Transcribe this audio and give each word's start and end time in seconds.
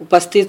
উপস্থিত 0.00 0.48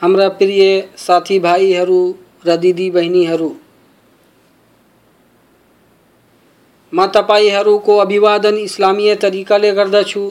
हाम्रा 0.00 0.28
प्रिय 0.38 0.62
साथीभाइहरू 0.98 2.00
र 2.46 2.56
दिदी 2.62 2.88
बहिनीहरू 2.90 3.50
म 6.92 7.06
तपाईँहरूको 7.14 7.96
अभिवादन 7.98 8.56
इस्लामीय 8.58 9.14
तरिकाले 9.22 9.70
गर्दछु। 9.72 10.24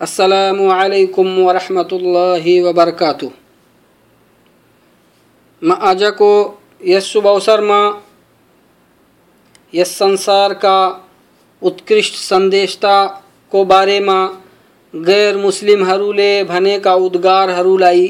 अस्सलामु 0.00 0.68
अलैकुम 0.72 1.28
वरहमतुल्लाहि 1.38 2.54
वबरकातु 2.60 3.28
म 5.62 5.72
आजको 5.90 6.30
यस 6.86 7.04
शुभ 7.12 7.26
अवसरमा 7.26 7.80
यस 9.74 9.96
संसारका 9.98 10.76
उत्कृष्ट 11.62 12.14
सन्देशताको 12.16 13.64
बारेमा 13.72 14.18
गैर 14.94 15.36
मुस्लिमहरूले 15.36 16.32
भनेका 16.44 16.94
उद्गारहरूलाई 17.06 18.06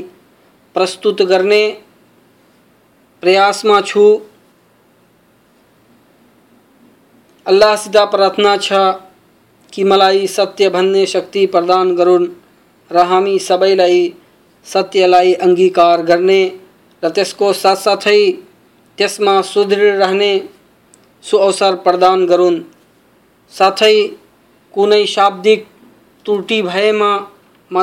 प्रस्तुत 0.78 1.18
करने 1.18 1.28
गर्ने 1.28 1.62
प्रयासमा 3.22 3.80
छु। 3.80 4.06
अल्लाहसित 7.46 7.96
प्रार्थना 8.10 8.56
छ 8.56 8.72
कि 9.72 9.84
मलाई 9.84 10.26
सत्य 10.26 10.68
भन्ने 10.68 11.04
शक्ति 11.06 11.46
प्रदान 11.46 11.94
गरून् 11.96 12.26
र 12.90 13.04
हामी 13.04 13.38
सबैलाई 13.38 14.02
सत्यलाई 14.66 15.32
अङ्गीकार 15.46 16.02
गर्ने 16.02 16.40
र 17.02 17.08
त्यसको 17.08 17.52
साथसाथै 17.52 18.20
त्यसमा 18.98 19.40
सुदृढ 19.42 19.94
रहने, 19.96 20.32
सुअवसर 21.24 21.74
प्रदान 21.84 22.26
गरून् 22.26 22.60
साथै 23.52 23.96
कुनै 24.74 25.04
शाब्दिक 25.06 25.66
त्रुटि 26.26 26.60
भएमा 26.62 27.12
म 27.70 27.82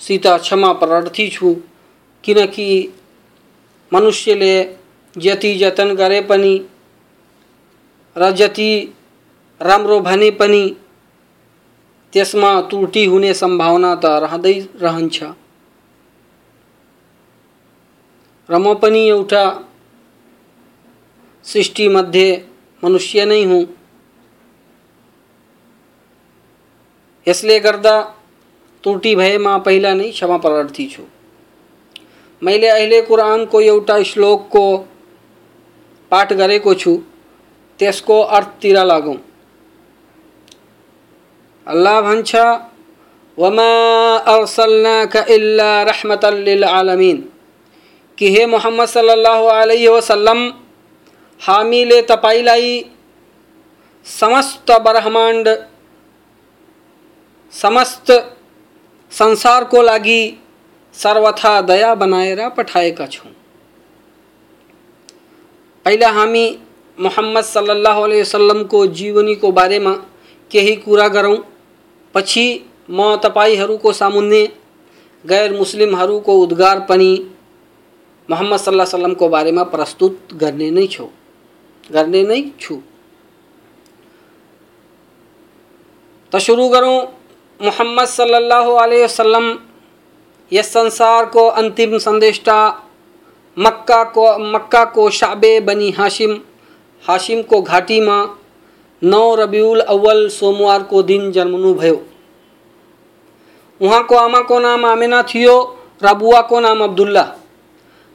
तपाईँहरूसित 0.00 0.42
क्षमा 0.42 0.72
प्रार्थी 0.72 1.28
छु। 1.28 1.54
किनकि 2.24 2.94
मनुष्यले 3.92 4.76
जति 5.18 5.54
जतन 5.54 5.94
गरे 5.94 6.20
पनि 6.20 6.66
र 8.16 8.30
जति 8.30 8.94
राम्रो 9.62 10.00
भने 10.00 10.30
पनि, 10.30 10.76
त्यसमा 12.12 12.60
त्रुटि 12.60 13.04
हुने 13.04 13.34
सम्भावना 13.34 13.94
त 13.94 14.04
रहँदै 14.04 14.68
रहन्छ। 14.76 15.22
र 18.48 18.58
म 18.58 18.74
पनि 18.74 19.08
एउटा 19.08 19.66
सृष्टिमध्ये 21.44 22.46
मनुष्य 22.84 23.24
नै 23.24 23.44
हुँ। 23.44 23.66
यसले 27.28 27.60
गर्दा 27.60 28.19
त्रुटि 28.84 29.14
भएमा 29.16 29.58
पहिला 29.58 29.94
नै 29.94 30.10
क्षमा 30.10 30.36
प्रार्थी 30.36 30.86
छु। 30.86 31.02
मैले 32.42 32.68
अहिले 32.68 33.02
कुरानको 33.02 33.60
एउटा 33.60 34.02
श्लोकको 34.02 34.76
पाठ 36.10 36.32
गरेको 36.32 36.74
छु, 36.74 36.96
त्यसको 37.78 38.20
अर्थतिर 38.20 38.84
लागौँ। 38.84 39.16
अल्लाह 41.66 42.00
भन्छ, 42.00 42.36
वमा 43.38 43.70
अर्सलनाक 44.16 45.16
इल्ला 45.16 45.82
रहमतल 45.82 46.34
लिल 46.34 46.64
आलमीन। 46.64 47.28
कि 48.18 48.30
हे 48.30 48.46
मोहम्मद 48.46 48.86
सल्लल्लाहु 48.86 49.44
अलैहि 49.44 49.88
वसल्लम 49.88 50.52
हामीले 51.40 52.02
तपाईँलाई 52.02 52.84
समस्त 54.04 54.70
ब्रह्माण्ड, 54.70 55.48
समस्त 57.52 58.10
संसारको 59.12 59.82
लागि 59.82 60.20
सर्वथा 60.94 61.60
दया 61.60 61.94
पठाएका 62.48 63.06
छौँ। 63.06 63.32
पहिला 65.86 66.10
हामी 66.10 66.44
मोहम्मद 66.98 67.44
सल्लल्लाहु 67.44 68.02
अलैहि 68.02 68.20
वसल्लमको 68.20 68.86
जीवनीको 68.86 69.52
बारेमा 69.52 69.92
केही 70.50 70.74
कुरा 70.76 71.08
गरौँ। 71.08 71.36
पछि 72.14 72.46
म 72.90 73.16
तपाईँहरूको 73.16 73.92
सामुन्ने, 73.92 74.42
गैर 75.24 75.52
मुस्लिमहरूको 75.52 76.32
उद्गार 76.42 76.80
पनि 76.80 77.12
मोहम्मद 78.28 78.58
सल्लाह 78.58 78.86
सल्लमको 78.86 79.28
बारेमा 79.28 79.62
प्रस्तुत 79.64 80.34
गर्ने 80.34 80.70
नै 80.70 80.86
छु। 80.86 81.06
गर्ने 81.90 82.22
नै 82.22 82.42
छु। 82.60 82.80
त 86.32 86.36
सुरु 86.36 86.68
गरौँ 86.68 86.98
मोहम्मद 87.60 88.06
सल्लल्लाहु 88.08 88.72
अलैहि 88.72 89.02
वसल्लम 89.02 89.46
यस 90.52 90.72
संसार 90.72 91.26
को 91.26 91.46
अंतिम 91.46 91.96
संदेष्टा, 91.98 92.56
मक्का 93.56 94.02
को 94.04 94.22
मक्का 94.52 94.84
को 94.84 95.08
शाबे 95.10 95.58
बनी 95.60 95.90
हाशिम 95.90 96.38
हाशिम 97.04 97.42
को 97.42 97.60
घाटी 97.62 98.00
में, 98.00 98.28
नौ 99.02 99.34
रबीउल 99.34 99.80
अव्वल 99.82 100.28
सोमवार 100.28 100.82
को 100.82 101.02
दिन 101.02 101.30
जन्मनु 101.32 101.74
भयो। 101.74 102.00
वहाँ 103.80 104.02
को 104.04 104.16
आमा 104.16 104.40
को 104.40 104.58
नाम 104.60 104.84
आमिना 104.86 105.22
थियो 105.24 105.54
र 106.02 106.14
बुवाको 106.14 106.60
नाम 106.60 106.82
अब्दुल्ला। 106.84 107.28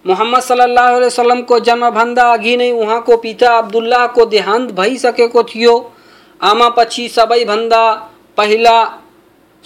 मोहम्मद 0.06 0.42
सल्लल्लाहु 0.42 0.96
अलैहि 0.96 1.06
वसल्लम 1.06 1.10
सल्लाह 1.10 1.36
वसलमको 1.36 1.60
जन्मभन्दा 1.62 2.32
अघि 2.34 2.58
नै 2.58 2.72
उहाँको 2.74 3.18
पिता 3.18 3.58
अब्दुल्लाहको 3.58 4.26
देहान्त 4.26 4.72
भइसकेको 4.72 5.44
थियो। 5.46 5.80
आमा 6.42 6.70
पछि 6.78 7.08
सबैभन्दा 7.10 7.84
पहिला 8.38 8.78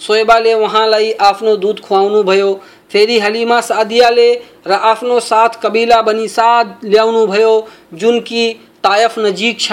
सोएबाले 0.00 0.52
उहाँलाई 0.54 1.10
आफ्नो 1.22 1.56
दुध 1.56 1.80
खुवाउनु 1.80 2.22
भयो। 2.22 2.52
फेरि 2.92 3.18
हलिमा 3.20 3.60
सादियाले 3.60 4.30
र 4.66 4.72
आफ्नो 4.84 5.18
साथ 5.22 5.60
कबिला 5.62 6.00
बनी 6.02 6.28
साद 6.28 6.80
ल्याउनु 6.84 7.26
भयो। 7.26 7.52
जुन 7.94 8.20
कि 8.20 8.42
तायफ 8.84 9.18
नजिक 9.18 9.60
छ, 9.60 9.72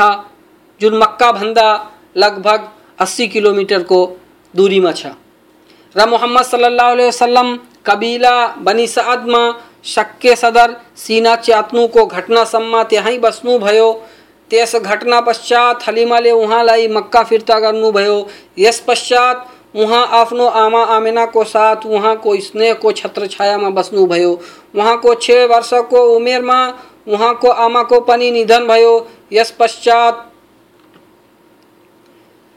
जुन 0.81 0.97
मक्काभन्दा 0.97 1.69
लगभग 2.17 2.67
अस्सी 2.99 3.27
किलोमिटरको 3.27 3.99
दूरीमा 4.53 4.91
छ। 4.91 5.15
र 5.95 6.05
मोहम्मद 6.07 6.45
सल्लाह 6.45 6.93
वसल्लम 6.93 7.55
कबिला 7.85 8.35
बनी 8.59 8.87
सादमा 8.87 9.41
शक्के 9.85 10.35
सदर 10.35 10.75
सिना 10.97 11.35
च्यात्नुको 11.37 12.05
घटनासम्म 12.05 12.83
त्यहीँ 12.83 13.17
बस्नुभयो 13.19 13.91
त्यस 14.51 14.75
घटना 14.75 15.19
पश्चात 15.21 15.87
हलिमाले 15.87 16.31
उहाँलाई 16.31 16.87
मक्का 16.87 17.23
फिर्ता 17.23 17.59
गर्नुभयो 17.59 18.17
यस 18.57 18.79
पश्चात 18.87 19.47
उहाँ 19.77 20.05
आफ्नो 20.13 20.45
आमा 20.57 20.83
आमिनाको 20.95 21.43
साथ 21.45 21.85
उहाँको 21.87 22.35
स्नेहको 22.41 22.91
छत्र 22.91 23.27
छायामा 23.27 23.69
बस्नुभयो 23.71 24.31
उहाँको 24.75 25.13
छ 25.15 25.31
वर्षको 25.49 26.01
उमेरमा 26.15 26.59
उहाँको 27.07 27.49
आमाको 27.65 27.99
पनि 28.01 28.31
निधन 28.31 28.67
भयो। 28.67 28.95
यस 29.33 29.51
पश्चात 29.59 30.25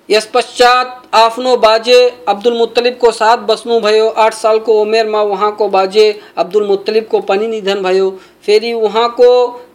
यस 0.08 0.26
पश्चात 0.26 1.02
आफ्नो 1.14 1.56
बाजे 1.56 1.98
अब्दुल 2.28 2.56
मुत्तलिबको 2.58 3.10
साथ 3.10 3.44
बस्नुभयो 3.46 4.08
आठ 4.18 4.34
सालको 4.34 4.80
उमेरमा 4.82 5.22
उहाँको 5.24 5.68
बाजे 5.68 6.08
अब्दुल 6.36 6.66
मुत्तलिबको 6.66 7.20
पनि 7.20 7.46
निधन 7.46 7.82
भयो। 7.82 8.10
फेरि 8.46 8.72
उहाँको 8.72 9.30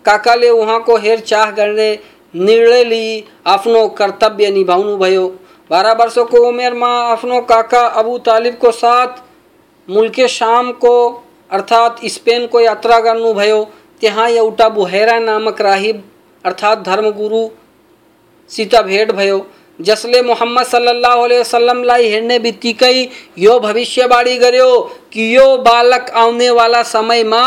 काकाले 0.06 0.50
उहाँको 0.50 0.98
हेरचाह 0.98 1.52
गर्ने 1.52 1.90
निर्णय 2.34 2.84
लिई 2.84 3.24
आफ्नो 3.48 3.88
कर्तव्य 3.98 4.52
निभाउनुभयो 4.52 5.28
बाह्र 5.70 5.94
वर्षको 5.98 6.38
उमेरमा 6.48 6.88
आफ्नो 7.04 7.40
काका 7.50 7.86
अबू 8.00 8.18
तालिब 8.26 8.56
को 8.56 8.72
साथ 8.74 9.24
मुल्के 9.88 10.28
शामको 10.30 10.96
अर्थात् 11.52 12.06
स्पेनको 12.08 12.60
यात्रा 12.60 13.00
गर्नुभयो 13.00 13.64
त्यहाँ 14.02 14.28
एउटा 14.30 14.68
बुहेरा 14.70 15.18
नामक 15.20 15.62
राहिब, 15.62 16.04
अर्थात् 16.46 16.84
धर्मगुरुसित 16.86 18.76
भेट 18.86 19.12
भयो। 19.12 19.46
जसले 19.80 20.22
मोहम्मद 20.22 20.66
सल्लल्लाहु 20.66 21.24
अलैहि 21.24 21.40
वसल्लमलाई 21.40 22.08
हेर्ने 22.10 22.38
बित्तिकै 22.40 22.98
यो 23.38 23.60
भविष्यवाणी 23.60 24.38
गर्यो 24.38 24.70
कि 25.14 25.36
यो 25.36 25.46
बालक 25.64 26.10
आउनेवाला 26.16 26.84
समयमा 26.86 27.44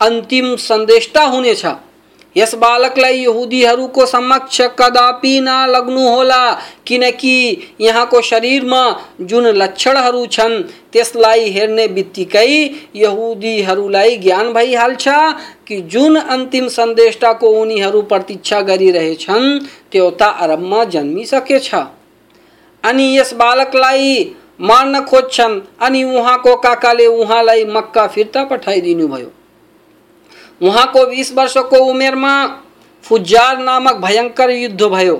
अन्तिम 0.00 0.54
सन्देष्टा 0.62 1.24
हुनेछ 1.26 1.64
यस 2.36 2.54
बालकलाई 2.54 3.18
यहुदीहरूको 3.18 4.06
समक्ष 4.06 4.60
कदापि 4.60 5.40
नलग्नु 5.40 6.08
होला, 6.08 6.52
किनकि 6.86 7.58
यहाँको 7.80 8.20
शरीरमा 8.20 8.82
जुन 9.20 9.46
लक्षणहरू 9.46 10.26
छन्, 10.26 10.62
त्यसलाई 10.92 11.50
हेर्ने 11.50 11.86
बित्तिकै 11.88 12.48
यहुदीहरूलाई 12.96 14.16
ज्ञान 14.16 14.52
भइहाल्छ 14.52 15.08
कि 15.68 15.80
जुन 15.82 16.16
अन्तिम 16.16 16.68
सन्देष्टाको 16.68 17.48
उनीहरू 17.48 18.02
प्रतीक्षा 18.02 18.60
गरिरहेछन्, 18.60 19.58
त्यो 19.92 20.10
त 20.10 20.22
अरबमा 20.22 20.84
जन्मिसकेछ। 20.84 21.74
अनि 22.84 23.18
यस 23.18 23.34
बालकलाई 23.34 24.34
मार्न 24.60 25.00
खोज्छन्, 25.00 25.60
अनि 25.80 26.04
उहाँको 26.04 26.56
काकाले 26.56 27.06
उहाँलाई 27.06 27.64
मक्का 27.64 28.06
फिर्ता 28.06 28.44
पठाइदिनु 28.44 29.08
भयो 29.08 29.30
उहाँको 30.60 31.04
बिस 31.06 31.32
वर्षको 31.32 31.76
उमेरमा 31.84 32.34
फुजार 33.04 33.58
नामक 33.58 33.96
भयङ्कर 33.98 34.50
युद्ध 34.50 34.82
भयो। 34.84 35.16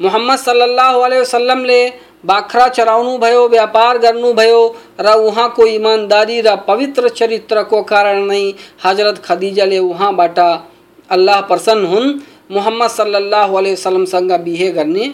मोहम्मद 0.00 0.38
सल्लाह 0.38 0.96
वसल्लमले 0.96 1.80
बाख्रा 2.24 2.66
चराउनु 2.68 3.16
भयो, 3.18 3.46
व्यापार 3.48 3.98
गर्नुभयो 3.98 4.60
र 5.00 5.14
उहाँको 5.18 5.66
इमान्दारी 5.68 6.40
र 6.40 6.56
पवित्र 6.68 7.08
चरित्रको 7.10 7.82
कारण 7.84 8.26
नै 8.26 8.42
हज़रत 8.84 9.22
खदिजाले 9.24 9.78
उहाँबाट 9.80 10.38
अल्लाह 11.10 11.40
प्रसन्न 11.50 11.84
हुन्। 11.86 12.18
मोहम्मद 12.50 12.90
सल्लाह 12.90 13.46
वसल्लमसँग 13.48 14.32
बिहे 14.44 14.70
गर्ने 14.72 15.06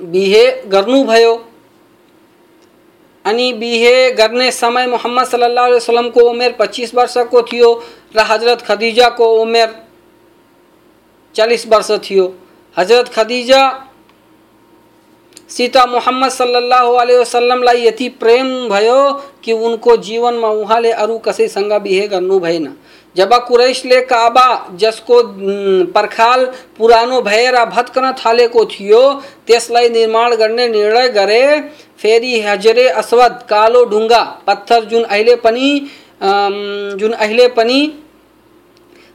बिहे 0.00 0.44
गर्नुभयो 0.66 1.32
अनि 3.24 3.52
बिहे 3.52 4.10
गर्ने 4.12 4.50
समय 4.50 4.86
मोहम्मद 4.86 5.26
सल्लल्लाहु 5.26 5.66
अलैहि 5.66 5.76
वसल्लम 5.76 6.08
को 6.10 6.20
उमेर 6.30 6.56
25 6.60 6.94
वर्ष 6.94 7.16
को 7.30 7.42
थियो, 7.42 7.72
र 8.16 8.20
हज़रत 8.20 8.62
खदीजा 8.62 9.08
को 9.18 9.26
उमेर 9.42 9.74
40 11.34 11.66
वर्ष 11.66 11.90
थियो। 12.04 12.32
हज़रत 12.76 13.08
खदीजा 13.08 13.62
सीता 15.48 15.84
मोहम्मद 15.86 16.30
सल्लल्लाहु 16.30 16.92
अलैहि 16.94 17.18
वसल्लमलाई 17.18 17.86
यति 17.86 18.08
प्रेम 18.20 18.48
भयो 18.68 19.00
कि 19.44 19.52
उनको 19.52 19.96
जीवनमा 19.96 20.48
उहाँले 20.48 20.92
अरु 20.92 21.18
कसैसँग 21.18 21.72
बिहे 21.82 22.06
गर्नु 22.08 22.38
जब 23.16 23.34
कुरैशले 23.46 24.00
काबा, 24.02 24.46
जसको 24.74 25.22
पर्खाल, 25.92 26.44
पुरानो 26.78 27.20
भएर 27.22 27.64
भत्कन 27.66 28.12
थालेको 28.16 28.64
थियो, 28.66 29.02
त्यसलाई 29.46 29.88
निर्माण 29.90 30.34
गर्ने 30.34 30.68
निर्णय 30.68 31.08
गरे 31.10 31.44
फेरि 31.98 32.40
हजरे 32.40 32.88
अस्वद, 32.90 33.42
कालो 33.48 33.84
ढुङ्गा, 33.84 34.22
पत्थर 34.46 34.84
जुन 34.84 35.02
अहिले 35.04 35.36
पनि 35.36 35.68
जुन 36.22 37.12
अहिले 37.12 37.46
पनि 37.48 37.80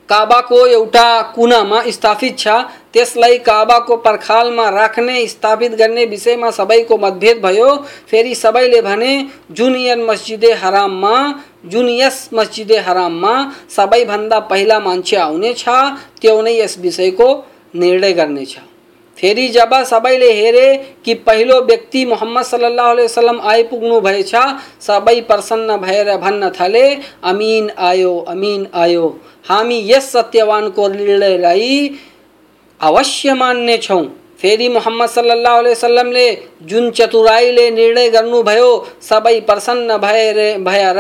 काबाको 0.10 0.66
एउटा 0.68 1.22
कुनामा 1.36 1.82
स्थापित 1.88 2.38
छ, 2.40 2.48
त्यसलाई 2.94 3.38
काबाको 3.40 3.96
पर्खालमा 3.98 4.68
राख्ने, 4.70 5.26
स्थापित 5.28 5.72
गर्ने 5.76 6.06
विषयमा 6.06 6.52
सबैको 6.52 6.98
मतभेद 6.98 7.42
भयो। 7.44 7.76
फेरि 8.12 8.36
सबैले 8.36 8.82
भने 8.82 9.12
जुन 9.52 9.76
जुन 11.72 11.90
यस 11.90 12.30
मस्जिदे 12.34 12.78
हराममा 12.88 13.34
सबैभन्दा 13.76 14.40
पहिला 14.52 14.80
मान्छे 14.80 15.16
आउनेछ 15.18 15.64
त्यो 16.22 16.42
नै 16.42 16.58
यस 16.58 16.78
विषयको 16.80 17.30
निर्णय 17.76 18.14
गर्नेछ 18.14 18.58
फेरि 19.18 19.48
जब 19.48 19.74
सबैले 19.84 20.32
हेरे 20.34 20.68
कि 21.06 21.14
पहिलो 21.28 21.60
व्यक्ति 21.66 22.04
मोहम्मद 22.06 22.44
सल्लल्लाहु 22.46 22.92
अलैहि 22.92 23.06
वसल्लम 23.06 23.40
आइपुग्नु 23.52 24.00
भएछ, 24.02 24.34
सबै 24.82 25.20
प्रसन्न 25.22 25.78
भएर 25.78 26.16
भन्न 26.18 26.50
थाले, 26.50 26.84
अमिन 27.24 27.72
आयो 27.80 28.14
अमिन 28.28 28.68
आयो। 28.74 29.08
हामी 29.50 29.80
यस 29.90 30.12
सत्यवानको 30.12 30.88
निर्णयलाई 30.88 31.98
अवश्य 32.82 33.34
मान्नेछौँ 34.38 34.42
फेरि 34.42 34.70
मोहम्मद 34.70 35.10
सल्लल्लाहु 35.10 35.58
अलैहि 35.58 35.76
वसल्लमले 35.76 36.28
जुन 36.64 36.92
चतुराईले 36.92 37.70
निर्णय 37.72 38.10
गर्नुभयो 38.10 38.70
सबै 39.02 39.40
प्रसन्न 39.40 39.98
भएर 39.98 40.38
भएर 40.60 41.00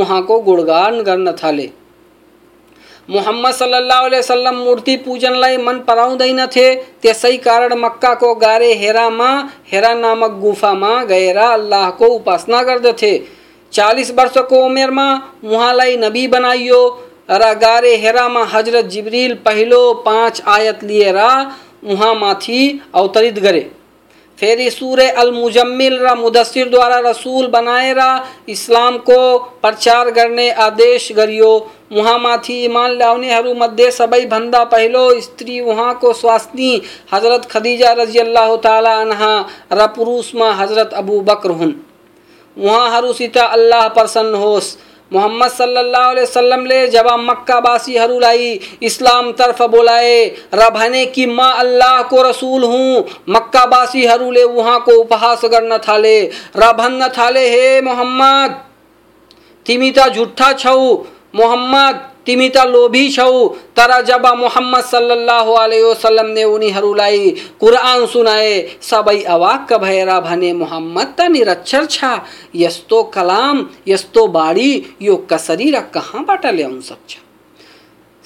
उहाँको 0.00 0.38
गुणगान 0.40 1.00
गर्न 1.02 1.32
थाले। 1.32 1.68
मोहम्मद 3.10 3.62
अलैहि 3.62 4.18
वसल्लम 4.18 4.54
मूर्ति 4.54 4.96
पूजनलाई 4.96 5.56
मन 5.56 5.78
पराउँदैनथे 5.88 6.74
त्यसै 7.02 7.36
कारण 7.36 7.74
मक्काको 7.78 8.34
गारे 8.34 8.72
हेरामा, 8.74 9.30
हेरा 9.72 9.94
नामक 9.94 10.32
गुफामा 10.40 11.04
गएर 11.04 11.36
अल्लाहको 11.38 12.06
उपासना 12.06 12.62
गर्दथे। 12.62 13.12
चालिस 13.72 14.10
वर्षको 14.10 14.64
उमेरमा 14.66 15.08
उहाँलाई 15.44 15.96
नबी 15.96 16.26
बनाइयो 16.28 16.80
र 17.30 17.54
गारे 17.54 17.96
हेरामा 17.96 18.44
हज़रत 18.44 18.84
जिब्रिल 18.86 19.34
पहिलो 19.44 19.80
पाँच 20.06 20.42
आयत 20.46 20.84
लिएर 20.84 21.18
उहाँमाथि 21.86 22.60
अवतरित 22.94 23.38
गरे 23.38 23.60
फेरि 24.38 24.70
सुरे 24.70 25.08
अल 25.10 25.30
मुजम्मिल 25.32 25.98
र 25.98 26.14
मुदस्सिरद्वारा 26.16 26.98
रसुल 27.00 27.46
बनाएर 27.48 28.00
इस्लामको 28.48 29.38
प्रचार 29.62 30.10
करने 30.10 30.50
आदेश 30.50 31.08
गरियो। 31.16 31.52
उहाँमाथि 31.92 32.54
इमान 32.64 32.96
ल्याउनेहरूमध्ये 32.98 33.90
सबैभन्दा 33.90 34.62
पहिलो 34.66 35.04
स्त्री 35.20 35.60
वहाँ 35.60 35.94
को 35.94 36.12
स्वास्नी 36.14 36.70
हज़रत 37.12 37.44
खदीजा 37.50 37.92
रज़ी 37.92 38.18
अल्लाह 38.18 38.54
अनहा, 38.54 39.34
र 39.72 39.86
पुरुषमा 39.96 40.52
हज़रत 40.54 40.92
अबू 40.94 41.20
बकर 41.22 41.50
हुन्। 41.52 41.72
सीता 43.14 43.44
अल्लाह 43.46 43.88
प्रसन्न 43.90 44.34
होस्। 44.34 44.76
मोहम्मद 45.12 45.50
सल्लल्लाहु 45.50 46.10
अलैहि 46.10 46.26
वसल्लम 46.26 46.64
ले 46.66 46.86
जब 46.88 47.06
मक्कावासीहरूलाई 47.20 48.52
इस्लाम 48.82 49.30
तरफ़ 49.32 49.62
बोलाए 49.62 50.24
रने 50.54 51.04
की 51.06 51.26
माँ 51.26 51.52
अल्लाह 51.58 52.02
को 52.02 52.22
रसूल 52.22 52.64
हूँ 52.64 53.04
मक्का 53.28 53.64
रसुल 53.66 54.06
हुँ 54.06 54.54
वहाँ 54.54 54.78
को 54.80 54.92
उपहास 55.00 55.44
गर्न 55.44 55.78
थाले। 55.78 56.18
र 56.56 56.72
भन्न 56.72 57.08
थाले, 57.08 57.48
हे 57.50 57.80
मोहम्मद, 57.80 58.50
तिमी 59.66 59.90
त 59.90 60.08
झूठा 60.14 60.52
छौ, 60.52 60.78
मोहम्मद 61.34 62.00
तिमी 62.26 62.48
त 62.48 62.56
लोभी 62.66 63.10
छौ। 63.10 63.48
तर 63.76 64.00
जब 64.04 64.26
मोहम्मद 64.26 64.84
सल्लल्लाहु 64.84 65.52
अलैहि 65.52 65.82
वसल्लम 65.82 66.26
ने 66.26 66.44
उनीहरूलाई 66.44 67.30
कुरान 67.60 68.06
सुनाए। 68.06 68.54
सबै 68.82 69.22
अवाक्क 69.22 69.72
भएर 69.72 70.10
भने, 70.20 70.52
मोहम्मद 70.52 71.14
त 71.18 71.20
निरक्षर 71.30 71.84
छ। 71.86 72.04
यस्तो 72.54 73.02
कलाम, 73.14 73.66
यस्तो 73.88 74.26
बाणी, 74.26 74.70
यो 75.02 75.16
कसरी 75.30 75.70
र 75.70 75.80
कहाँबाट 75.94 76.46
ल्याउन 76.46 76.80
सक्छ? 76.80 77.16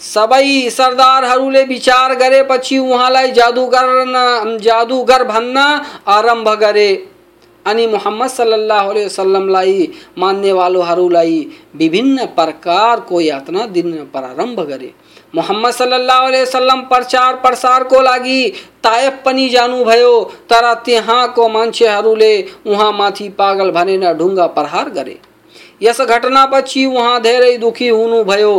सबै 0.00 0.70
सरदारहरूले 0.70 1.64
विचार 1.64 2.14
गरेपछि 2.14 2.78
उहाँलाई 2.78 3.30
जादुगर 3.30 4.58
जादुगर 4.60 5.24
भन्न 5.24 5.56
आरंभ 6.08 6.48
गरे। 6.48 7.09
अनि 7.66 7.86
मोहम्मद 7.86 8.28
सल्लल्लाहु 8.28 8.90
अलैहि 8.90 9.06
वसल्लमलाई 9.06 9.90
मान्नेवालोहरूलाई 10.18 11.46
विभिन्न 11.76 12.26
प्रकारको 12.26 13.20
यातना 13.20 13.66
दिन 13.66 13.92
प्रारम्भ 14.12 14.60
गरे। 14.60 14.92
मोहम्मद 15.34 15.72
सल्लल्लाहु 15.72 16.26
अलैहि 16.26 16.42
वसल्लम 16.42 16.80
प्रचार 16.82 17.36
प्रसारको 17.36 18.00
लागि 18.00 18.48
तायफ 18.84 19.22
पनि 19.24 19.48
जानुभयो, 19.48 20.24
तर 20.50 20.74
त्यहाँको 20.74 21.48
मान्छेहरूले 21.48 22.32
उहाँमाथि 22.66 23.28
पागल 23.28 23.70
भनेर 23.70 24.12
ढुङ्गा 24.12 24.46
प्रहार 24.46 24.90
गरे। 24.90 25.18
यस 25.82 26.00
घटनापछि 26.00 26.84
उहाँ 26.86 27.20
धेरै 27.22 27.56
दुखी 27.58 27.88
हुनुभयो। 27.88 28.54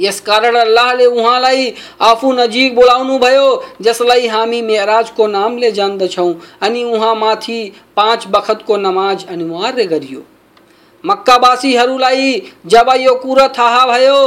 यस 0.00 0.20
कारण 0.20 0.56
अल्लाहले 0.56 1.06
उहाँलाई 1.06 1.72
आफू 2.00 2.32
नजिक 2.32 2.74
बोलाउनु 2.74 3.18
भयो 3.18 3.48
जसलाई 3.80 4.26
हामी 4.26 4.62
मेराजको 4.62 5.26
नामले 5.28 5.70
जान्दछौँ 5.72 6.34
अनि 6.62 6.84
उहाँमाथि 6.84 7.60
पाँच 7.96 8.26
बखतको 8.30 8.76
नमाज़ 8.78 9.26
अनिवार्य 9.28 9.84
गरियो। 9.86 10.22
मक्कावासीहरूलाई 11.04 12.40
जब 12.66 12.90
यो 12.98 13.14
कुरो 13.14 13.46
थाहा 13.48 13.86
भयो 13.86 14.18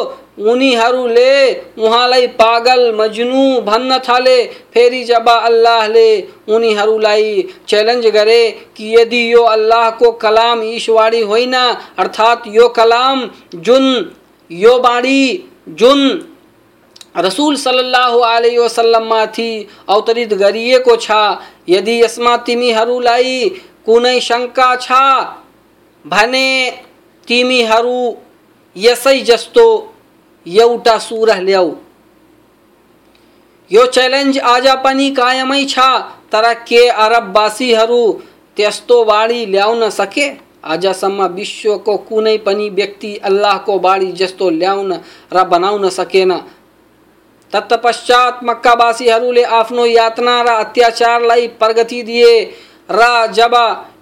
उनीहरूले 0.44 1.52
उहाँलाई 1.78 2.28
पागल, 2.30 2.82
मजनू 2.96 3.62
भन्न 3.62 3.98
थाले। 4.00 4.44
फेरि 4.74 5.04
जब 5.04 5.30
अल्लाह 5.30 5.46
अल्लाहले 5.46 6.22
उनीहरूलाई 6.56 7.42
च्यालेन्ज 7.68 8.08
गरे 8.08 8.50
कि 8.78 8.96
यदि 8.96 9.22
यो 9.34 9.44
अल्लाहको 9.46 10.12
कलाम 10.24 10.64
ईश्वरी 10.66 11.22
होइन, 11.22 11.54
अर्थात् 11.54 12.48
यो 12.48 12.68
कलाम 12.70 13.30
जुन 13.56 14.12
यो 14.50 14.78
बाणी 14.80 15.22
जुन 15.68 16.28
रसुल 17.18 17.56
सल्लाह 17.56 18.18
अलैहि 18.18 18.58
वसल्लममाथि 18.58 19.68
अवतरित 19.90 20.34
गरिएको 20.34 20.96
छ, 20.96 21.12
यदि 21.70 22.04
यसमा 22.04 22.38
तिमीहरूलाई 22.38 23.50
कुनै 23.86 24.20
शङ्का 24.20 24.76
छ? 24.76 24.92
भने 26.08 26.72
तिमीहरू, 27.28 28.16
यसै 28.78 29.20
जस्तो 29.20 29.94
एउटा 30.48 30.98
सुरह 30.98 31.40
ल्याऊ। 31.40 31.76
यो 33.72 33.86
च्यालेन्ज 33.86 34.40
आज 34.40 34.68
पनि 34.68 35.10
कायमै 35.10 35.66
छ, 35.66 35.80
तर 36.32 36.54
के 36.54 36.88
अरबवासीहरू 36.88 38.12
त्यस्तो 38.58 39.04
बाणी 39.04 39.46
ल्याउन 39.46 39.90
सके? 39.90 40.45
आजसम्म 40.66 41.26
विश्वको 41.34 41.98
कुनै 42.10 42.38
पनि 42.46 42.70
व्यक्ति 42.72 43.16
अल्लाहको 43.24 43.80
बाढी 43.80 44.12
जस्तो 44.14 44.50
ल्याउन 44.52 44.94
र 45.34 45.44
बनाउन 45.46 45.90
सकेन। 45.92 46.32
तत्पश्चात 47.54 48.40
मक्कावासीहरूले 48.44 49.44
आफ्नो 49.56 49.86
यातना 49.86 50.42
र 50.42 50.56
अत्याचारलाई 50.60 51.48
प्रगति 51.60 52.02
दिए 52.04 52.32
र 52.90 53.02
जब 53.34 53.54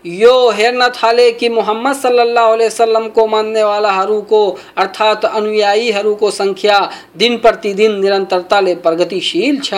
यो 0.06 0.50
हेर्न 0.52 0.88
थाले 0.96 1.32
कि 1.32 1.50
मोहम्मद 1.50 1.96
सल्लल्लाहु 1.96 2.54
अलैहि 2.54 2.68
वसल्लम 2.68 3.08
को 3.10 3.26
मान्ने 3.28 3.64
वालाहरूको 3.64 4.42
अर्थात् 4.78 5.26
अनुयायीहरूको 5.28 6.32
सङ्ख्या 6.32 6.80
दिन 7.18 7.38
प्रतिदिन 7.38 8.00
निरन्तरताले 8.00 8.76
प्रगतिशील 8.84 9.60
छ। 9.62 9.74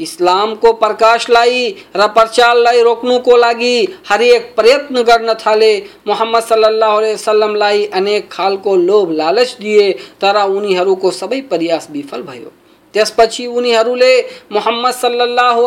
इस्लामको 0.00 0.72
प्रकाशलाई 0.72 1.68
र 1.96 2.06
को 3.20 3.36
लगी 3.36 3.36
लागि 3.36 3.88
हरेक 4.08 4.52
प्रयत्न 4.56 5.02
गर्न 5.02 5.34
थाले। 5.34 5.72
मोहम्मद 6.06 6.42
सल्लाह 6.42 6.96
अलैहि 6.96 7.14
वसल्लमलाई 7.14 7.84
अनेक 7.94 8.30
खालको 8.32 8.76
लोभ, 8.78 9.10
लालच 9.12 9.56
दिए 9.60 9.92
तर 10.20 10.42
उनीहरूको 10.46 11.10
सबै 11.12 11.40
प्रयास 11.50 11.88
विफल 11.90 12.22
भयो। 12.22 12.52
त्यसपछि 12.94 13.46
उनीहरूले 13.48 14.20
मोहम्मद 14.52 14.94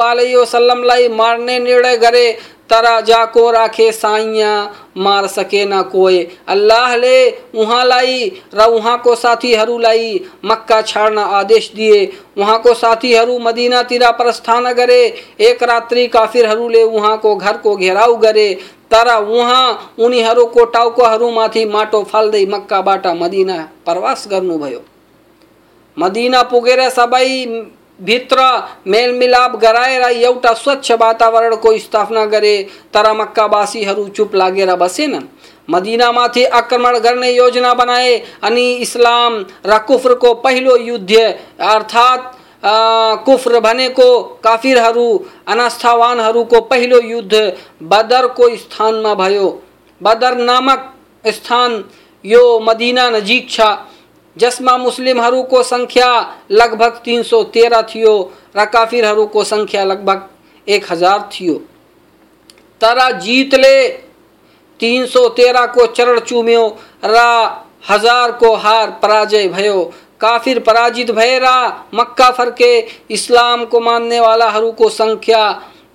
अलैहि 0.01 0.35
वसल्लमलाई 0.35 1.07
मार्ने 1.09 1.59
निर्णय 1.59 1.97
गरे, 1.97 2.31
तर 2.69 2.85
जाको 3.01 3.49
राखे 3.51 3.91
साइया 3.91 4.51
मार 4.97 5.27
सकेन 5.27 5.81
कोही 5.83 6.21
अल्लाहले 6.47 7.29
उहाँलाई 7.55 8.29
र 8.53 8.65
उहाँको 8.69 9.15
साथीहरूलाई 9.15 10.19
मक्का 10.45 10.81
छाड्न 10.81 11.17
आदेश 11.17 11.71
दिए। 11.75 12.05
उहाँको 12.37 12.73
साथीहरू 12.73 13.37
मदिनातिर 13.39 14.05
प्रस्थान 14.13 14.71
गरे। 14.73 15.01
एक 15.41 15.63
रात्रि 15.63 16.07
काफिरहरूले 16.07 16.83
उहाँको 16.83 17.35
घरको 17.35 17.75
घेराउ 17.75 18.15
गरे। 18.17 18.53
तर 18.91 19.13
उहाँ 19.17 19.93
उनीहरूको 19.99 20.65
टाउकोहरूमाथि 20.71 21.65
माटो 21.65 22.03
फाल्दै 22.03 22.45
मक्काबाट 22.45 23.07
मदिना 23.21 23.57
प्रवास 23.85 24.27
गर्नुभयो। 24.31 24.81
मदीना 25.97 26.41
पुगेर 26.43 26.89
सबै 26.89 27.29
भित्र 27.99 28.39
मेलमिलाप 28.87 29.55
गराएर 29.55 30.03
एउटा 30.03 30.53
स्वच्छ 30.53 30.91
वातावरणको 30.93 31.77
स्थापना 31.79 32.25
गरे 32.25 32.55
तर 32.93 33.11
मक्कावासीहरू 33.13 34.07
चुप 34.09 34.35
लागेर 34.35 34.75
बसेनन्। 34.75 35.27
मदिनामाथि 35.69 36.43
आक्रमण 36.51 36.97
गर्ने 36.99 37.29
योजना 37.31 37.73
बनाए 37.73 38.17
अनि 38.43 38.65
इस्लाम 38.77 39.33
र 39.65 39.77
कुफ्रको 39.87 40.33
पहिलो 40.43 40.75
युद्ध, 40.77 41.13
अर्थात् 41.61 42.23
कुफ्र 43.25 43.59
भनेको 43.59 44.09
काफिरहरू, 44.43 45.07
अनास्थावानहरूको 45.47 46.61
पहिलो 46.63 46.99
युद्ध 47.03 47.33
बदरको 47.83 48.49
स्थानमा 48.57 49.13
भयो। 49.15 49.47
बदर 50.01 50.37
नामक 50.39 50.93
स्थान 51.25 51.83
यो 52.25 52.59
मदिना 52.59 53.09
नजिक 53.09 53.49
छ। 53.49 53.61
जसमा 54.37 54.77
मुस्लिमहरूको 54.77 55.63
सङ्ख्या 55.63 56.09
लगभग 56.51 57.01
तिन 57.05 57.23
सौ 57.23 57.43
तेह्र 57.53 57.81
थियो 57.89 58.13
र 58.57 58.65
काफिरहरूको 58.65 59.43
सङ्ख्या 59.43 59.83
लगभग 59.83 60.29
एक 60.67 60.91
हज़ार 60.91 61.29
थियो। 61.33 61.55
तर 62.81 63.19
जितले 63.19 63.87
तिन 64.79 65.05
सौ 65.05 65.27
तेह्रको 65.29 65.85
चरण 65.87 66.19
चुम्यो, 66.19 66.63
र 67.05 67.17
हजारको 67.89 68.55
हार 68.55 68.89
पराजय 69.01 69.47
भयो। 69.47 69.83
काफिर 70.21 70.59
पराजित 70.59 71.11
भएर 71.11 71.45
मक्का 71.93 72.29
फर्के 72.31 72.71
इस्लामको 73.11 73.79
मान्नेवालाहरूको 73.79 74.89
सङ्ख्या 74.89 75.41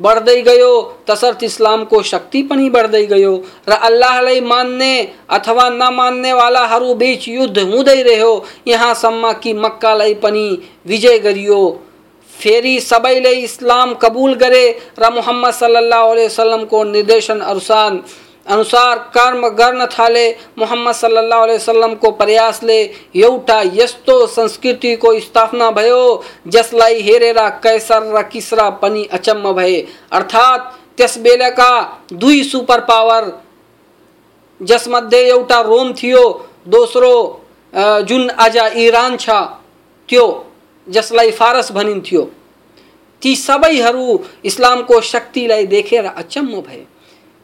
बढ्दै 0.01 0.41
गयो, 0.43 0.73
तसर्थ 1.07 1.43
इस्लामको 1.43 2.03
शक्ति 2.03 2.43
पनि 2.43 2.69
बढ्दै 2.71 3.05
गयो। 3.07 3.35
र 3.69 3.73
अल्लाहलाई 3.73 4.41
मान्ने 4.41 4.93
अथवा 5.31 5.69
नमान्नेवालाहरू 5.69 6.95
बिच 6.95 7.29
युद्ध 7.29 7.59
हुँदै 7.59 8.03
रह्यो। 8.03 8.45
यहाँसम्म 8.67 9.33
कि 9.33 9.53
मक्कालाई 9.55 10.15
पनि 10.15 10.47
विजय 10.87 11.19
गरियो। 11.19 11.61
फेरि 12.33 12.79
सबैले 12.81 13.33
इस्लाम 13.33 13.95
कबूल 13.95 14.35
करे, 14.35 14.65
र 14.99 15.11
मुहम्मद 15.11 15.53
सल्लल्लाहु 15.53 16.11
अलैहि 16.11 16.27
वसल्लमको 16.27 16.85
निर्देशन 16.85 17.41
अनुसार 17.41 18.03
अनुसार 18.49 18.99
कर्म 18.99 19.49
गर्न 19.49 19.87
थाले, 19.87 20.31
मोहम्मद 20.59 20.95
अलैहि 21.05 21.55
वसल्लमको 21.55 22.11
प्रयासले 22.11 22.81
एउटा 23.17 23.61
यस्तो 23.75 24.27
संस्कृतिको 24.27 25.21
स्थापना 25.21 25.71
भयो, 25.71 26.25
जसलाई 26.47 27.01
हेरेर 27.03 27.39
कैसर 27.39 28.03
र 28.17 28.23
किसरा 28.23 28.71
पनि 28.71 29.05
अचम्म 29.05 29.53
भए। 29.53 29.87
अर्थात्, 30.13 30.73
त्यस 30.97 31.19
बेलाका 31.19 32.03
दुई 32.13 32.43
सुपर 32.45 32.81
पावर 32.81 33.33
जसमध्ये 34.63 35.29
एउटा 35.29 35.61
रोम 35.61 35.93
थियो, 35.93 36.49
दोस्रो 36.69 37.15
जुन 37.75 38.31
आज 38.31 38.57
इरान 38.57 39.17
छ, 39.17 39.31
त्यो, 40.09 40.47
जसलाई 40.89 41.31
फारस 41.31 41.73
भनिन्थ्यो। 41.73 42.23
ती 43.23 43.37
सबैहरू 43.37 44.25
इस्लामको 44.45 45.01
शक्तिलाई 45.01 45.67
देखेर 45.67 46.07
अचम्म 46.07 46.61
भए। 46.61 46.87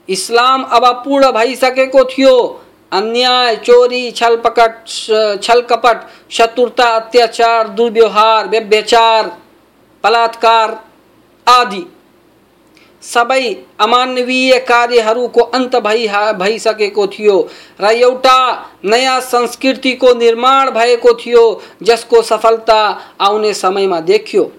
इस्लाम 0.09 0.63
अब 0.63 0.85
पूर्ण 1.05 1.31
भइसकेको 1.33 2.05
थियो। 2.05 2.61
अन्याय, 2.93 3.57
चोरी 3.57 4.11
छलपकट 4.11 4.85
छलकपट 5.43 6.07
शत्रुता, 6.31 6.85
अत्याचार, 6.85 7.69
दुर्व्यवहार 7.69 8.49
व्यभ्याचार 8.49 9.27
बलात्कार 10.05 10.79
आदि। 11.47 11.85
सबै 13.03 13.55
अमानवीय 13.81 14.59
कार्यहरूको 14.59 15.41
अन्त 15.41 15.77
भइ 15.77 16.07
भइसकेको 16.39 17.07
थियो। 17.07 17.37
र 17.81 17.91
एउटा 17.93 18.39
नयाँ 18.85 19.21
संस्कृतिको 19.21 20.13
निर्माण 20.15 20.71
भएको 20.71 21.13
थियो, 21.15 21.61
जसको 21.83 22.23
सफलता 22.23 22.81
आउने 23.21 23.55
समयमा 23.55 24.01
देखियो। 24.01 24.51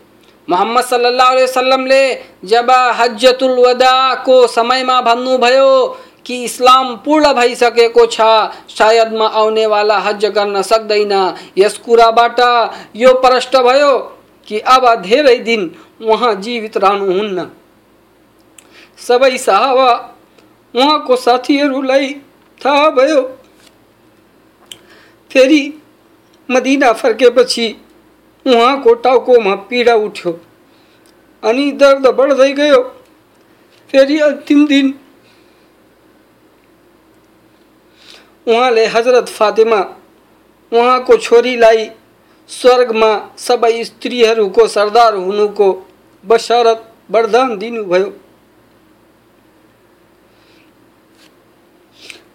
मोहम्मद 0.49 0.83
सल्लल्लाहु 0.83 1.31
अलैहि 1.31 1.43
वसल्लमले 1.43 2.01
जब 2.45 2.71
हज्जतुल 2.99 3.59
वदा 3.59 4.13
को 4.15 4.35
समय 4.47 4.83
में 4.83 4.85
समयमा 4.85 5.01
भन्नुभयो 5.01 5.87
कि 6.25 6.43
इस्लाम 6.43 6.95
पूर्ण 6.95 7.33
भइसकेको 7.33 8.05
छ 8.05 8.21
सायदमा 8.69 9.27
आउनेवाला 9.27 9.97
हज 9.99 10.25
गर्न 10.25 10.61
सक्दैन। 10.61 11.13
यस 11.57 11.77
कुराबाट 11.77 12.39
यो 12.95 13.13
प्रष्ट 13.21 13.55
भयो 13.57 13.97
कि 14.47 14.59
अब 14.59 14.83
धेरै 15.01 15.35
दिन 15.39 15.69
उहाँ 16.01 16.33
जीवित 16.35 16.77
रहनुहुन्न। 16.77 17.49
सबै 18.97 19.37
साहबा 19.37 19.91
उहाँको 20.73 21.15
साथीहरूलाई 21.15 22.13
थाहा 22.61 22.89
भयो। 22.89 23.21
फेरि 25.31 25.61
मदिना 26.49 26.91
फर्केपछि 26.93 27.67
उहाँको 28.45 28.93
टाउकोमा 29.01 29.55
पीडा 29.69 29.93
उठ्यो 30.01 30.31
अनि 31.43 31.71
दर्द 31.73 32.07
बढ्दै 32.15 32.51
गयो 32.53 32.81
फेरि 33.93 34.19
अन्तिम 34.19 34.65
दिन 34.67 34.93
उहाँले 38.47 38.75
ले 38.75 38.85
हजरत 38.87 39.29
फातिमा 39.29 39.79
उहाँको 40.71 41.17
छोरीलाई 41.17 41.89
स्वर्गमा 42.49 43.09
सबै 43.37 43.83
स्त्रीहरूको 43.83 44.67
सरदार 44.67 45.15
हुनुको 45.15 45.71
बसरत 46.23 46.85
वरदान 47.11 47.57
दिनुभयो 47.57 48.13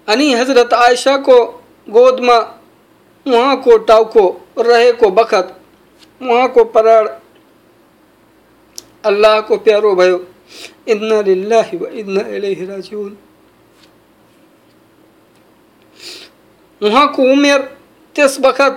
अनि 0.09 0.33
हजरत 0.35 0.75
आयसाको 0.75 1.39
गोदमा 1.89 2.39
उहाँको 3.27 3.77
टाउको 3.85 4.27
रहेको 4.61 5.11
बखत 5.13 5.57
उहाँको 6.21 6.65
प्राण 6.75 7.07
अल्लाहको 9.05 9.57
प्यारो 9.59 9.95
भयो 9.95 10.19
इन्ना 10.89 11.21
लिल्लाहि 11.23 11.77
व 11.77 11.87
इन्ना 11.95 12.23
इलैहि 12.37 12.65
राजिउन 12.67 13.17
उहाँको 16.81 17.23
उमेर 17.33 17.61
त्यस 18.17 18.37
बखत, 18.41 18.73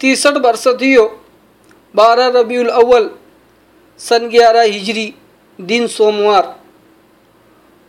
तिसठ 0.00 0.36
वर्ष 0.36 0.66
थियो 0.80 1.04
बाह्र 1.94 2.20
रबिउल 2.36 2.68
अव्वल, 2.70 3.08
सन् 4.00 4.28
ग्यारह 4.30 4.62
हिजरी, 4.62 5.14
दिन 5.58 5.86
सोमवार। 5.86 6.44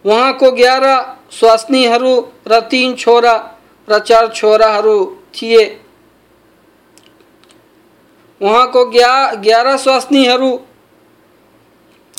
उहाँको 0.06 0.52
ग्यारह 0.52 0.96
स्वास्नीहरू 1.32 2.14
र 2.48 2.60
तिन 2.72 2.96
छोरा, 2.96 3.36
र 3.88 4.00
चार 4.00 4.28
छोराहरू 4.32 4.98
थिए। 5.34 5.64
उहाँको 8.42 8.86
ग्या, 8.86 9.34
ग्यारह 9.34 9.78
स्वास्नीहरू, 9.78 10.60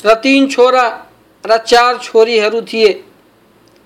र 0.05 0.15
छोरा, 0.47 1.05
र 1.45 1.57
चार 1.57 1.97
छोरीहरू 1.97 2.61
थिए। 2.61 3.03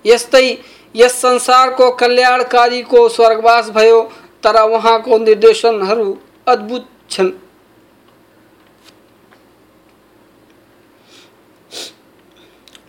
यस्तै 0.04 0.58
यस 0.94 1.12
संसारको 1.12 1.90
कल्याणकारीको 1.90 3.08
स्वर्गवास 3.08 3.70
भयो, 3.70 4.02
तर 4.42 4.56
उहाँको 4.62 5.18
निर्देशनहरू 5.18 6.18
अद्भुत 6.46 6.88
छन्। 7.10 7.30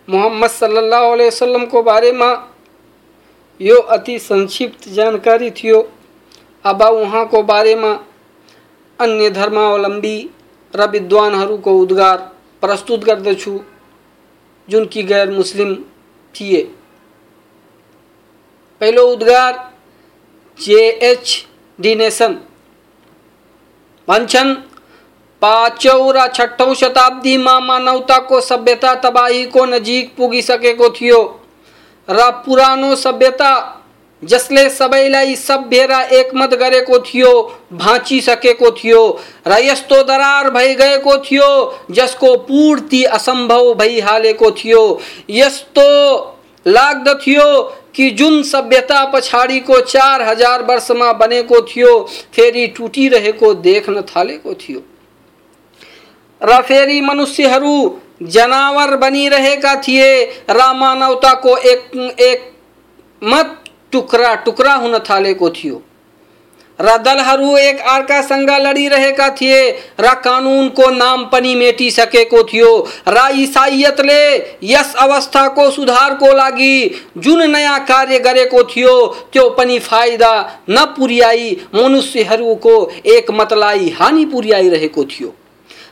मोहम्मद 0.09 0.49
सल्लल्लाहु 0.49 1.11
अलैहि 1.11 1.65
को 1.65 1.81
बारे 1.81 2.11
में 2.11 2.35
यो 3.61 3.75
अति 3.75 4.19
संक्षिप्त 4.19 4.89
जानकारी 4.89 5.49
थियो। 5.51 5.81
अब 6.65 6.81
उहाँको 6.81 7.41
बारेमा 7.43 7.93
अन्य 8.99 9.29
धर्मावलम्बी 9.29 10.17
र 10.73 10.89
विद्वानहरूको 10.89 11.71
उद्गार 11.79 12.17
प्रस्तुत 12.63 13.03
गर्दछु 13.03 13.59
जुन 14.67 14.85
कि 14.85 15.03
गैर 15.03 15.31
मुस्लिम 15.31 15.75
थिए। 16.35 16.61
पहिलो 18.81 19.03
उद्गार 19.07 19.53
जेएच 20.59 21.45
डिनेसन 21.79 22.33
भन्छन् 24.07 24.55
पाँचौँ 25.41 26.11
र 26.13 26.27
छठौँ 26.27 26.73
शताब्दीमा 26.75 27.59
मानवताको 27.59 28.41
सभ्यता 28.41 28.93
तबाहीको 28.95 29.65
नजिक 29.65 30.15
पुगिसकेको 30.17 30.89
थियो। 30.91 31.21
र 32.07 32.29
पुरानो 32.45 32.95
सभ्यता 32.95 33.51
जसले 34.25 34.69
सबैलाई 34.69 35.35
सभ्य 35.35 35.85
र 35.85 36.01
एकमत 36.13 36.53
गरेको 36.53 36.99
थियो 36.99 37.31
भाँचिसकेको 37.73 38.71
थियो, 38.73 39.01
र 39.47 39.57
यस्तो 39.61 40.01
दरार 40.03 40.49
भइगएको 40.49 41.17
थियो, 41.23 41.49
जसको 41.91 42.35
पूर्ति 42.45 43.03
असम्भव 43.03 43.73
भइहालेको 43.73 44.51
थियो। 44.53 44.83
यस्तो 45.29 45.87
लाग्दथ्यो 46.65 47.61
कि 47.95 48.09
जुन 48.11 48.41
सभ्यता 48.43 49.03
पछाडिको 49.05 49.79
चार 49.81 50.21
हज़ार 50.21 50.63
वर्षमा 50.63 51.11
बनेको 51.13 51.61
थियो, 51.65 51.99
फेरि 52.33 52.67
टुटिरहेको 52.67 53.53
देख्न 53.53 54.01
थालेको 54.05 54.53
थियो। 54.53 54.81
र 56.41 56.61
फेरि 56.61 56.99
मनुष्यहरू 57.01 57.99
जनावर 58.23 58.95
बनिरहेका 58.97 59.75
थिए, 59.81 60.09
र 60.49 60.73
मानवताको 60.73 61.57
एक 61.57 61.95
एक 62.19 62.51
मत 63.21 63.61
टुक्रा 63.95 64.35
टुक्रा 64.45 64.73
हुन 64.75 64.97
थालेको 64.99 65.49
थियो। 65.49 65.81
र 66.79 66.95
दलहरू 66.97 67.55
एक 67.57 67.77
अर्कासँग 67.79 68.49
लडिरहेका 68.61 69.29
थिए, 69.31 69.59
र 69.99 70.13
कानुनको 70.23 70.89
नाम 70.91 71.23
पनि 71.25 71.53
मेटिसकेको 71.55 72.41
थियो। 72.43 72.71
र 73.07 73.23
इसाइयतले 73.35 74.19
यस 74.63 74.93
अवस्थाको 74.99 75.69
सुधारको 75.71 76.33
लागि 76.33 76.75
जुन 77.17 77.49
नयाँ 77.51 77.79
कार्य 77.85 78.19
गरेको 78.19 78.63
थियो, 78.63 78.95
त्यो 79.33 79.49
पनि 79.49 79.79
फाइदा 79.79 80.33
नपुर्याई 80.69 81.57
मनुष्यहरूको 81.75 82.75
एक 83.07 83.31
मतलाई 83.31 83.89
हानि 83.99 84.25
पुर्याइरहेको 84.25 85.05
थियो। 85.05 85.33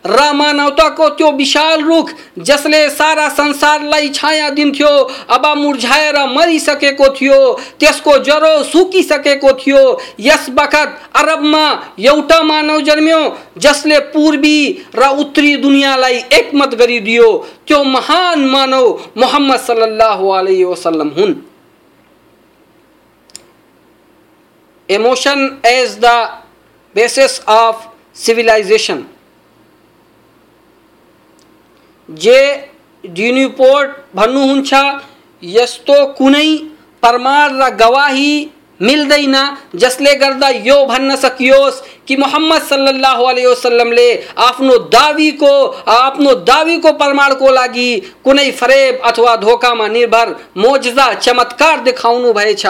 र 0.06 0.32
मानवताको 0.34 1.10
त्यो 1.10 1.32
विशाल 1.32 1.84
रुख 1.84 2.10
जसले 2.40 2.90
सारा 2.90 3.30
संसारलाई 3.30 4.10
छाया 4.10 4.50
दिन्थ्यो, 4.50 4.90
अब 5.30 5.46
मुर्झाएर 5.58 6.18
मरिसकेको 6.26 7.10
थियो, 7.10 7.40
त्यसको 7.80 8.18
ज्वरो 8.18 8.64
सुकिसकेको 8.64 9.54
थियो। 9.54 10.00
यस 10.20 10.50
बखत 10.50 11.00
अरब 11.16 11.44
अरबमा 11.44 11.96
एउटा 12.00 12.42
मानव 12.44 12.82
जन्म्यो, 12.82 13.38
जसले 13.58 14.00
पूर्वी 14.00 14.86
र 14.96 15.08
उत्तरी 15.20 15.56
दुनियाँलाई 15.56 16.18
एकमत 16.34 16.76
गरिदियो। 16.76 17.48
त्यो 17.68 17.84
महान 17.84 18.46
मानव 18.46 18.88
मोहम्मद 19.18 19.60
सल्लल्लाहु 19.60 20.30
अलैहि 20.30 20.64
वसल्लम 20.64 21.10
हुन्। 21.18 21.34
Emotion 24.90 25.60
as 25.66 25.98
the 25.98 26.30
basis 26.96 27.40
of 27.48 27.88
civilization 28.14 29.08
जे 32.10 32.40
डिन्युपोर्ट 33.04 33.92
भन्नुहुन्छ 34.16 34.74
यस्तो 35.44 36.06
कुनै 36.18 36.48
प्रमाण 37.04 37.62
र 37.62 37.70
गवाही 37.80 38.34
मिल्दैन 38.80 39.36
जसले 39.76 40.14
गर्दा 40.16 40.50
यो 40.66 40.86
भन्न 40.86 41.16
सकियोस्। 41.16 41.82
कि 42.08 42.16
मोहम्मद 42.16 42.62
सल्लल्लाहु 42.64 43.26
अलैहि 43.26 43.46
वसल्लमले 43.48 44.08
आफ्नो 44.44 44.78
दावीको 44.94 45.52
आफ्नो 45.90 46.34
दावीको 46.44 46.92
प्रमाणको 46.94 47.52
लागि 47.52 47.90
कुनै 48.26 48.50
फरेब 48.54 49.02
अथवा 49.06 49.36
धोकामा 49.38 49.88
निर्भर 49.90 50.36
मोजजा 50.58 51.08
चमत्कार 51.16 51.80
देखाउनु 51.84 52.34
भएछ 52.34 52.66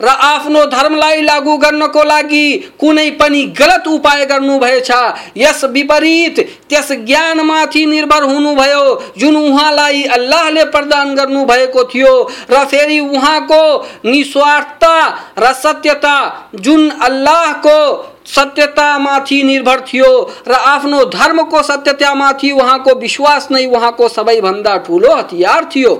र 0.00 0.14
आफ्नो 0.28 0.64
धर्मलाई 0.68 1.22
लागू 1.22 1.56
गर्नको 1.58 2.04
लागि 2.04 2.46
कुनै 2.80 3.08
पनि 3.20 3.42
गलत 3.58 3.88
उपाय 3.88 4.24
गर्नुभएछ 4.26 4.90
यस 5.36 5.64
विपरीत 5.72 6.40
त्यस 6.68 6.92
ज्ञानमाथि 7.04 7.84
निर्भर 7.86 8.22
हुनुभयो 8.24 8.84
जुन 9.18 9.36
उहाँलाई 9.36 10.02
अल्लाहले 10.16 10.64
प्रदान 10.70 11.14
गर्नुभएको 11.14 11.84
थियो 11.92 12.12
र 12.50 12.64
फेरि 12.66 12.98
उहाँको 13.02 13.62
निस्वार्थता 14.06 14.94
र 15.38 15.52
सत्यता 15.56 16.18
जुन 16.60 16.88
अल्लाहको 17.02 17.78
सत्यतामाथि 18.26 19.42
निर्भर 19.42 19.80
थियो। 19.80 20.10
र 20.48 20.52
आफ्नो 20.52 21.04
धर्मको 21.04 21.62
सत्यतामाथि 21.62 22.50
उहाँको 22.52 22.94
विश्वास 23.00 23.48
नै 23.50 23.64
उहाँको 23.66 24.08
सबैभन्दा 24.08 24.76
ठुलो 24.78 25.14
हतियार 25.14 25.70
थियो। 25.76 25.94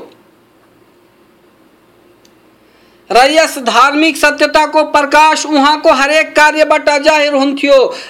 र 3.11 3.25
यस 3.31 3.59
धार्मिक 3.67 4.17
सत्यताको 4.17 4.83
प्रकाश 4.93 5.45
उहाँको 5.47 5.93
हरेक 5.93 6.35
कार्यबाट 6.37 6.91
ज़ाहिर 7.03 7.35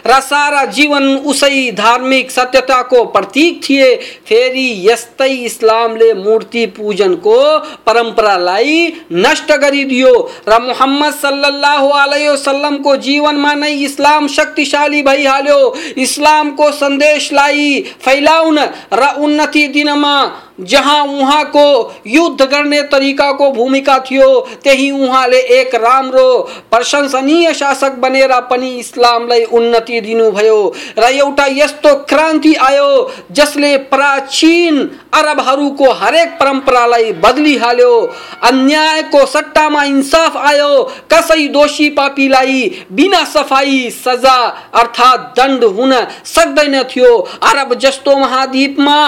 र 0.07 0.21
सारा 0.23 0.65
जीवन 0.73 1.05
उसै 1.27 1.71
धार्मिक 1.77 2.31
सत्यताको 2.31 3.05
प्रतीक 3.13 3.61
थिए। 3.63 3.95
फेरि 4.29 4.69
यस्तै 4.89 5.31
इस्लामले 5.45 6.13
मूर्ति 6.15 6.67
पूजन 6.77 7.15
को 7.17 7.37
पूजनको 7.37 7.83
परम्परालाई 7.87 8.93
नष्ट 9.13 9.47
करी 9.47 9.65
गरिदियो। 9.67 10.13
र 10.49 10.59
मुहम्मद 10.63 11.13
सल्लल्लाहु 11.15 11.89
अलैहि 11.91 12.29
वसल्लमको 12.29 12.97
जीवनमा 12.97 13.53
नै 13.55 13.73
इस्लाम 13.85 14.29
शक्तिशाली 14.29 15.03
भइहाल्यो। 15.03 15.59
इस्लामको 15.99 16.71
सन्देशलाई 16.73 17.81
फैलाउन 18.05 18.59
र 18.93 19.15
उन्नति 19.19 19.67
दिनमा 19.69 20.17
जहाँ 20.61 21.05
उहाँको 21.05 21.95
युद्ध 22.07 22.47
करने 22.47 22.83
तरीका 22.83 23.33
को, 23.33 23.51
भूमिका 23.51 23.99
थियो 23.99 24.41
त्यही 24.65 24.91
उहाँले 24.91 25.41
एक 25.61 25.75
राम्रो, 25.75 26.39
प्रशंसनीय 26.71 27.53
शासक 27.55 27.93
बनेर 27.93 28.41
पनि 28.41 28.71
इस्लामलाई 28.79 29.45
उन्नति 29.45 30.01
दिनुभयो। 30.01 30.75
र 30.99 31.03
एउटा 31.03 31.47
यस्तो 31.47 31.95
क्रान्ति 32.05 32.55
आयो, 32.55 33.11
जसले 33.33 33.77
प्राचीन 33.77 34.79
अरबहरूको 35.15 35.93
हरेक 35.93 36.37
परम्परालाई 36.41 37.13
बदलिहाल्यो। 37.13 37.95
अन्यायको 38.43 39.25
सट्टामा 39.27 39.83
इन्साफ 39.85 40.37
आयो, 40.37 40.83
कसै 41.13 41.47
दोषी 41.49 41.89
पापीलाई 41.91 42.87
बिना 42.93 43.25
सफ़ाई 43.25 43.91
सजा 43.91 44.37
अर्थात् 44.75 45.41
दण्ड 45.41 45.65
हुन 45.65 45.95
सक्दैन 46.25 46.83
थियो। 46.83 47.17
अरब 47.43 47.75
जस्तो 47.75 48.17
महाद्वीपमा 48.17 48.99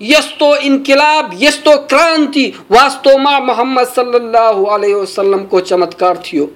यस्तो 0.00 0.54
इन्किलाब, 0.58 1.30
यस्तो 1.34 1.76
क्रान्ति 1.86 2.46
वास्तवमा 2.70 3.38
मोहम्मद 3.40 3.86
सल्लल्लाहु 3.88 4.64
अलैहि 4.66 4.94
वसल्लमको 4.94 5.60
चमत्कार 5.62 6.22
थियो। 6.26 6.50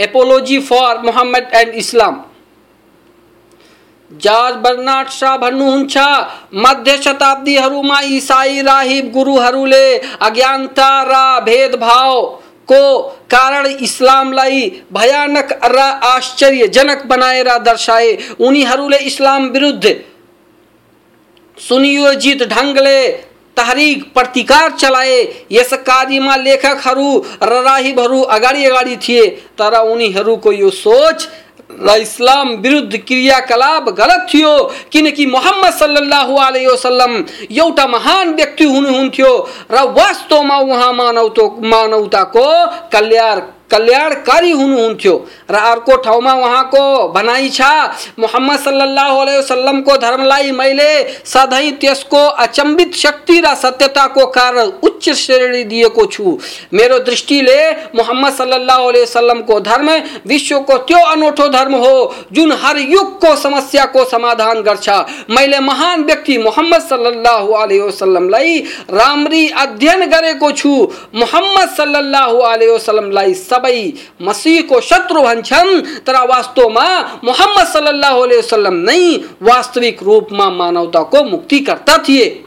Apology 0.00 0.58
for 0.60 1.02
Muhammad 1.04 1.50
and 1.54 1.74
Islam 1.76 2.22
George 4.10 4.56
Bernard 4.64 5.08
Shaw 5.10 5.36
भन्नुहुन्छ, 5.36 5.98
मध्य 6.54 6.96
शताब्दीहरूमा 7.02 8.00
इसाई 8.12 8.60
राहिब 8.62 9.10
गुरुहरूले 9.12 9.96
अज्ञानता 10.22 10.90
र 11.02 11.44
भेदभाव 11.44 12.40
को 12.68 13.02
कारण 13.30 13.66
इस्लामलाई 13.66 14.60
भयानक 14.92 15.52
र 15.66 15.78
आश्चर्यजनक 16.06 17.04
बनाएर 17.06 17.48
दर्शाए। 17.60 18.16
उनीहरूले 18.40 18.98
इस्लाम 19.04 19.48
विरुद्ध 19.48 19.94
सुनियोजित 21.58 22.42
ढङ्गले 22.48 23.00
तहरीक 23.56 24.02
प्रतिकार 24.14 24.70
चलाए। 24.70 25.18
यस 25.52 25.72
कार्यमा 25.86 26.36
लेखकहरू 26.36 27.18
र 27.42 27.62
राहिबहरू 27.62 28.20
अगाडि 28.20 28.64
अगाडि 28.64 28.96
थिए, 28.98 29.26
तर 29.58 29.80
उनीहरूको 29.82 30.52
यो 30.52 30.70
सोच 30.72 31.28
इस्लाम 31.96 32.48
विरुद्ध 32.56 32.96
क्रियाकलाप 32.98 33.88
गलत 33.90 34.26
थियो, 34.34 34.52
किनकि 34.92 35.26
मोहम्मद 35.26 35.72
सल्लल्लाहु 35.72 36.36
अलैहि 36.36 36.66
वसल्लम 36.66 37.12
एउटा 37.52 37.86
महान 37.86 38.34
व्यक्ति 38.34 38.64
हुनुहुन्थ्यो। 38.64 39.32
र 39.70 39.82
वास्तवमा 39.98 40.58
उहाँ 40.58 40.92
मानवता 40.92 41.42
मानवताको 41.68 42.46
कल्याण 42.92 43.40
कल्याणकारी 43.74 44.52
हुनुहुन्थ्यो 44.52 45.14
र 45.50 45.54
अर्को 45.54 45.96
ठाउँमा 46.04 46.32
उहाँको 46.34 46.82
भनाइ 47.12 47.48
छ, 47.50 47.62
मोहम्मद 48.18 48.58
सल्लाह 48.60 49.12
वसल्लम 49.12 49.80
को 49.82 49.96
धर्मलाई 49.98 50.50
मैले 50.52 50.90
सधैँ 51.26 51.70
त्यसको 51.80 52.22
अचम्बित 52.44 52.94
शक्ति 52.96 53.40
र 53.40 53.54
सत्यताको 53.56 54.26
कारण 54.30 54.70
उच्च 54.84 55.10
श्रेणी 55.14 55.62
दिएको 55.64 56.04
छु। 56.06 56.38
मेरो 56.74 56.98
दृष्टिले 57.04 57.58
मोहम्मद 57.96 58.32
सल्लाह 58.34 58.80
वसल्लमको 58.86 59.58
धर्म 59.60 59.90
विश्वको 60.26 60.76
त्यो 60.84 60.98
अनौठो 61.04 61.48
धर्म 61.48 61.74
हो, 61.74 62.14
जुन 62.32 62.52
हर 62.54 62.78
युगको 62.78 63.34
समस्याको 63.36 64.04
समाधान 64.04 64.62
गर्छ। 64.62 64.88
मैले 65.30 65.58
महान 65.60 66.04
व्यक्ति 66.04 66.38
मोहम्मद 66.38 66.82
सल्लाह 66.82 67.42
वसल्लमलाई 67.84 68.58
राम्री 68.92 69.48
अध्ययन 69.58 70.06
गरेको 70.10 70.50
छु। 70.52 70.72
मोहम्मद 71.14 71.68
सल्लाह 71.76 72.26
वसल्लमलाई 72.64 73.34
सबै 73.34 73.63
मसीहको 74.22 74.80
शत्रु 74.80 75.22
भन्छन् 75.22 75.82
तर 76.06 76.16
वास्तवमा 76.26 76.86
मोहम्मद 77.24 77.66
सल्लाह 77.66 78.14
वसल्लम 78.14 78.74
नै 78.74 79.16
वास्तविक 79.42 80.02
रूपमा 80.02 80.50
मानवताको 80.50 81.24
मुक्तिकर्ता 81.24 81.98
थिए। 81.98 82.43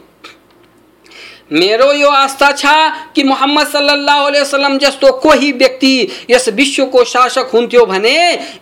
मेरो 1.52 1.92
यो 1.92 2.08
आस्था 2.10 2.50
छ 2.52 2.66
कि 3.14 3.22
मोहम्मद 3.24 3.66
सल्लल्लाहु 3.66 4.26
अलैहि 4.26 4.42
वसल्लम 4.42 4.76
जस्तो 4.78 5.12
कोही 5.18 5.52
व्यक्ति 5.52 6.08
यस 6.30 6.48
विश्वको 6.54 7.04
शासक 7.04 7.50
हुन्थ्यो 7.54 7.84
भने 7.86 8.16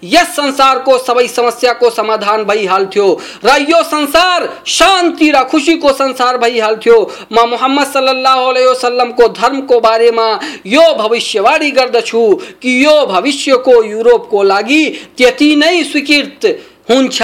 यस 0.05 0.29
संसारको 0.37 0.99
सबै 0.99 1.27
समस्याको 1.29 1.91
समाधान 1.91 2.45
भइहाल्थ्यो 2.45 3.09
र 3.45 3.57
यो 3.63 3.83
संसार 3.85 4.49
शान्ति 4.69 5.31
र 5.31 5.43
खुसीको 5.51 5.93
संसार 5.95 6.39
भइहाल्थ्यो। 6.39 7.01
म 7.33 7.49
मोहम्मद 7.51 7.87
सल्लल्लाहु 7.87 8.49
अलैहि 8.51 8.67
वसल्लमको 8.67 9.29
धर्मको 9.35 9.81
बारेमा 9.81 10.29
यो 10.67 10.93
भविष्यवाणी 10.95 11.71
गर्दछु 11.71 12.25
कि 12.63 12.85
यो 12.85 12.95
भविष्यको 13.07 13.83
युरोपको 13.85 14.43
लागि 14.45 14.85
त्यति 15.19 15.55
नै 15.57 15.83
स्वीकृत 15.85 16.47
हुन्छ 16.91 17.23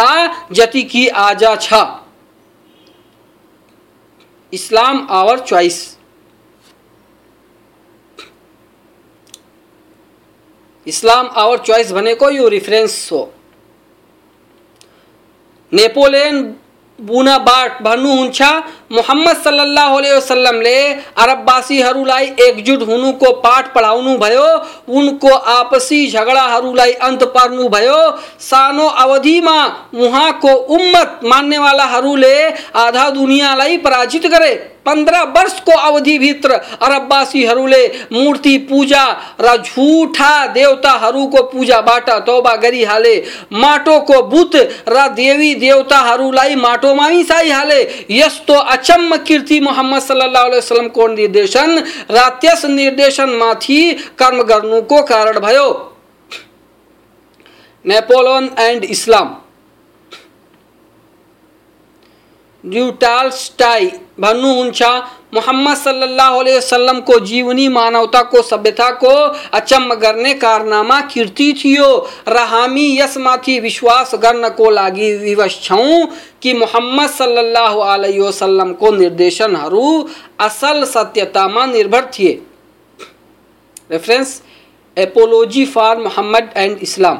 जति 0.52 0.82
कि 0.82 1.08
आज 1.08 1.44
छ। 1.60 1.84
Islam 4.52 5.06
our 5.10 5.38
choice 5.38 5.98
Islam 10.86 11.26
our 11.26 11.58
choice 11.58 11.92
भनेको 11.92 12.30
यो 12.30 12.48
रिफरेन्स 12.48 13.12
हो। 13.12 13.32
नेपोलियन 15.72 16.42
बुना 16.42 17.38
बुनाबाट 17.38 17.82
भन्नुहुन्छ 17.82 18.42
मोहम्मद 18.92 19.36
सल्लाह 19.44 19.94
वसल्लमले 19.96 20.76
अरबवासीहरूलाई 21.18 22.26
एकजुट 22.40 22.82
हुनुको 22.88 23.30
पाठ 23.42 23.72
पढाउनु 23.74 24.16
भयो, 24.18 24.48
उनको 24.90 25.28
आपसी 25.28 26.00
झगडाहरूलाई 26.08 26.92
अन्त 27.02 27.22
पार्नुभयो 27.34 28.00
सानो 28.40 28.86
अवधिमा 29.04 29.56
उहाँको 29.96 30.52
उम्मत 30.76 31.20
मान्नेवालाहरूले 31.24 32.36
आधा 32.78 33.08
दुनियाँलाई 33.12 33.76
पराजित 33.78 34.26
गरे। 34.26 34.52
पंद्रह 34.86 35.22
वर्ष 35.34 35.58
को 35.60 35.72
अवधि 35.80 36.16
भित्र 36.18 36.52
अरबवासीहरूले 36.82 37.82
मूर्ति 38.12 38.56
पूजा 38.70 39.04
र 39.40 39.56
झुठा 39.58 40.46
देवताहरूको 40.48 41.42
पूजाबाट 41.44 42.10
तौबा 42.26 42.54
गरिहाले। 42.58 43.14
माटोको 43.54 44.22
बुत 44.28 44.56
र 44.88 45.06
देवी 45.14 45.54
देवताहरूलाई 45.56 46.54
माटोमा 46.56 47.08
मिसाइहाले। 47.08 47.80
यस्तो 48.12 48.54
अचम्म 48.82 49.16
कीर्ति 49.22 49.60
मोहम्मद 49.60 50.02
सल्लाह 50.02 50.46
वसलमको 50.48 51.06
निर्देशन 51.08 51.78
र 52.10 52.18
निर्देशन 52.18 52.64
निर्देशनमाथि 52.66 53.80
कर्म 54.18 54.42
गर्नुको 54.42 55.02
कारण 55.04 55.38
भयो। 55.40 55.68
नेपोलियन 57.84 58.50
एन्ड 58.60 58.84
इस्लाम। 58.86 59.28
ड्युटाल्स्टाई 62.64 63.86
भन्नुहुन्छ 64.20 64.82
मोहम्मद 65.34 65.76
सल्लल्लाहु 65.76 66.40
अलैहि 66.40 66.56
वसल्लम 66.56 67.00
को 67.00 67.18
जीवनी 67.26 67.66
मानवता 67.68 68.22
को 68.32 68.42
सभ्यता 68.42 68.90
को 69.02 69.14
अचम्म 69.58 69.94
गर्ने 70.02 70.34
कारनामा 70.34 71.00
कीर्ति 71.12 71.52
थियो 71.62 71.88
र 72.28 72.44
हामी 72.50 72.86
यसमाथि 72.98 73.58
विश्वास 73.60 74.14
गर्नको 74.22 74.70
लागि 74.70 75.12
विवश 75.16 75.60
छौँ 75.62 76.06
कि 76.42 76.54
मोहम्मद 76.54 77.10
सल्लल्लाहु 77.10 77.80
अलैहि 77.88 78.20
वसल्लमको 78.20 78.90
निर्देशनहरू 78.96 79.86
असल 80.40 80.84
सत्यतामा 80.84 81.66
निर्भर 81.66 82.10
थिए। 82.14 82.40
Reference 83.90 84.40
apology 84.96 85.64
for 85.66 85.98
Muhammad 85.98 86.50
and 86.56 86.78
Islam 86.82 87.18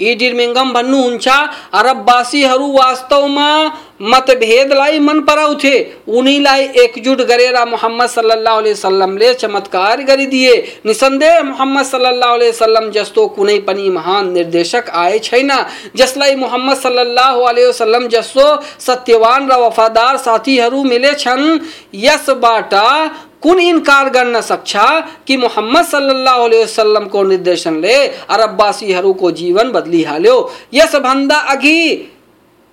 इडिर्मिङ्गम 0.00 0.72
भन्नुहुन्छ 0.72 1.28
अरबवासीहरू 1.72 2.72
वास्तवमा 2.72 3.50
मतभेदलाई 4.02 4.98
मन 4.98 5.20
पराउँथे 5.20 5.74
उनीलाई 6.08 6.64
एकजुट 6.82 7.20
गरेर 7.28 7.56
मोहम्मद 7.64 8.08
सल्लाह 8.08 8.58
वसल्लमले 8.60 9.32
चमत्कार 9.34 10.02
गरिदिए 10.02 10.54
निसन्देह 10.86 11.42
मोहम्मद 11.42 11.84
सल्लाह 11.84 12.34
वसल्लम 12.34 12.90
जस्तो 12.90 13.26
कुनै 13.36 13.58
पनि 13.60 13.88
महान 13.90 14.30
निर्देशक 14.32 14.90
आए 14.94 15.18
छैन, 15.20 15.52
जसलाई 15.96 16.34
मोहम्मद 16.36 16.76
सल्लाह 16.76 17.32
वसल्लम 17.36 18.08
जस्तो 18.08 18.46
सत्यवान 18.80 19.48
र 19.50 19.60
वफादार 19.60 20.16
साथीहरू 20.18 20.82
मिलेछन् 20.84 21.46
यसबाट 21.94 22.74
कुन 23.42 23.60
इन्कार 23.60 24.08
गर्न 24.10 24.40
सक्छ 24.40 24.76
कि 25.26 25.36
मोहम्मद 25.36 25.84
सल्लल्लाहु 25.84 26.44
अलैहि 26.44 26.62
वसल्लमको 26.62 27.22
निर्देशनले 27.22 28.06
अरबवासीहरूको 28.06 29.30
जीवन 29.30 29.70
बदलिहाल्यो? 29.70 30.50
यसभन्दा 30.74 31.38
अघि 31.52 32.12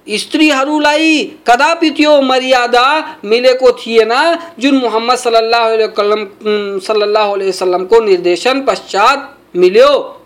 स्त्रीहरूलाई 0.08 1.24
कदापि 1.48 1.90
त्यो 1.90 2.22
मर्यादा 2.22 3.18
मिलेको 3.26 3.72
थिएन 3.74 4.38
जुन 4.60 4.78
मोहम्मद 4.78 5.18
सल्लल्लाहु 5.18 7.34
अलैहि 7.34 7.50
वसल्लमको 7.50 8.02
निर्देशन 8.02 8.62
पश्चात 8.62 9.38
मिल्यो। 9.56 10.20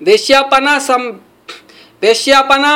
वेश्यापना 0.00 0.78
सम 0.78 1.12
वेश्यापना 2.04 2.72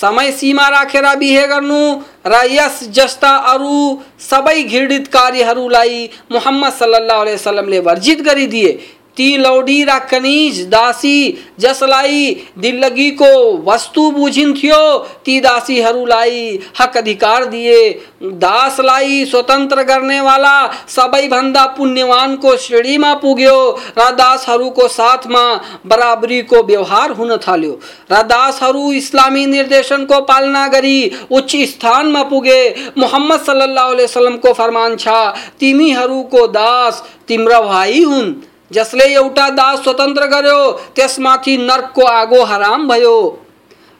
समय 0.00 0.30
सीमा 0.32 0.68
राखेर 0.68 1.06
बिहे 1.18 1.46
गर्नु 1.46 1.82
र 2.26 2.40
यस 2.50 2.82
जस्ता 2.96 3.34
अरू 3.52 3.76
सबै 4.30 4.62
घृणित 4.62 5.06
कार्यहरूलाई 5.12 6.08
मोहम्मद 6.32 6.72
सल्लाह 6.72 7.22
वसलमले 7.22 7.78
वर्जित 7.88 8.20
गरिदिए। 8.28 8.72
ती 9.16 9.36
लौडी 9.36 9.82
र 9.84 9.98
कनिज 10.10 10.60
दासी 10.68 11.18
जसलाई 11.60 12.24
दिल्लगीको 12.58 13.32
वस्तु 13.62 14.10
बुझिन्थ्यो 14.10 14.98
ती 15.24 15.40
दासीहरूलाई 15.40 16.58
हक 16.80 16.96
अधिकार 16.96 17.44
दिए। 17.44 17.80
दाशलाई 18.22 19.24
स्वतंत्र 19.24 19.82
करने 19.82 20.20
वाला 20.20 20.30
दासलाई 20.32 20.60
स्वतन्त्र 20.62 20.62
गर्नेवाला 20.62 20.66
सबैभन्दा 20.88 21.64
पुण्यवानको 21.66 22.56
श्रेणीमा 22.56 23.14
पुग्यो। 23.14 23.58
र 23.98 24.10
दासहरूको 24.12 24.88
साथमा 24.88 25.44
बराबरीको 25.86 26.62
व्यवहार 26.62 27.10
हुन 27.10 27.36
थाल्यो। 27.38 27.78
र 28.12 28.22
दासहरू 28.24 28.92
इस्लामी 28.92 29.46
निर्देशनको 29.46 30.20
पालना 30.22 30.66
गरी 30.68 31.10
उच्च 31.30 31.50
स्थान 31.50 31.90
स्थानमा 31.92 32.22
पुगे। 32.22 32.62
मोहम्मद 32.98 33.40
सल्लाह 33.40 33.88
वसलमको 33.92 34.52
फरमान 34.52 34.96
छा 34.96 35.12
छ 35.12 35.36
तिमीहरूको 35.60 36.46
दास, 36.46 37.02
तिम्रा 37.28 37.60
भाइ 37.60 38.02
हुन्। 38.02 38.32
जसले 38.74 39.04
एउटा 39.04 39.50
दास 39.50 39.82
स्वतन्त्र 39.82 40.26
गर्यो, 40.26 40.70
त्यसमाथि 40.96 41.56
नर्कको 41.56 42.02
आगो 42.02 42.42
हराम 42.44 42.88
भयो। 42.88 43.38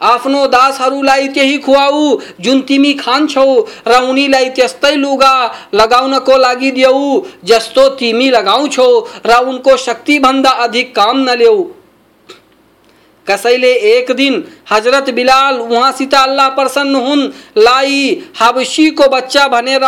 आफ्नो 0.00 0.46
दासहरूलाई 0.46 1.28
त्यही 1.28 1.58
खुवाऊ, 1.58 2.20
जुन 2.40 2.60
तिमी 2.60 2.92
खान्छौ, 2.92 3.66
र 3.86 4.00
उनीलाई 4.02 4.48
त्यस्तै 4.48 4.94
लुगा 4.94 5.34
लगाउनको 5.74 6.36
लागि 6.36 6.70
देऊ, 6.70 7.20
जस्तो 7.44 7.88
तिमी 7.88 8.30
लगाउँछौ, 8.30 9.08
र 9.26 9.38
उनको 9.48 9.76
शक्तिभन्दा 9.76 10.50
अधिक 10.50 10.94
काम 10.96 11.18
नल्याऊ 11.18 11.64
कसैले 13.26 13.72
एक 13.88 14.10
दिन 14.12 14.42
हज़रत 14.72 15.10
बिलाल 15.14 15.58
उहाँसित 15.60 16.14
अल्लाह 16.14 16.48
प्रसन्न 16.50 16.94
हुन् 16.96 17.22
लाई 17.58 18.00
हबसी 18.40 18.90
को 18.90 19.08
बच्चा 19.08 19.46
भनेर 19.48 19.84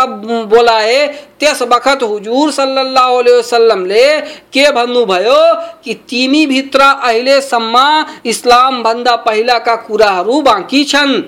बोलाए, 0.47 1.07
त्यस 1.41 1.63
बखत 1.65 2.03
हुजुर 2.03 2.51
सल्लल्लाहु 2.53 3.17
अलैहि 3.17 3.39
वसल्लमले 3.39 4.09
के 4.55 4.71
भन्नुभयो 4.73 5.43
कि 5.85 5.95
तिमी 6.09 6.47
भित्र 6.47 6.81
अहिलेसम्म 6.81 7.77
इस्लाम 8.27 8.83
भन्दा 8.83 9.17
पहिलाका 9.27 9.77
कुराहरू 9.87 10.41
बाँकी 10.43 10.85
छन्? 10.85 11.23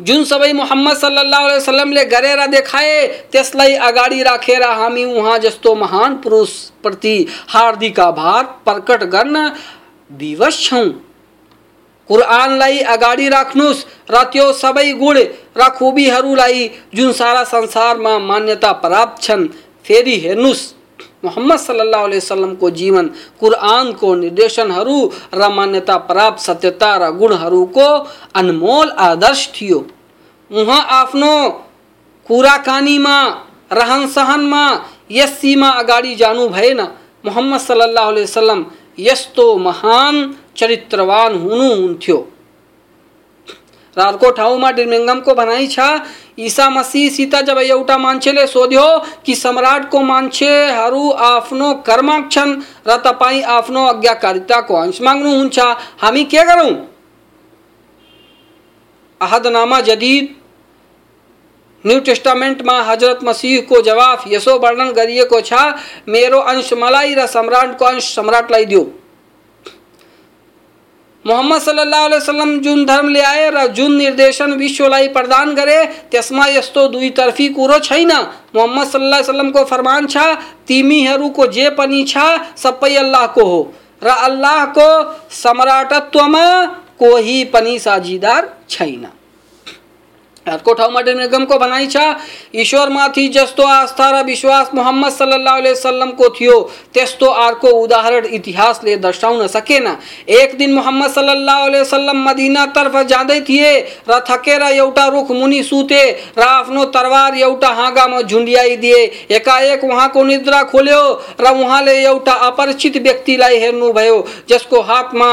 जुन 0.00 0.22
सबै 0.24 0.52
मोहम्मद 0.52 0.96
सल्लाह 0.96 1.46
वसलमले 1.46 2.04
गरेर 2.06 2.46
देखाए, 2.46 3.06
त्यसलाई 3.32 3.74
अगाडि 3.88 4.22
राखेर 4.22 4.62
हामी 4.62 5.04
उहाँ 5.06 5.38
जस्तो 5.38 5.74
महान 5.76 6.14
पुरुष 6.22 6.50
प्रति 6.82 7.26
हार्दिक 7.48 8.00
आभार 8.00 8.44
प्रकट 8.64 9.04
गर्न 9.10 9.36
विवश 10.10 10.64
छौँ 10.66 10.88
कुरानलाई 12.08 12.78
अगाडि 12.94 13.28
राख्नुहोस् 13.28 13.84
र 14.10 14.22
त्यो 14.32 14.52
सबै 14.52 14.90
गुण 14.92 15.16
र 15.56 15.68
खुबीहरूलाई 15.78 16.70
जुन 16.94 17.12
सारा 17.12 17.44
संसारमा 17.44 18.18
मान्यता 18.20 18.72
प्राप्त 18.82 19.22
छन्, 19.22 19.46
फेरि 19.84 20.16
हेर्नुहोस् 20.18 20.64
मोहम्मद 21.24 21.58
सल्लल्लाहु 21.58 22.04
अलैहि 22.04 22.18
वसल्लम 22.18 22.54
को 22.54 22.70
जीवन 22.70 23.06
कुरान 23.40 23.92
को 23.92 24.14
र 25.34 25.48
मान्यता 25.48 25.96
प्राप्त 26.10 26.40
सत्यता, 26.42 26.96
र 26.96 27.10
गुणहरूको 27.12 27.88
अनमोल 28.34 28.90
आदर्श 28.90 29.48
थियो। 29.54 29.78
उहाँ 30.50 30.82
आफ्नो 30.90 31.32
कुराकानीमा 32.26 33.18
रहन 33.72 34.06
सहनमा 34.08 34.64
यस 35.10 35.38
सीमा 35.40 35.68
अगाडि 35.78 36.14
जानु 36.14 36.48
भएन। 36.48 36.80
मोहम्मद 37.24 37.60
यस्तो 39.00 39.56
महान 39.58 40.14
चरित्रवान 40.56 41.34
हुनुहुन्थ्यो 41.34 42.18
र 43.96 44.00
अर्को 44.00 44.30
ठाउँमा 44.30 44.70
डिर्मिङ्गमको 44.70 45.34
भनाइ 45.34 45.66
छ, 45.66 45.78
ईसा 46.38 46.68
मसीहसित 46.70 47.34
जब 47.46 47.58
एउटा 47.58 47.96
मान्छेले 47.98 48.46
सोध्यो 48.46 48.86
कि 49.26 49.34
सम्राटको 49.34 50.00
मान्छेहरू 50.00 51.10
आफ्नो 51.10 51.72
कर्माक्षण 51.86 52.48
र 52.86 52.96
तपाईँ 53.06 53.42
आफ्नो 53.56 53.80
आज्ञाकारिताको 53.86 54.74
अंश 54.74 55.00
माग्नुहुन्छ, 55.02 55.58
हामी 56.00 56.24
के 61.84 61.88
न्यू 61.88 62.00
टेस्टामेन्टमा 62.00 62.82
हज़रत 62.82 63.18
मसीहको 63.24 63.80
जवाफ, 63.80 64.24
यसो 64.28 64.58
वर्णन 64.58 64.90
गरिएको 64.92 65.40
छ, 65.40 65.52
मेरो 66.08 66.38
अंश 66.38 66.72
मलाई 66.72 67.14
र 67.14 67.26
सम्राटको 67.26 67.84
अंश 67.84 68.14
सम्राटलाई 68.14 68.64
दियो। 68.64 68.90
मोहम्मद 71.26 71.60
सल्लल्लाहु 71.60 72.04
अलैहि 72.04 72.22
वसल्लम 72.22 72.58
जुन 72.58 72.84
धर्म 72.84 73.08
ल्याए 73.08 73.50
र 73.50 73.66
जुन 73.66 73.96
निर्देशन 73.96 74.52
विश्वलाई 74.52 75.08
प्रदान 75.08 75.54
गरे, 75.54 76.08
त्यसमा 76.10 76.46
यस्तो 76.46 76.88
दुईतर्फी 76.88 77.48
कुरो 77.48 77.78
छैन। 77.78 78.12
मोहम्मद 78.54 78.86
सल्लाह 78.86 79.20
वसल्लमको 79.20 79.64
फरमान 79.64 80.06
छ, 80.06 80.16
तिमीहरूको 80.66 81.46
जे 81.46 81.70
पनि 81.70 82.04
छ, 82.04 82.16
सबै 82.56 82.96
अल्लाहको 82.96 83.44
हो। 83.44 83.72
र 84.02 84.08
अल्लाहको 84.08 84.88
सम्राटत्वमा 85.30 86.66
कोही 86.98 87.44
पनि 87.44 87.78
साझीदार 87.78 88.56
छैन। 88.68 89.19
अर्को 90.46 90.72
ठाउँमा 90.72 91.00
निगमको 91.00 91.58
भनाइ 91.58 91.86
छ, 91.86 91.96
ईश्वरमाथि 92.54 93.26
जस्तो 93.28 93.62
आस्था 93.62 94.08
र 94.10 94.24
विश्वास 94.24 94.70
मोहम्मद 94.74 95.12
सल्लाह 95.12 95.58
वसल्लमको 95.60 96.28
थियो, 96.30 96.56
त्यस्तो 96.94 97.26
अर्को 97.26 97.68
उदाहरण 97.68 98.26
इतिहासले 98.26 98.96
दर्शाउन 98.96 99.46
सकेन। 99.46 99.86
एक 100.30 100.56
दिन 100.58 100.72
मोहम्मद 100.74 101.10
सल्लाह 101.10 101.66
वसल्लम 101.70 102.24
मदिनातर्फ 102.28 102.96
जाँदै 103.04 103.40
थिए 103.40 103.72
र 104.08 104.72
एउटा 104.72 105.06
रुख 105.08 105.30
मुनि 105.30 105.62
सुते 105.62 106.02
र 106.38 106.42
आफ्नो 106.42 106.84
तरवार 106.88 107.36
एउटा 107.36 107.68
हाँगामा 107.70 108.20
झुन्ड्याइदिए 108.22 109.04
एकाएक 109.30 109.84
उहाँको 109.84 110.24
निद्रा 110.24 110.62
खोल्यो 110.64 111.02
र 111.40 111.54
उहाँले 111.54 112.00
एउटा 112.02 112.32
अपरिचित 112.32 112.96
व्यक्तिलाई 112.96 113.58
हेर्नुभयो, 113.58 114.26
जसको 114.48 114.80
हातमा 114.80 115.30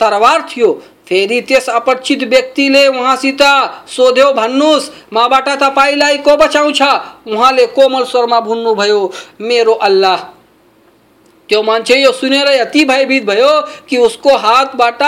तरवार 0.00 0.42
थियो। 0.50 0.70
फेरि 1.08 1.40
त्यस 1.40 1.68
अपरिचित 1.70 2.22
व्यक्तिले 2.28 2.86
उहाँसित 2.88 3.42
सोध्यो 3.88 4.32
भन्नुहोस् 4.32 4.90
मबाट 5.14 5.48
तपाईँलाई 5.60 6.18
को 6.18 6.36
बचाउँछ 6.36 6.82
उहाँले 6.82 7.66
कोमल 7.68 8.04
स्वरमा 8.04 8.40
भन्नुभयो 8.40 9.00
मेरो 9.40 9.74
अल्लाह। 9.74 10.16
त्यो 11.48 11.62
मान्छे 11.62 11.96
यो 11.96 12.10
सुनेर 12.12 12.48
यति 12.50 12.84
भयभीत 12.84 13.24
भयो 13.24 13.60
कि 13.88 13.96
उसको 13.96 14.36
हातबाट 14.36 15.02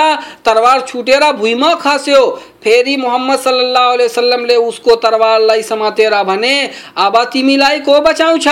तरवार 0.45 0.81
छुटेर 0.81 1.25
भुइँमा 1.33 1.75
खस्यो। 1.75 2.25
फेरि 2.65 2.97
मोहम्मद 2.97 3.39
सल्लाह 3.39 3.89
वसल्लमले 3.95 4.57
उसको 4.59 4.95
तरवारलाई 4.97 5.63
समातेर 5.63 6.23
भने 6.25 6.55
अब 6.97 7.23
तिमीलाई 7.33 7.81
को 7.81 8.01
बचाउँछ 8.01 8.49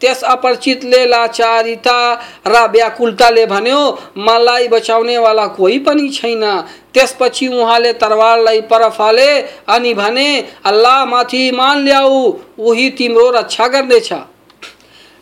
त्यस 0.00 0.22
अपरिचितले 0.24 1.04
लाचारिता। 1.10 1.98
र 2.46 2.66
व्याकुलताले 2.72 3.44
भन्यो, 3.46 3.80
मलाई 4.18 4.68
बचाउनेवाला 4.68 5.46
कोही 5.56 5.78
पनि 5.78 6.08
छैन। 6.10 6.44
त्यसपछि 6.94 7.46
उहाँले 7.48 7.92
तरवारलाई 7.92 8.60
पर 8.60 8.88
फाले 8.90 9.30
अनि 9.68 9.94
भने, 9.94 10.28
अल्लाहमाथि 10.64 11.50
मान 11.50 11.84
ल्याऊ, 11.84 12.32
उही 12.58 12.88
तिम्रो 12.90 13.30
रक्षा 13.30 13.66
गर्नेछ। 13.68 14.12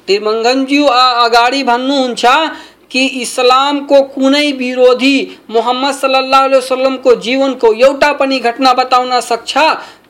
तिर्मङ्गनज्यू 0.08 0.84
अगाडि 0.87 1.62
भन्नुहुन्छ 1.64 2.24
कि 2.90 3.04
इस्लामको 3.22 4.00
कुनै 4.14 4.50
विरोधी 4.52 5.16
मोहम्मद 5.50 5.94
सल्लाह 5.94 6.44
वसल्लमको 6.46 7.14
जीवनको 7.16 7.72
एउटा 7.74 8.12
पनि 8.12 8.38
घटना 8.38 8.72
बताउन 8.72 9.20
सक्छ, 9.20 9.52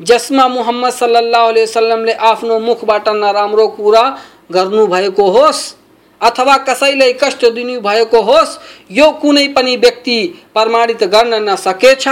जसमा 0.02 0.48
मोहम्मद 0.48 0.92
सल्लाह 0.92 1.48
वसल्लमले 1.50 2.12
आफ्नो 2.12 2.58
मुखबाट 2.58 3.08
नराम्रो 3.08 3.66
कुरा 3.68 4.04
गर्नुभएको 4.50 5.30
होस्, 5.30 5.74
अथवा 6.20 6.56
कसैलाई 6.68 7.12
कष्ट 7.12 7.44
दिनु 7.54 7.80
भएको 7.80 8.20
होस्, 8.22 8.58
यो 8.90 9.10
कुनै 9.12 9.46
पनि 9.48 9.76
व्यक्ति 9.76 10.18
प्रमाणित 10.54 11.04
गर्न 11.04 11.42
नसकेछ 11.48 12.04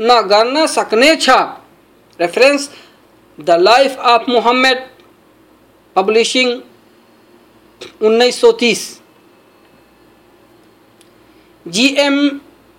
न 0.00 0.20
गर्न 0.30 0.66
सक्नेछ। 0.66 1.28
Reference 2.20 2.68
the 3.38 3.50
life 3.60 3.96
of 4.04 4.28
Muhammad 4.28 4.86
publishing 5.96 6.60
उन्नाइस 8.02 8.40
सौ 8.40 8.52
तीस। 8.52 8.82
जिएम 11.66 12.16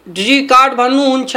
डी 0.07 0.41
कार्ड 0.47 0.73
भन्नुहुन्छ, 0.73 1.35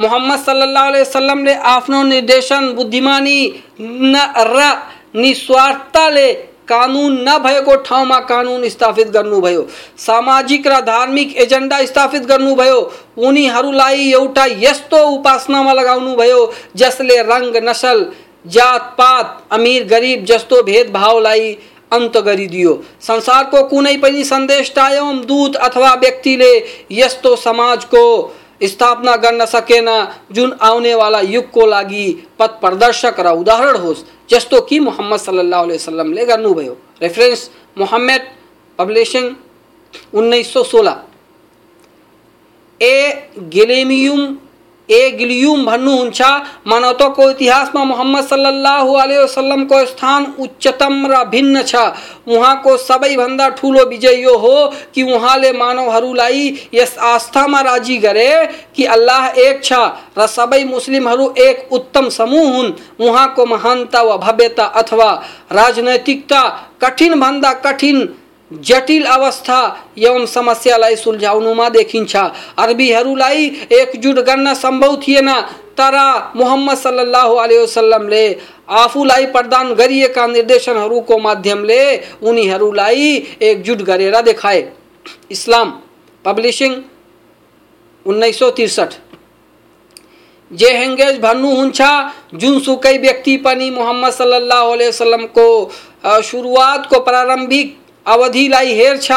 मोहम्मद 0.00 0.38
सल्लाह 0.38 0.88
वसल्लमले 0.90 1.54
आफ्नो 1.54 2.02
निर्देशन 2.02 2.72
बुद्धिमानी 2.74 3.40
न 3.80 4.14
र 4.38 4.72
निस्वार्थताले 5.14 6.32
कानुन 6.68 7.16
नभएको 7.28 7.76
ठाउँमा 7.82 8.18
कानुन 8.30 8.68
स्थापित 8.68 9.08
गर्नुभयो 9.08 9.66
सामाजिक 9.98 10.66
र 10.66 10.80
धार्मिक 10.84 11.36
एजेन्डा 11.36 11.84
स्थापित 11.84 12.26
गर्नुभयो 12.26 12.80
उनीहरूलाई 13.26 14.10
एउटा 14.12 14.44
यस्तो 14.58 15.04
उपासनामा 15.08 15.72
लगाउनुभयो 15.72 16.40
जसले 16.76 17.22
रङ 17.22 17.50
नसल 17.64 18.06
जातपात 18.46 19.26
अमिर, 19.52 19.84
गरिब 19.84 20.24
जस्तो 20.24 20.62
भेदभावलाई 20.62 21.56
अन्त 21.92 22.16
गरिदियो। 22.18 22.72
संसारको 23.02 23.62
कुनै 23.64 23.96
पनि 23.96 24.24
सन्देशटा 24.24 24.88
एवं 24.88 25.20
दूत 25.26 25.56
अथवा 25.58 25.92
व्यक्तिले 25.94 26.52
यस्तो 26.92 27.34
समाजको 27.36 28.04
स्थापना 28.62 29.14
गर्न 29.16 29.44
सकेन, 29.46 29.88
जुन 30.32 30.56
आउनेवाला 30.60 31.20
युगको 31.20 31.66
लागि 31.66 32.06
पथ 32.38 32.60
प्रदर्शक 32.60 33.20
र 33.20 33.32
उदाहरण 33.34 33.76
होस्। 33.76 34.04
जस्तो 34.30 34.60
कि 34.68 34.78
मोहम्मद 34.80 35.18
सल्लाह 35.18 35.62
वसल्लमले 35.64 36.24
गर्नुभयो। 36.26 36.74
रेफरेन्स 37.02 37.40
मोहम्मद 37.78 38.22
पब्लिसिङ 38.78 39.24
उन्नाइस 40.14 40.52
सौ 40.52 40.62
सोह्र। 40.64 40.88
ए 42.80 42.96
गेलेमियुम 43.54 44.20
ए 44.90 45.10
गिलियुम 45.18 45.64
भन्नुहुन्छ 45.66 46.20
मानवताको 46.66 47.30
इतिहासमा 47.30 47.84
मोहम्मद 47.84 48.24
सल्लल्लाहु 48.24 48.94
सल्लाह 48.94 49.22
वसल्लमको 49.22 49.84
स्थान 49.86 50.26
उच्चतम 50.38 51.06
र 51.06 51.24
भिन्न 51.26 51.62
छ। 51.62 51.74
उहाँको 52.28 52.76
सबैभन्दा 52.78 53.48
ठुलो 53.58 53.84
विजय 53.86 54.22
यो 54.22 54.36
हो 54.38 54.54
कि 54.94 55.02
उहाँले 55.14 55.52
मानवहरूलाई 55.58 56.46
यस 56.74 56.96
आस्थामा 57.06 57.60
राज़ी 57.60 57.96
गरे 57.98 58.30
कि 58.76 58.84
अल्लाह 58.86 59.26
एक 59.40 59.64
छ 59.64 59.72
र 60.18 60.26
सबै 60.28 60.62
मुस्लिमहरू 60.66 61.32
एक 61.40 61.72
उत्तम 61.72 62.08
समूह 62.10 62.56
हुन्। 62.56 62.72
उहाँको 63.00 63.46
महानता 63.46 64.02
वा 64.02 64.16
भव्यता 64.18 64.64
अथवा 64.76 65.10
राजनैतिकता 65.52 66.42
कठिन 66.82 67.08
कठिनभन्दा 67.08 67.52
कठिन 67.64 67.98
जटिल 68.50 69.04
अवस्था 69.06 69.60
एवं 69.98 70.26
समस्यालाई 70.26 70.96
सुल्झाउनुमा 70.96 71.68
देखिन्छ। 71.68 72.16
अरबीहरूलाई 72.58 73.46
एकजुट 73.72 74.18
गर्न 74.26 74.54
सम्भव 74.54 74.96
थिएन। 74.98 75.30
तर 75.78 75.96
मोहम्मद 76.36 76.76
सल्लाह 76.76 77.34
अलैहि 77.34 77.62
वसल्लमले 77.62 78.24
आफूलाई 78.68 79.26
प्रदान 79.26 79.72
गरिएका 79.74 80.26
निर्देशनहरूको 80.26 81.18
माध्यमले 81.18 81.80
उनीहरूलाई 82.22 83.16
एकजुट 83.42 83.82
गरेर 83.82 84.20
देखाए। 84.22 84.68
इस्लाम 85.30 85.70
पब्लिसिङ 86.24 86.74
उन्नाइस 88.06 88.38
सौ 88.38 88.50
त्रिसठ। 88.50 88.94
जे 90.50 90.70
हेङ्गेज 90.70 91.18
भन्नुहुन्छ, 91.20 91.80
जुनसुकै 92.34 92.96
व्यक्ति 92.98 93.36
पनि 93.36 93.70
मोहम्मद 93.70 94.12
सल्लाह 94.12 94.72
अलैहि 94.72 94.88
वसल्लमको 94.88 95.46
सुरुवातको 96.06 97.00
प्रारम्भिक 97.00 97.77
अवधिलाई 98.08 98.72
हेर्छ 98.74 99.10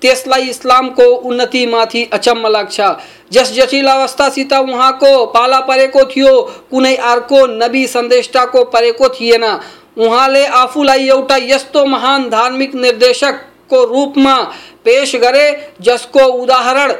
त्यसलाई 0.00 0.48
इस्लामको 0.48 1.04
उन्नतिमाथि 1.04 2.04
अचम्म 2.12 2.48
लाग्छ। 2.48 2.80
जस 3.32 3.52
जटिल 3.52 3.86
अवस्थासित 3.86 4.52
उहाँको 4.52 5.26
पाला 5.26 5.60
परेको 5.60 6.04
थियो, 6.04 6.32
कुनै 6.70 6.94
अर्को 6.94 7.46
नबी 7.46 7.86
सन्देष्टाको 7.86 8.64
परेको 8.64 9.08
थिएन। 9.10 9.44
उहाँले 9.98 10.44
आफूलाई 10.46 11.08
एउटा 11.08 11.36
यस्तो 11.42 11.84
महान 11.86 12.28
धार्मिक 12.30 12.74
निर्देशकको 12.74 13.84
रूपमा 13.84 14.36
पेश 14.84 15.14
गरे, 15.16 15.46
जसको 15.80 16.24
उदाहरण 16.42 16.92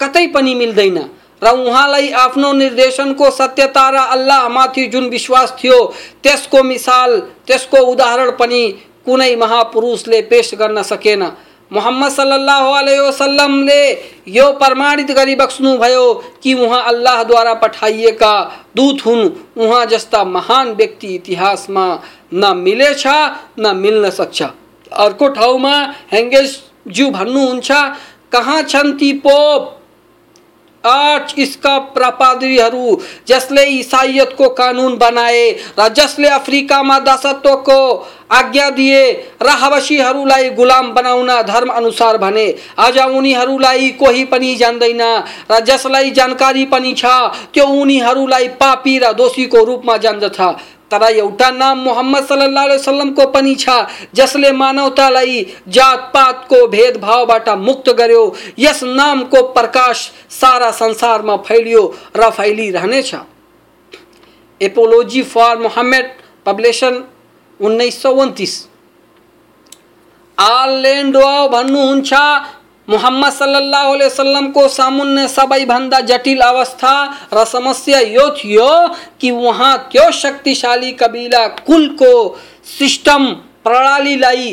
कतै 0.00 0.26
पनि 0.26 0.54
मिल्दैन। 0.54 0.98
र 1.42 1.50
उहाँलाई 1.50 2.10
आफ्नो 2.10 2.52
निर्देशनको 2.52 3.30
सत्यता 3.30 3.88
र 3.90 3.96
अल्लाहमाथि 4.10 4.86
जुन 4.86 5.08
विश्वास 5.08 5.54
थियो, 5.64 5.78
त्यसको 6.22 6.62
मिसाल, 6.62 7.18
त्यसको 7.46 7.78
उदाहरण 7.84 8.30
पनि 8.30 8.62
कुनै 9.06 9.34
महापुरुषले 9.36 10.20
पेश 10.22 10.54
गर्न 10.54 10.82
सकेन। 10.82 11.22
मोहम्मद 11.70 12.10
सल्लल्लाहु 12.10 12.72
अलैहि 12.72 12.98
वसल्लमले 12.98 13.80
यो 14.28 14.50
प्रमाणित 14.52 15.10
गरी 15.10 15.34
भयो 15.34 16.12
कि 16.42 16.54
उहाँ 16.54 16.82
अल्लाहद्वारा 16.82 17.54
पठाइएका 17.54 18.34
दूत 18.76 19.06
हुन्। 19.06 19.30
उहाँ 19.56 19.84
जस्ता 19.86 20.24
महान 20.24 20.72
व्यक्ति 20.72 21.14
इतिहासमा 21.14 21.86
न 22.34 22.56
मिलेछ, 22.56 23.06
न 23.58 23.76
मिल्न 23.76 24.10
सक्छ। 24.10 24.42
अर्को 24.92 25.28
ठाउँमा 25.28 25.76
हेङ्गेसज्यू 26.12 27.10
भन्नुहुन्छ, 27.10 27.70
कहाँ 28.32 28.62
छन् 28.62 28.92
ती 28.92 29.12
पोप? 29.12 29.80
आठ 30.84 31.38
इसका 31.38 31.78
प्रपादरीहरू, 31.78 33.00
जसले 33.28 33.64
इसाइयतको 33.64 34.48
कानुन 34.48 34.96
बनाए 34.96 35.50
र 35.78 35.88
जसले 35.88 36.28
अफ्रिकामा 36.28 36.98
दासत्वको 36.98 37.78
आज्ञा 38.34 38.68
दिए 38.70 39.02
र 39.42 39.48
हबसीहरूलाई 39.62 40.50
गुलाम 40.50 40.92
बनाउन 40.94 41.30
धर्म 41.44 41.70
अनुसार 41.70 42.18
भने, 42.18 42.46
आज 42.78 42.98
उनीहरूलाई 42.98 43.90
कोही 44.00 44.24
पनि 44.24 44.54
जान्दैन। 44.54 45.02
र 45.50 45.60
जसलाई 45.60 46.10
जानकारी 46.10 46.64
पनि 46.66 46.94
छ, 46.94 47.04
त्यो 47.54 47.66
उनीहरूलाई 47.82 48.48
पापी 48.60 48.98
र 48.98 49.12
दोषीको 49.14 49.64
रूपमा 49.64 49.96
जान्दछ। 49.96 50.40
तर 50.90 51.02
एउटा 51.02 51.50
नाम 51.50 51.78
मोहम्मद 51.78 52.24
सल्लाह 52.24 52.66
वसल्लमको 52.66 53.26
पनि 53.26 53.54
छ, 53.54 53.68
जसले 54.14 54.50
मानवतालाई 54.52 55.46
जातपातको 55.68 56.66
भेदभावबाट 56.66 57.48
मुक्त 57.58 57.88
गर्यो। 57.90 58.22
यस 58.58 58.82
नामको 58.84 59.42
प्रकाश 59.52 60.10
सारा 60.30 60.70
संसारमा 60.72 61.36
फैलियो 61.38 61.82
र 62.16 62.30
फैलिरहनेछ। 62.30 63.14
एपोलोजी 64.60 65.22
फर 65.24 65.58
मोहम्मद 65.58 66.10
पब्लिसन 66.46 67.02
उन्नाइस 67.60 68.04
आलेन्डो 70.38 71.26
भन्नुहुन्छ 71.48 72.14
मोहम्मद 72.88 73.32
सल्लल्लाहु 73.32 73.92
अलैहि 73.92 74.10
वसल्लम 74.10 74.48
को 74.52 74.66
सामुन्ने 74.68 75.26
सबैभन्दा 75.28 76.00
जटिल 76.10 76.40
अवस्था 76.42 76.92
र 77.34 77.44
समस्या 77.44 78.00
यो 78.00 78.28
थियो 78.38 78.68
कि 79.20 79.30
उहाँ 79.30 79.76
त्यो 79.92 80.10
शक्तिशाली 80.12 80.92
कबिला 81.02 81.46
कुलको 81.66 82.12
सिस्टम 82.78 83.32
प्रणालीलाई 83.64 84.52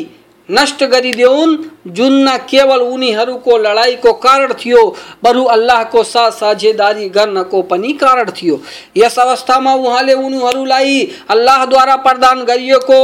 नष्ट 0.50 0.84
गरिदेऊन् 0.84 1.56
जुन 1.86 2.12
न 2.28 2.36
केवल 2.50 2.80
उन्हीं 2.80 3.14
को 3.38 3.58
लड़ाई 3.58 3.96
को 3.96 4.12
कारण 4.12 4.52
थियो, 4.52 4.96
बरु 5.24 5.44
अल्लाहको 5.44 6.02
साथ 6.02 6.30
साझेदारी 6.30 7.08
गर्नको 7.08 7.62
पनि 7.62 7.92
कारण 7.92 8.30
थियो। 8.30 8.60
यस 8.96 9.18
अवस्थामा 9.18 9.74
उहाँले 9.74 10.14
उनीहरूलाई 10.14 11.08
अल्लाहद्वारा 11.30 11.96
प्रदान 11.96 12.44
गरिएको 12.44 12.98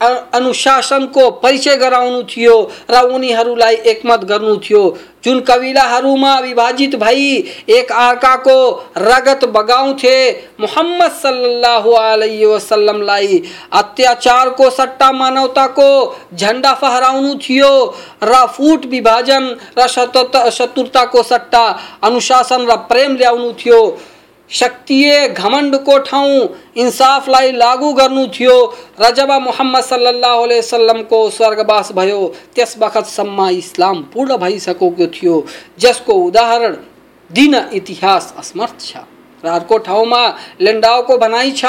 अनुशासनको 0.00 1.30
परिचय 1.42 1.76
गराउनु 1.76 2.22
थियो, 2.26 2.56
र 2.90 3.02
उनीहरूलाई 3.04 3.74
एकमत 3.86 4.24
गर्नु 4.24 4.56
थियो। 4.60 4.82
जुन 5.24 5.40
कबिलाहरूमा 5.40 6.38
विभाजित 6.38 6.94
भई 6.96 7.24
एक 7.68 7.92
अर्काको 7.92 8.58
रगत 8.98 9.44
बगाउँथे, 9.46 10.16
मोहम्मद 10.60 11.12
सल्लल्लाहु 11.12 11.90
अलैहि 11.92 12.44
वसल्लमलाई 12.46 13.42
अत्याचारको 13.72 14.70
सट्टा 14.70 15.10
मानवताको 15.12 15.90
झन्डा 16.34 16.72
फहराउनु 16.74 17.34
थियो, 17.38 17.72
र 18.22 18.46
फुट 18.48 18.86
विभाजन 18.86 19.56
र 19.78 19.86
शत्रुताको 19.88 21.22
सट्टा 21.22 21.64
अनुशासन 22.04 22.66
र 22.66 22.76
प्रेम 22.88 23.16
ल्याउनु 23.16 23.52
थियो। 23.56 23.80
शक्तिए 24.50 25.28
घमण्डको 25.28 25.98
ठाउँ 25.98 26.48
इन्साफलाई 26.76 27.52
लागू 27.52 27.92
गर्नु 27.92 28.26
थियो। 28.26 28.56
मोहम्मद 29.00 29.10
जब 29.10 29.30
मोहम्मद 29.42 29.82
सल्लाह 29.84 30.36
वसल्लमको 30.38 31.18
स्वर्गवास 31.30 31.92
भयो। 31.92 32.34
त्यस 32.54 32.76
सम्मा 33.06 33.48
इस्लाम 33.50 34.02
पूर्ण 34.14 34.36
भइसकेको 34.36 35.06
थियो, 35.06 35.44
जसको 35.78 36.12
उदाहरण 36.12 36.76
दिन 37.30 37.54
इतिहास 37.54 38.34
असमर्थ 38.38 38.80
छ। 38.80 38.96
अर्को 39.44 39.78
ठाउँमा 39.78 40.22
लेन्डाओको 40.60 41.16
भनाइ 41.18 41.50
छ 41.56 41.64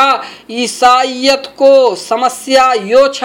इसाइयतको 0.49 1.95
समस्या 1.95 2.71
यो 2.85 3.07
छ 3.13 3.23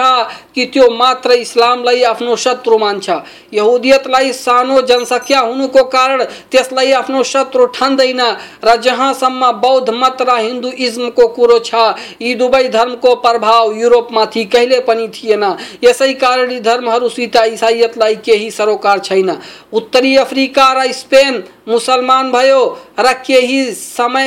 कि 0.55 0.65
त्यो 0.73 0.89
मात्र 0.91 1.31
इस्लामलाई 1.35 2.03
आफ्नो 2.05 2.35
शत्रु 2.35 2.77
मान्छ 2.77 3.09
यहुदियतलाई 3.53 4.31
सानो 4.33 4.81
जनसङ्ख्या 4.83 5.39
हुनुको 5.39 5.83
कारण 5.89 6.23
त्यसलाई 6.51 6.91
आफ्नो 6.93 7.23
शत्रु 7.25 7.65
ठान्दैन। 7.75 8.21
र 8.65 8.75
जहाँसम्म 8.81 9.51
बौद्ध 9.61 9.89
मत 9.93 10.21
र 10.21 10.37
हिन्दुइज्मको 10.37 11.27
कुरो 11.27 11.59
छ। 11.59 11.73
यी 12.21 12.33
दुवै 12.35 12.67
धर्मको 12.69 13.15
प्रभाव 13.15 13.71
युरोपमाथि 13.73 14.43
कहिले 14.45 14.79
पनि 14.79 15.07
थिएन। 15.07 15.43
यसै 15.83 16.13
कारण 16.15 16.51
यी 16.51 16.59
धर्महरूसित 16.59 17.35
इसाइयतलाई 17.35 18.15
केही 18.25 18.51
सरोकार 18.51 18.99
छैन। 18.99 19.37
उत्तरी 19.73 20.15
अफ्रिका 20.17 20.71
र 20.73 20.91
स्पेन 20.91 21.43
मुसलमान 21.67 22.31
भयो 22.31 22.61
र 22.99 23.13
केही 23.25 23.61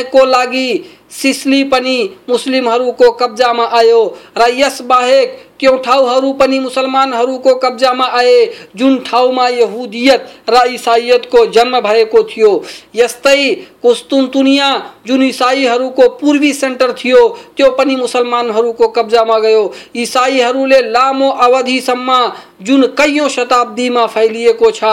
समयको 0.08 0.24
लागि। 0.26 0.84
सिसली 1.10 1.62
पनि 1.64 2.16
मुस्लिमहरूको 2.28 3.10
कब्जामा 3.12 3.64
आयो। 3.64 4.16
र 4.36 4.48
यसबाहेक 4.50 5.28
त्यो 5.60 5.76
ठाउँहरू 5.76 6.32
पनि 6.32 6.58
मुसलमानहरूको 6.60 7.54
कब्जामा 7.54 8.06
आए। 8.06 8.44
जुन 8.76 8.98
ठाउँमा 9.06 9.48
यहुदियत 9.48 10.26
र 10.48 10.66
इसाइयतको 10.68 11.46
जन्म 11.46 11.80
भएको 11.80 12.22
थियो। 12.22 12.52
यस्तै 12.94 13.54
कुस्तुनतुनिया 13.82 14.68
जुन 15.06 15.22
इसाईहरूको 15.22 16.08
पूर्वी 16.20 16.52
सेन्टर 16.52 16.92
थियो। 16.92 17.28
त्यो 17.56 17.70
पनि 17.70 17.96
मुसलमानहरूको 17.96 18.88
कब्जामा 18.88 19.38
गयो। 19.38 19.72
इसाईहरूले 19.96 20.80
लामो 20.92 21.30
अवधिसम्म 21.30 22.32
जुन 22.62 22.86
कैयौँ 22.92 23.28
शताब्दीमा 23.28 24.06
फैलिएको 24.06 24.70
छ। 24.70 24.84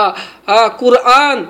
कुरआन 0.80 1.48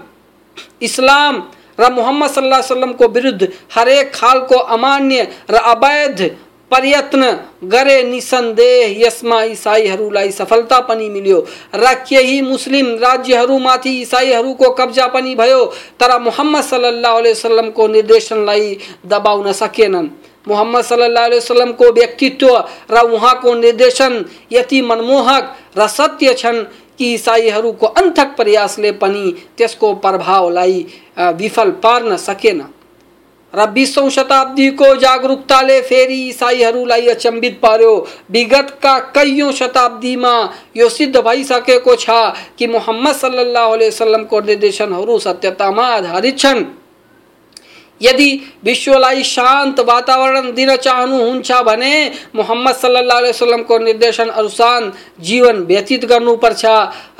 इस्लाम 0.81 1.43
र 1.77 1.91
मोहम्मद 1.91 2.29
सल्लाह 2.31 2.59
वसल्लम 2.59 2.93
को 2.93 3.07
विरुद्ध 3.09 3.47
हरेक 3.75 4.13
खाल 4.15 4.39
को 4.49 4.57
अमान्य 4.75 5.27
र 5.49 5.55
अवैध 5.67 6.29
प्रयत्न 6.71 7.31
गरे 7.63 8.01
निसन्देह 8.03 8.95
यसमा 8.99 9.41
इसाईहरूलाई 9.45 10.31
सफलता 10.31 10.79
पनि 10.87 11.09
मिल्यो। 11.09 11.39
र 11.75 11.93
केही 12.09 12.41
मुस्लिम 12.41 12.87
राज्यहरूमाथि 12.99 13.91
इसाईहरूको 14.01 14.69
कब्जा 14.73 15.07
पनि 15.07 15.35
भयो। 15.35 15.65
तर 15.99 16.17
मोहम्मद 16.19 16.63
सल्लाह 16.63 17.17
वसल्लमको 17.19 17.87
निर्देशनलाई 17.87 18.77
दबाउन 19.05 19.51
सकेनन् 19.53 20.09
मोहम्मद 20.47 20.83
सल्लाह 20.83 21.27
वसल्लमको 21.27 21.91
व्यक्तित्व 21.91 22.49
र 22.91 23.01
उहाँको 23.13 23.53
निर्देशन 23.55 24.25
यति 24.51 24.81
मनमोहक 24.81 25.55
र 25.77 25.87
सत्य 25.89 26.33
छन् 26.33 26.63
कि 26.99 27.13
इसाईहरूको 27.13 27.85
अन्थक 27.87 28.35
प्रयासले 28.37 28.91
पनि 28.93 29.33
त्यसको 29.57 29.93
प्रभावलाई 29.95 30.85
विफल 31.19 31.71
पार्न 31.83 32.15
सकेन। 32.19 32.63
र 33.53 33.65
बिसौँ 33.71 34.09
शताब्दीको 34.09 34.95
जागरुकताले 34.95 35.79
फेरि 35.81 36.19
इसाईहरूलाई 36.29 37.07
अचम्बित 37.07 37.59
पार्यो। 37.61 37.93
विगतका 38.31 38.97
कैयौँ 39.15 39.51
शताब्दीमा 39.51 40.33
यो 40.77 40.89
सिद्ध 40.89 41.17
भइसकेको 41.17 41.95
छ 41.95 42.09
कि 42.57 42.67
मोहम्मद 42.67 43.15
सल्लाह 43.15 43.67
वसल्लमको 43.67 44.41
निर्देशनहरू 44.41 45.19
सत्यतामा 45.19 45.85
आधारित 45.95 46.39
छन्। 46.39 46.63
यदि 48.01 48.29
विश्वलाई 48.63 49.23
शान्त 49.23 49.79
वातावरण 49.79 50.51
दिन 50.53 50.75
चाहनुहुन्छ 50.75 51.51
भने 51.65 51.93
मोहम्मद 52.35 52.75
सल्लाह 52.75 53.19
वसल्लमको 53.19 53.77
निर्देशन 53.79 54.29
अनुसार 54.29 54.91
जीवन 55.19 55.59
व्यतीत 55.65 56.05
गर्नुपर्छ 56.05 56.65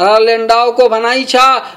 र 0.02 0.20
लेन्डाओको 0.22 0.88
भनाइ 0.90 1.24
छ, 1.24 1.36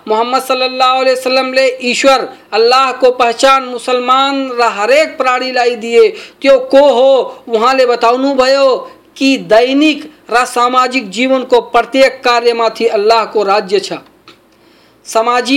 मोहम्मद 0.08 0.42
सल्लाह 0.42 1.00
वसल्लमले 1.02 1.66
ईश्वर, 1.82 2.28
अल्लाहको 2.52 3.10
पहचान 3.10 3.64
मुसलमान 3.64 4.48
र 4.60 4.68
हरेक 4.76 5.16
प्राणीलाई 5.18 5.76
दिए। 5.76 6.08
त्यो 6.42 6.58
को 6.58 6.82
हो? 6.88 7.42
उहाँले 7.48 7.86
बताउनुभयो 7.86 8.76
कि 9.16 9.36
दैनिक 9.48 10.04
र 10.30 10.44
सामाजिक 10.46 11.10
जीवनको 11.10 11.60
प्रत्येक 11.60 12.20
कार्यमाथि 12.24 12.86
अल्लाहको 12.88 13.42
राज्य 13.42 13.80
छ। 13.80 13.92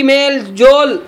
मेल 0.04 0.40
जोल 0.56 1.00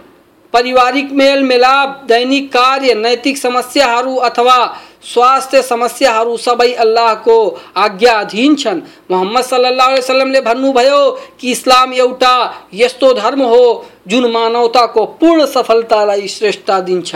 पारिवारिक 0.54 1.12
मेल 1.12 1.44
मिलाप, 1.44 2.04
दैनिक 2.08 2.52
कार्य, 2.52 2.94
नैतिक 2.96 3.38
समस्याहरू 3.38 4.16
अथवा 4.18 4.58
स्वास्थ्य 5.04 5.62
समस्याहरू 5.62 6.36
सबै 6.38 6.72
अल्लाहको 6.74 7.38
आज्ञाधीन 7.78 8.56
छन्। 8.56 8.82
मोहम्मद 9.12 9.44
सल्लाह 9.44 9.90
वसल्लमले 9.94 10.42
भन्नुभयो 10.42 11.00
कि 11.40 11.52
इस्लाम 11.52 11.94
एउटा 11.94 12.36
यस्तो 12.74 13.14
धर्म 13.14 13.42
हो 13.44 13.64
जुन 14.08 14.32
मानवताको 14.32 15.06
पूर्ण 15.20 15.46
सफलतालाई 15.46 16.28
श्रेष्ठता 16.28 16.80
दिन्छ। 16.82 17.16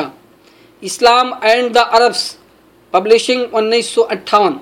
Islam 0.83 1.33
and 1.45 1.71
the 1.73 1.77
Arabs 1.77 2.23
publishing 2.93 3.45
उन्नाइस 3.53 3.93
सौ 3.95 4.01
अट्ठावन। 4.01 4.59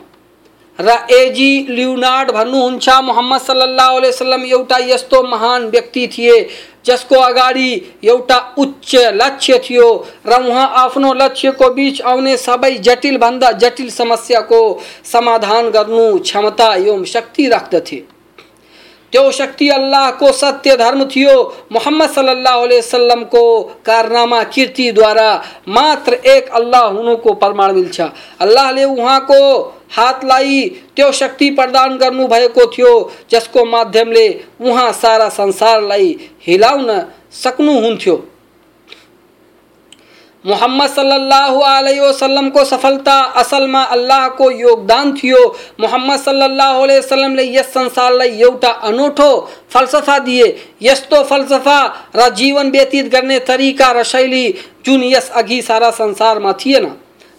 र 0.80 0.96
एजी 1.14 1.68
ल्युनार्ड 1.70 2.32
भन्नुहुन्छ 2.32 2.90
मोहम्मद 3.04 3.42
सल्लाह 3.42 3.92
वसलम 3.96 4.46
एउटा 4.46 4.78
यस्तो 4.78 5.22
महान 5.24 5.68
व्यक्ति 5.70 6.08
थिए, 6.08 6.48
जसको 6.86 7.16
अगाडि 7.18 7.70
एउटा 8.04 8.38
उच्च 8.58 8.96
लक्ष्य 8.96 9.60
थियो 9.70 9.88
र 10.28 10.42
उहाँ 10.42 10.68
आफ्नो 10.78 11.14
लक्ष्यको 11.14 11.70
बिच 11.74 12.02
आउने 12.04 12.36
सबै 12.38 12.72
जटिलभन्दा 12.80 13.52
जटिल 13.54 13.90
समस्याको 13.92 14.60
समाधान 15.12 15.70
गर्नु 15.70 16.18
क्षमता 16.20 16.74
एवं 16.76 17.06
शक्ति 17.06 17.48
राख्दथे। 17.50 18.04
त्यो 19.14 19.32
शक्ति 19.32 19.70
अल्लाहको 19.70 20.32
सत्य 20.32 20.76
धर्म 20.78 21.04
थियो। 21.06 21.34
मोहम्मद 21.72 22.10
सल्लल्लाहु 22.10 22.64
अलैहि 22.64 22.80
वसल्लमको 22.80 23.44
कारनामा, 23.86 24.44
कीर्तिद्वारा 24.44 25.30
मात्र 25.68 26.14
एक 26.14 26.50
अल्लाह 26.52 26.86
हुनुको 26.88 27.34
प्रमाण 27.34 27.74
मिल्छ। 27.74 28.02
अल्लाहले 28.02 28.84
उहाँको 28.84 29.75
हातलाई 29.92 30.68
त्यो 30.96 31.12
शक्ति 31.14 31.50
प्रदान 31.52 31.98
गर्नुभएको 31.98 32.66
थियो, 32.68 32.94
जसको 33.32 33.66
माध्यमले 33.66 34.28
उहाँ 34.62 34.92
सारा 34.94 35.30
संसारलाई 35.32 36.16
हिलाउन 36.48 37.02
सक्नुहुन्थ्यो। 37.34 38.24
मोहम्मद 40.46 40.90
सल्लल्लाहु 40.90 41.60
अलैहि 41.60 42.00
वसल्लम 42.00 42.50
को 42.50 42.64
सफलता 42.66 43.14
असल 43.42 43.68
में 43.68 43.80
अल्लाह 43.80 44.28
को 44.30 44.50
योगदान 44.52 45.14
थियो। 45.14 45.40
मोहम्मद 45.80 46.20
सल्लल्लाहु 46.20 46.82
अलैहि 46.82 47.00
वसल्लमले 47.00 47.44
यस 47.46 47.74
संसारलाई 47.74 48.42
एउटा 48.42 48.70
अनौठो 48.90 49.30
फलसफा 49.74 50.18
दिए। 50.20 50.46
यस्तो 50.82 51.24
फलसफा 51.24 51.80
र 52.16 52.30
जीवन 52.36 52.70
व्यतीत 52.72 53.12
गर्ने 53.12 53.40
तरिका 53.48 53.92
र 53.92 54.04
शैली 54.04 54.46
जुन 54.86 55.04
यस 55.04 55.30
अघि 55.36 55.62
सारा 55.62 55.90
संसारमा 55.94 56.54
थिएन। 56.56 56.86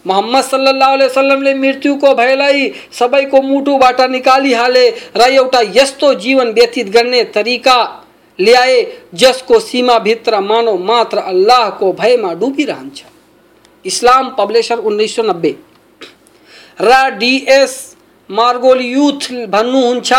मोहम्मद 0.07 0.45
सल्लल्लाहु 0.45 0.95
अलैहि 0.95 1.11
वसल्लमले 1.11 1.55
मृत्युको 1.55 2.15
भयलाई 2.15 2.73
सबैको 2.93 3.41
मुटुबाट 3.43 4.01
निकालिहाले 4.11 4.89
र 5.17 5.31
एउटा 5.31 5.61
यस्तो 5.75 6.13
जीवन 6.15 6.53
व्यतीत 6.53 6.89
गर्ने 6.91 7.23
तरिका 7.35 7.79
ल्याए, 8.39 8.81
जसको 9.15 9.59
सीमा 9.61 9.99
भित्र 9.99 10.41
मानव 10.41 10.77
मात्र 10.85 11.19
अल्लाहको 11.19 11.93
भयमा 11.93 12.33
डुबिरहन्छ। 12.35 13.03
इस्लाम 13.85 14.29
पब्लिसर 14.39 14.79
उन्नाइस 14.81 15.17
सौ 15.17 15.23
नब्बे। 15.23 15.55
र 16.81 17.11
डिएस 17.19 17.75
मार्गोलियुथ 18.31 19.23
भन्नुहुन्छ 19.49 20.13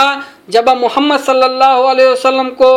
जब 0.49 0.69
मोहम्मद 0.77 1.19
सल्लल्लाहु 1.21 1.83
अलैहि 1.83 2.09
वसल्लमको 2.09 2.71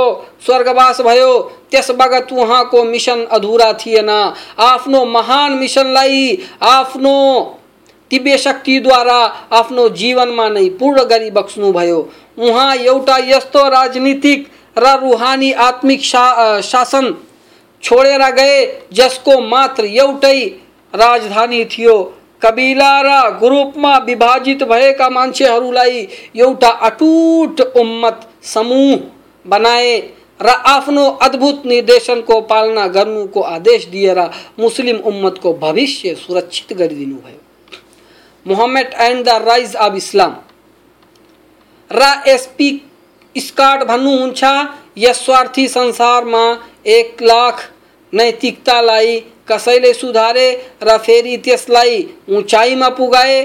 स्वर्गवास 0.47 1.01
भयो 1.01 1.39
त्यस 1.71 1.91
बगत 1.93 2.33
वहाँ 2.33 2.47
उहाँको 2.47 2.83
मिसन 2.85 3.25
अधुरा 3.33 3.73
थिएन। 3.81 4.11
आफ्नो 4.11 5.05
महान 5.07 5.53
मिसनलाई 5.59 6.39
आफ्नो 6.63 7.17
दिव्य 8.11 8.37
शक्तिद्वारा 8.39 9.19
आफ्नो 9.53 9.89
जीवनमा 9.97 10.49
नै 10.49 10.69
पूर्ण 10.79 11.05
गरी 11.11 11.31
बक्स्नुभयो 11.31 11.99
उहाँ 12.39 12.75
एउटा 12.77 13.19
यस्तो 13.27 13.69
राजनीतिक 13.71 14.49
र 14.77 14.97
रूहानी 15.01 15.53
आत्मिक 15.61 16.03
शा, 16.03 16.61
शासन 16.61 17.15
छोडेर 17.83 18.31
गए 18.33 18.65
जसको 18.93 19.41
मात्र 19.43 19.85
एउटै 19.85 20.39
राजधानी 20.95 21.65
थियो। 21.67 21.97
कबिला 22.43 22.93
र 23.03 23.09
ग्रुपमा 23.39 23.97
विभाजित 24.05 24.63
भएका 24.65 25.09
मान्छेहरूलाई 25.11 26.07
एउटा 26.37 26.69
अटुट 26.89 27.61
उम्मत 27.77 28.29
समूह 28.45 28.97
बनाए 29.45 29.99
र 30.41 30.49
आफ्नो 30.49 31.05
अद्भुत 31.23 31.67
निर्देशनको 31.67 32.41
पालना 32.51 32.87
गर्नुको 32.89 33.41
आदेश 33.41 33.85
दिएर 33.87 34.19
मुस्लिम 34.61 34.97
उम्मतको 35.05 35.53
भविष्य 35.63 36.15
सुरक्षित 36.17 36.73
गरिदिनु 36.79 37.17
भयो 37.17 37.39
Muhammad 38.47 38.95
and 39.01 39.25
the 39.25 39.43
rise 39.43 39.75
of 39.77 39.95
Islam. 39.97 40.37
Raw 41.91 42.03
S P 42.27 42.71
Scott 43.35 43.83
भन्नुहुन्छ, 43.85 44.45
यस 44.99 45.25
स्वार्थी 45.25 45.67
संसारमा 45.69 46.45
एक 46.87 47.23
लाख 47.23 47.61
नैतिकतालाई 48.13 49.19
कसैले 49.49 49.93
सुधारे 49.95 50.49
र 50.83 50.97
फेरि 50.99 51.37
त्यसलाई 51.37 52.03
उचाइमा 52.29 52.89
पुगाए। 52.89 53.41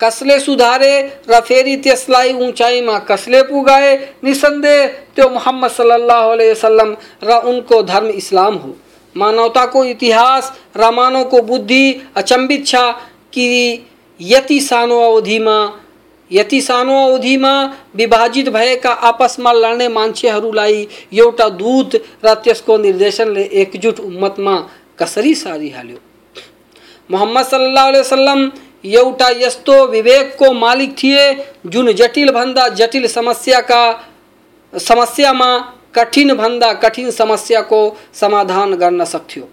कसले 0.00 0.38
सुधारे 0.40 0.94
र 1.28 1.40
फेरि 1.40 1.76
त्यसलाई 1.76 2.32
उचाइमा 2.48 2.98
कसले 3.08 3.42
पुगाए? 3.42 3.96
निसन्देह 4.24 4.86
त्यो 5.16 5.28
मोहम्मद 5.28 5.70
सल्लल्लाहु 5.70 6.30
अलैहि 6.30 6.50
वसल्लम 6.50 6.96
र 7.24 7.40
उनको 7.44 7.82
धर्म 7.82 8.08
इस्लाम 8.12 8.54
हो। 8.54 8.76
मानवताको 9.16 9.84
इतिहास 9.84 10.52
र 10.76 10.90
मानवको 10.90 11.40
बुद्धि 11.42 11.84
अचम्बित 12.16 12.66
छ 12.66 12.74
कि 13.32 13.46
यति 14.20 14.60
सानो 14.60 15.00
अवधिमा 15.02 15.58
यति 16.32 16.60
सानो 16.60 16.96
अवधिमा 17.06 17.52
विभाजित 17.96 18.48
भएका 18.48 18.90
आपसमा 18.90 19.52
लड्ने 19.52 19.88
मान्छेहरूलाई 19.88 20.88
एउटा 21.14 21.48
दूत 21.48 21.96
र 22.24 22.34
त्यसको 22.34 22.78
निर्देशनले 22.78 23.44
एकजुट 23.62 24.00
उम्मतमा 24.00 24.56
कसरी 24.98 25.34
सारी 25.34 25.34
सारिहाल्यो 25.34 25.98
मोहम्मद 27.10 27.54
अलैहि 27.54 28.00
वसल्लम 28.00 28.50
एउटा 28.84 29.28
यस्तो 29.28 29.86
विवेकको 29.86 30.52
मालिक 30.52 30.94
थिए, 31.02 31.44
जुन 31.66 31.92
जटिलभन्दा 31.92 32.68
जटिल 32.68 33.06
समस्याका, 33.06 33.80
समस्यामा 34.72 35.58
कठिनभन्दा 35.94 36.72
कठिन 36.72 37.10
समस्याको 37.10 37.80
समाधान 38.14 38.74
गर्न 38.74 39.04
सक्थ्यो। 39.04 39.48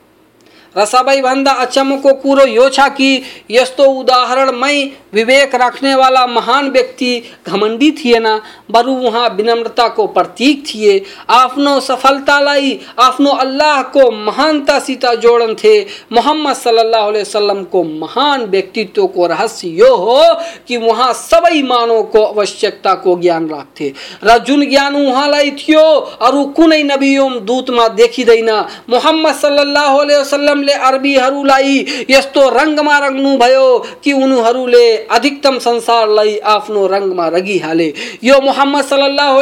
र 0.78 0.86
सबैभन्दा 0.86 1.52
अचम्मको 1.66 2.14
कुरो 2.24 2.46
यो 2.48 2.70
छ 2.70 2.90
कि, 2.98 3.22
यस्तो 3.52 3.84
उदाहरणमै 4.02 4.76
विवेक 5.14 5.56
रखने 5.56 5.64
राख्नेवाला 5.66 6.26
महान 6.28 6.70
व्यक्ति 6.72 7.12
घमंडी 7.48 7.76
घमण्डी 7.76 7.92
थिएन 7.92 8.28
बरु 8.72 8.94
उहाँ 9.08 9.28
विनम्रताको 9.38 10.06
प्रतीक 10.08 10.64
थिए। 10.68 10.94
आफ्नो 11.30 11.80
सफलतालाई 11.80 12.80
आफ्नो 13.00 13.32
अल्लाहको 13.36 14.10
महानतासित 14.12 15.06
जोडन्थे 15.24 15.74
मोहम्मद 16.12 16.56
सल्लल्लाहु 16.56 17.12
सल्लाह 17.12 17.22
वसल्लमको 17.22 17.84
महान 17.84 18.46
व्यक्तित्वको 18.46 19.28
रहस्य 19.28 19.70
यो 19.70 19.96
हो 19.96 20.22
कि 20.68 20.78
उहाँ 20.78 21.12
सबै 21.14 21.62
मानवको 21.62 22.24
आवश्यकताको 22.24 23.16
ज्ञान 23.22 23.50
राख्थे। 23.50 23.94
र 24.24 24.38
जुन 24.48 24.66
ज्ञान 24.70 24.96
उहाँलाई 24.96 25.52
थियो, 25.52 25.84
अरू 26.22 26.46
कुनै 26.58 26.82
नबी 26.84 27.16
दूतमा 27.46 27.88
देखिँदैन 27.88 28.50
मोहम्मद 28.90 29.36
सल्लाह 29.36 29.94
वसल्लम 29.96 30.64
उनले 30.66 30.74
अरबीहरूलाई 30.82 31.74
यस्तो 32.10 32.42
रङमा 32.50 32.98
रङ्नुभयो 32.98 33.68
कि 34.04 34.12
उनीहरूले 34.14 34.86
अधिकतम 35.08 35.58
संसारलाई 35.60 36.38
आफ्नो 36.44 36.86
रङमा 36.88 37.28
रगिहाले। 37.28 37.90
यो 38.24 38.40
मोहम्मद 38.42 38.86
सल्लाह 38.86 39.34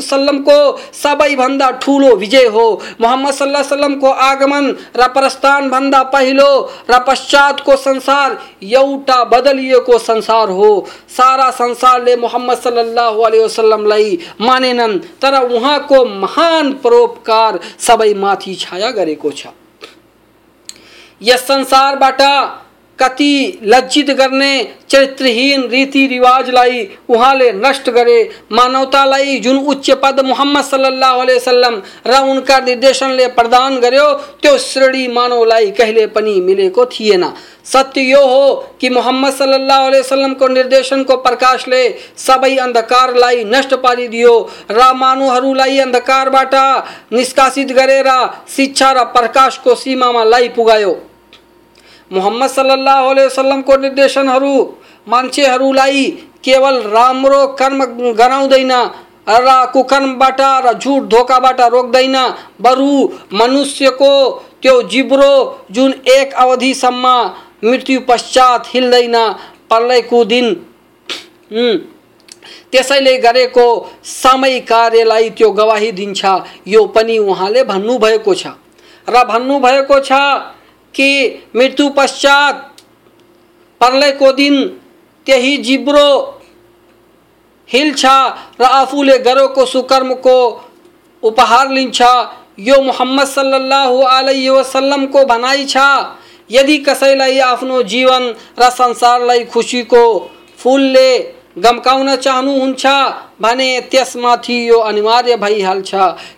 सल्लमको 0.00 0.58
सबैभन्दा 0.94 1.70
ठुलो 1.82 2.14
विजय 2.16 2.46
हो। 2.46 2.66
मोहम्मद 3.00 3.34
सल्लाह 3.34 3.62
सल्लमको 3.64 4.10
आगमन 4.30 4.64
र 4.96 5.08
प्रस्थानभन्दा 5.10 6.02
पहिलो 6.14 6.50
र 6.90 6.98
पश्चातको 7.08 7.76
संसार 7.76 8.38
एउटा 8.62 9.18
बदलिएको 9.24 9.98
संसार 9.98 10.48
हो। 10.50 10.70
सारा 11.10 11.50
संसारले 11.50 12.16
मोहम्मद 12.16 12.58
सल्लाह 12.58 13.10
वसल्लमलाई 13.10 14.18
मानेनन्, 14.40 14.98
तर 15.22 15.34
उहाँको 15.42 16.04
महान 16.04 16.72
परोपकार 16.84 17.60
सबैमाथि 17.80 18.54
छाया 18.54 18.90
गरेको 18.90 19.30
छ। 19.30 19.46
यस 21.22 21.46
संसारबाट 21.46 22.22
कति 22.98 23.60
लज्जित 23.64 24.10
गर्ने 24.10 24.52
चरित्रहीन 24.90 25.62
रीतिरिवाजलाई 25.68 26.82
उहाँले 27.10 27.50
नष्ट 27.52 27.88
गरे 27.90 28.18
मानवतालाई 28.52 29.38
जुन 29.38 29.56
उच्च 29.58 29.90
पद 30.02 30.20
मोहम्मद 30.24 30.64
सल्लाह 30.64 31.14
वसल्लम 31.16 31.80
र 32.06 32.20
उनका 32.24 32.58
निर्देशनले 32.60 33.26
प्रदान 33.28 33.78
गर्यो, 33.80 34.12
त्यो 34.42 34.56
श्रेणी 34.58 35.06
मानवलाई 35.08 35.70
कहिले 35.70 36.06
पनि 36.08 36.40
मिलेको 36.40 36.84
थिएन। 36.86 37.24
सत्य 37.64 38.00
यो 38.00 38.20
हो 38.20 38.54
कि 38.80 38.88
मोहम्मद 38.90 39.32
सल्लल्लाहु 39.32 39.84
सल्लाह 39.84 40.00
वसल्लमको 40.00 40.48
निर्देशनको 40.48 41.16
प्रकाशले 41.16 41.82
सबै 42.18 42.56
अन्धकारलाई 42.56 43.44
नष्ट 43.46 43.74
पारिदियो 43.82 44.34
र 44.70 44.92
मानवहरूलाई 44.94 45.78
अन्धकारबाट 45.78 46.54
निष्कासित 47.12 47.72
गरेर 47.72 48.10
शिक्षा 48.56 48.92
र 48.92 49.04
प्रकाशको 49.16 49.74
सीमामा 49.74 50.24
लाई 50.24 50.48
पुगायो। 50.50 50.94
मोहम्मद 52.14 52.50
सल्लल्लाहु 52.50 53.10
अलैहि 53.10 53.26
वसल्लमको 53.26 53.76
निर्देशनहरू 53.76 54.54
मान्छेहरूलाई 55.06 56.04
केवल 56.44 56.76
राम्रो 56.90 57.46
कर्म 57.60 57.84
गराउँदैन 58.14 58.72
र 59.26 59.48
कुकर्मबाट 59.72 60.40
र 60.64 60.72
झुट 60.74 61.02
धोकाबाट 61.10 61.60
रोक्दैन। 61.72 62.16
बरु 62.60 62.92
मनुष्यको 63.32 64.12
त्यो 64.62 64.74
जिब्रो 64.92 65.32
जुन 65.70 65.94
एक 66.10 66.34
अवधिसम्म 66.34 67.06
मृत्यु 67.64 68.00
पश्चात 68.08 68.66
हिल्दैन 68.74 69.16
प्रलयको 69.70 70.24
दिन 70.24 70.46
त्यसैले 72.72 73.16
गरेको 73.18 73.66
समय 74.04 74.58
कार्यलाई 74.68 75.30
त्यो 75.30 75.50
गवाही 75.50 75.90
दिन्छ। 75.92 76.24
यो 76.66 76.84
पनि 76.94 77.18
उहाँले 77.20 77.62
भन्नुभएको 77.64 78.34
छ। 78.34 78.46
र 79.08 79.24
भन्नुभएको 79.24 80.00
छ 80.00 80.12
कि 80.94 81.10
मृत्यु 81.56 81.88
पश्चात 81.96 82.70
को 83.80 84.32
दिन 84.32 84.64
त्यही 85.26 85.56
जिब्रो 85.56 86.10
हिल्छा 87.68 88.16
र 88.60 88.64
आफूले 88.64 89.18
गरेको 89.18 89.64
सुकर्म 89.66 90.14
को 90.26 90.36
उपहार 91.22 91.70
लिन्छ। 91.70 92.02
यो 92.60 92.80
मोहम्मद 92.82 93.26
सल्लल्लाहु 93.26 94.00
अलैहि 94.00 94.48
वसल्लमको 94.48 95.24
भनाइ 95.24 95.64
छ। 95.66 95.76
यदि 96.50 96.78
कसैलाई 96.78 97.38
आफ्नो 97.40 97.82
जीवन 97.82 98.34
र 98.58 98.70
संसारलाई 98.70 99.44
खुसीको 99.44 100.04
फुलले 100.58 101.10
गम्काउन 101.58 102.14
चाहनुहुन्छ 102.16 102.86
भने 103.40 103.80
त्यसमाथि 103.90 104.56
यो 104.68 104.78
अनिवार्य 104.80 105.36
भइहाल्छ 105.36 105.94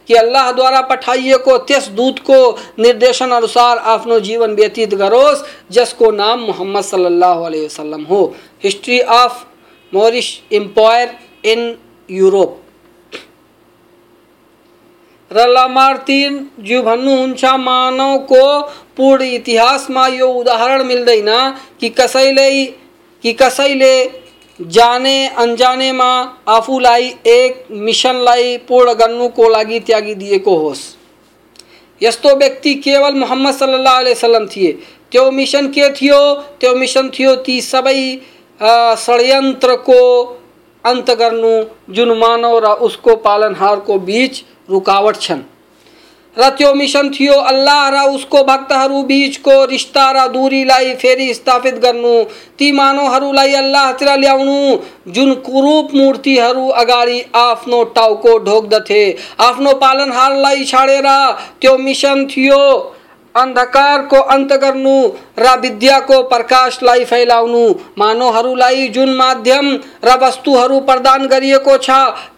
कि 0.09 0.14
अल्लाहद्वारा 0.14 0.80
पठाइएको 0.90 1.57
त्यस 1.68 1.88
दूतको 1.97 2.38
निर्देशन 2.78 3.30
अनुसार 3.30 3.78
आफ्नो 3.94 4.20
जीवन 4.20 4.55
व्यतीत 4.55 4.94
गरोस्, 4.94 5.42
जसको 5.70 6.11
नाम 6.12 6.40
मोहम्मद 6.40 6.84
सल्लल्लाहु 6.84 7.44
अलैहि 7.44 7.64
वसल्लम 7.64 8.03
हो। 8.03 8.22
History 8.64 9.01
of 9.01 9.44
Moorish 9.92 10.28
empire 10.53 11.16
in 11.44 11.76
Europe. 12.09 12.62
Raw 15.30 15.47
Lamartine 15.49 16.34
jyu 16.61 16.82
भन्नुहुन्छ 16.82 17.44
मानवको 17.61 18.61
पूर्ण 18.97 19.24
इतिहासमा 19.24 20.07
यो 20.09 20.28
उदाहरण 20.32 20.82
मिल्दैन 20.84 21.30
कि 21.80 21.88
कसैले 21.90 22.51
कि 23.24 23.32
कसैले 23.32 23.94
जाने 24.61 25.26
अनजानेमा 25.36 26.11
आफूलाई 26.48 27.09
एक 27.26 27.64
मिसनलाई 27.70 28.57
पूर्ण 28.68 28.92
गर्नुको 28.94 29.48
लागि 29.48 29.80
त्यागिदिएको 29.80 30.57
होस् 30.59 30.84
यस्तो 32.00 32.34
व्यक्ति 32.36 32.74
केवल 32.76 33.14
मोहम्मद 33.14 33.54
सल्लाह 33.54 33.98
अलैहि 33.98 34.46
थिए। 34.46 34.72
त्यो 35.12 35.30
मिसन 35.30 35.66
के 35.68 35.88
थियो? 35.90 36.20
त्यो 36.61 36.74
मिसन 36.74 37.09
थियो 37.09 37.34
ती 37.36 37.61
सबै 37.61 38.00
षड्यन्त्रको 38.98 40.00
अन्त 40.84 41.11
गर्नु 41.11 41.52
जुन 41.94 42.16
मानव 42.18 42.59
र 42.59 42.72
उसको 42.88 43.16
पालनहारको 43.24 43.98
बिच 44.00 44.42
रुकावट 44.70 45.16
छन्। 45.20 45.42
र 46.37 46.74
मिशन 46.74 47.11
थियो 47.11 47.34
अल्लाह 47.51 47.89
र 47.91 48.03
उसको 48.11 48.43
भक्तहरू 48.45 49.03
बिचको 49.05 49.64
रिस्ता 49.66 50.11
र 50.12 50.26
दूरीलाई 50.32 50.95
फेरि 50.97 51.32
स्थापित 51.34 51.78
गर्नु 51.80 52.14
ती 52.59 52.70
मानो 52.72 53.07
हरू 53.09 53.32
लाई, 53.32 53.55
अल्लाह 53.55 53.82
अल्लाहतिर 53.82 54.18
ल्याउनु 54.18 54.76
जुन 55.09 55.34
कुरूप 55.43 55.95
मूर्ति 55.95 56.26
मूर्तिहरू 56.26 56.68
अगाडि 56.80 57.20
आफ्नो 57.37 57.82
टाउको 57.97 58.37
ढोक्दथे 58.45 59.03
आफ्नो 59.41 59.72
पालनहारलाई 59.80 60.64
छाडेर 60.64 61.09
त्यो 61.61 61.76
मिसन 61.78 62.26
थियो। 62.26 62.62
अन्धकारको 63.34 64.20
अन्त 64.32 64.53
गर्नु 64.61 64.97
र 65.39 65.57
विद्याको 65.61 66.22
प्रकाशलाई 66.28 67.05
फैलाउनु 67.05 67.64
मानवहरूलाई 67.99 68.89
जुन 68.89 69.14
माध्यम 69.16 69.68
र 70.05 70.16
वस्तुहरू 70.22 70.80
प्रदान 70.80 71.26
गरिएको 71.26 71.76
छ, 71.78 71.91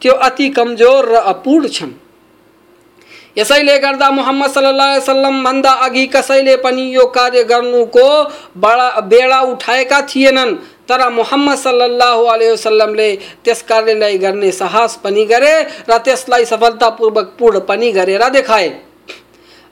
त्यो 0.02 0.12
अति 0.12 0.48
कमज़ोर 0.50 1.08
र 1.08 1.22
अपूर्ण 1.32 1.68
छन्। 1.68 1.92
यसैले 3.38 3.78
गर्दा 3.78 4.10
मोहम्मद 4.10 4.50
सल्लाह 4.50 4.96
वसल्लमभन्दा 4.96 5.72
अघि 5.86 6.06
कसैले 6.06 6.56
पनि 6.64 6.82
यो 6.94 7.04
कार्य 7.16 7.42
गर्नुको 7.44 8.08
बडा 8.58 8.88
बेडा 9.10 9.40
उठाएका 9.52 10.00
थिएनन्। 10.10 10.54
तर 10.88 11.08
मोहम्मद 11.10 11.58
सल्लाह 11.58 12.18
अलैहि 12.32 12.50
वसल्लमले 12.52 13.08
त्यस 13.44 13.62
कार्यलाई 13.62 14.18
गर्ने 14.18 14.50
साहस 14.52 14.96
पनि 15.04 15.24
गरे 15.24 15.54
र 15.90 15.98
त्यसलाई 16.04 16.44
सफलतापूर्वक 16.44 17.34
पूर्ण 17.38 17.60
पनि 17.68 17.92
गरेर 17.92 18.28
देखाए। 18.30 18.68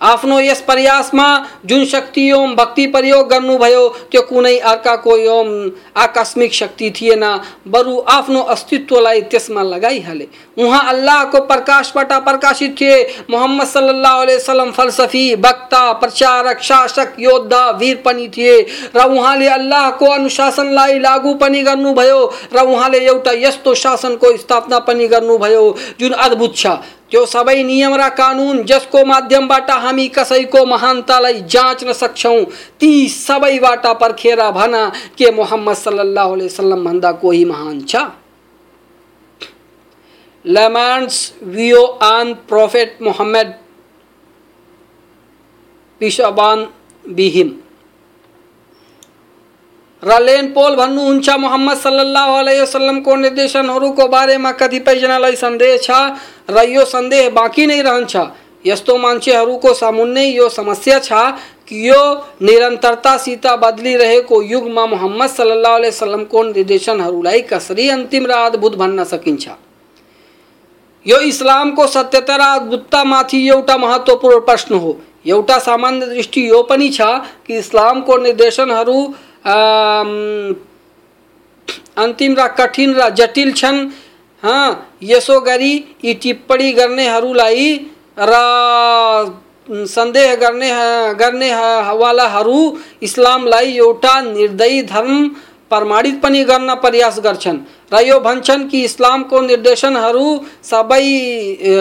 आफ्नो 0.01 0.38
यस 0.40 0.61
प्रयासमा 0.61 1.26
जुन 1.66 1.84
शक्ति 1.84 2.30
ओम, 2.32 2.55
भक्ति 2.57 2.86
प्रयोग 2.86 3.28
गर्नुभयो 3.28 3.88
त्यो 4.11 4.22
कुनै 4.22 4.57
अर्काको 4.59 5.16
एवं 5.16 5.70
आकस्मिक 5.97 6.53
शक्ति 6.55 6.90
थिएन। 6.90 7.24
बरु 7.68 7.99
आफ्नो 8.09 8.40
अस्तित्वलाई 8.55 9.20
त्यसमा 9.22 9.62
लगाइहाले। 9.62 10.26
उहाँ 10.59 10.82
अल्लाहको 10.88 11.40
प्रकाशबाट 11.47 12.12
प्रकाशित 12.24 12.76
थिए। 12.80 12.97
मोहम्मद 13.30 13.66
सल्लल्लाहु 13.66 14.22
अलैहि 14.22 14.36
वसल्लम 14.36 14.70
फलसफी, 14.72 15.34
वक्ता, 15.36 15.92
प्रचारक, 15.92 16.61
शासक, 16.62 17.14
योद्धा, 17.18 17.70
वीर 17.70 18.03
पनि 18.05 18.28
थिए 18.28 18.61
र 18.97 19.05
उहाँले 19.07 19.49
अल्लाहको 19.49 20.07
अनुशासनलाई 20.07 20.99
लागू 20.99 21.34
पनि 21.34 21.62
गर्नुभयो 21.62 22.20
र 22.55 22.64
उहाँले 22.66 22.99
एउटा 23.07 23.32
यस्तो 23.38 23.74
शासनको 23.76 24.36
स्थापना 24.36 24.78
पनि 24.78 25.09
गर्नुभयो 25.09 25.76
जुन 26.01 26.12
अद्भुत 26.12 26.57
छ। 26.57 26.66
त्यो 27.11 27.24
सबै 27.26 27.62
नियम 27.62 27.94
र 27.94 28.09
कानुन, 28.11 28.62
जसको 28.64 29.04
माध्यमबाट 29.04 29.70
हामी 29.70 30.07
कसैको 30.09 30.64
महानतालाई 30.66 31.40
जाँच्न 31.46 31.92
सक्छौँ, 31.92 32.44
ती 32.80 33.09
सबैबाट 33.09 33.86
पर्खेर 34.00 34.40
भन 34.52 34.74
के 35.18 35.30
मोहम्मद 35.30 35.76
सल्लाह 35.76 36.26
वसल्लम 36.26 36.84
भन्दा 36.84 37.12
कोही 37.22 37.44
महान 37.44 37.80
छ? 37.82 37.96
लेमान्स 40.44 41.14
वियो 41.44 41.84
आन 42.02 42.34
प्रोफेट 42.48 42.98
मोहम्मद 43.02 43.54
पिसबान 46.00 46.66
बिहिम 47.04 47.48
र 50.03 50.18
लेन 50.22 50.47
पोल 50.53 50.74
भन्नुहुन्छ 50.76 51.28
मोहम्मद 51.40 51.76
सल्लाह 51.78 52.30
वसल्लमको 52.62 53.16
निर्देशनहरूको 53.16 54.07
बारेमा 54.09 54.51
कतिपयजनालाई 54.53 55.36
सन्देह 55.36 55.76
छ 55.82 55.90
र 56.51 56.64
यो 56.68 56.84
सन्देह 56.86 57.30
बाँकी 57.32 57.66
नै 57.66 57.80
रहन्छ। 57.82 58.16
यस्तो 58.64 58.97
मान्छेहरूको 58.99 59.72
सामुन्ने 59.74 60.24
यो 60.26 60.49
समस्या 60.49 60.99
छ 60.99 61.12
कि 61.68 61.88
यो 61.88 62.01
निरन्तरतासित 62.42 63.47
बदलिरहेको 63.62 64.42
युगमा 64.44 64.86
मोहम्मद 64.86 65.30
सल्लाह 65.30 65.76
वसल्लमको 65.86 66.42
निर्देशनहरूलाई 66.44 67.40
कसरी 67.53 67.88
अन्तिम 67.88 68.26
र 68.26 68.32
अद्भुत 68.47 68.76
भन्न 68.76 69.05
सकिन्छ? 69.05 69.44
यो 71.07 71.18
इस्लामको 71.30 71.86
सत्यता 71.86 72.36
र 72.36 72.42
अद्भुततामाथि 72.55 73.38
एउटा 73.49 73.76
महत्त्वपूर्ण 73.78 74.40
प्रश्न 74.47 74.74
हो। 74.74 74.97
एउटा 75.26 75.59
सामान्य 75.59 76.07
दृष्टि 76.07 76.49
यो 76.51 76.62
पनि 76.62 76.88
छ 76.90 77.01
कि 77.47 77.59
इस्लामको 77.59 78.16
निर्देशनहरू 78.18 78.99
अन्तिम 81.97 82.32
र, 82.38 82.47
कठिन 82.59 82.90
र, 82.94 83.09
जटिल 83.14 83.53
छन् 83.53 83.78
यसो 85.03 85.40
गरी 85.40 85.74
यी 86.05 86.12
टिप्पणी 86.22 86.68
गर्नेहरूलाई 86.72 87.66
र 88.18 88.32
सन्देह 89.68 90.34
गर्ने 90.42 90.70
गर्नेवालाहरू 91.20 92.61
इस्लामलाई 93.03 93.68
एउटा 93.76 94.14
निर्दयी 94.22 94.82
धर्म 94.82 95.28
प्रमाणित 95.70 96.16
पनि 96.22 96.42
गर्न 96.44 96.74
प्रयास 96.82 97.18
गर्छन् 97.24 97.59
र 97.92 97.94
यो 98.07 98.16
भन्छन् 98.20 98.68
कि 98.70 98.78
इस्लामको 98.84 99.40
निर्देशनहरू 99.42 100.26
सबै 100.64 101.07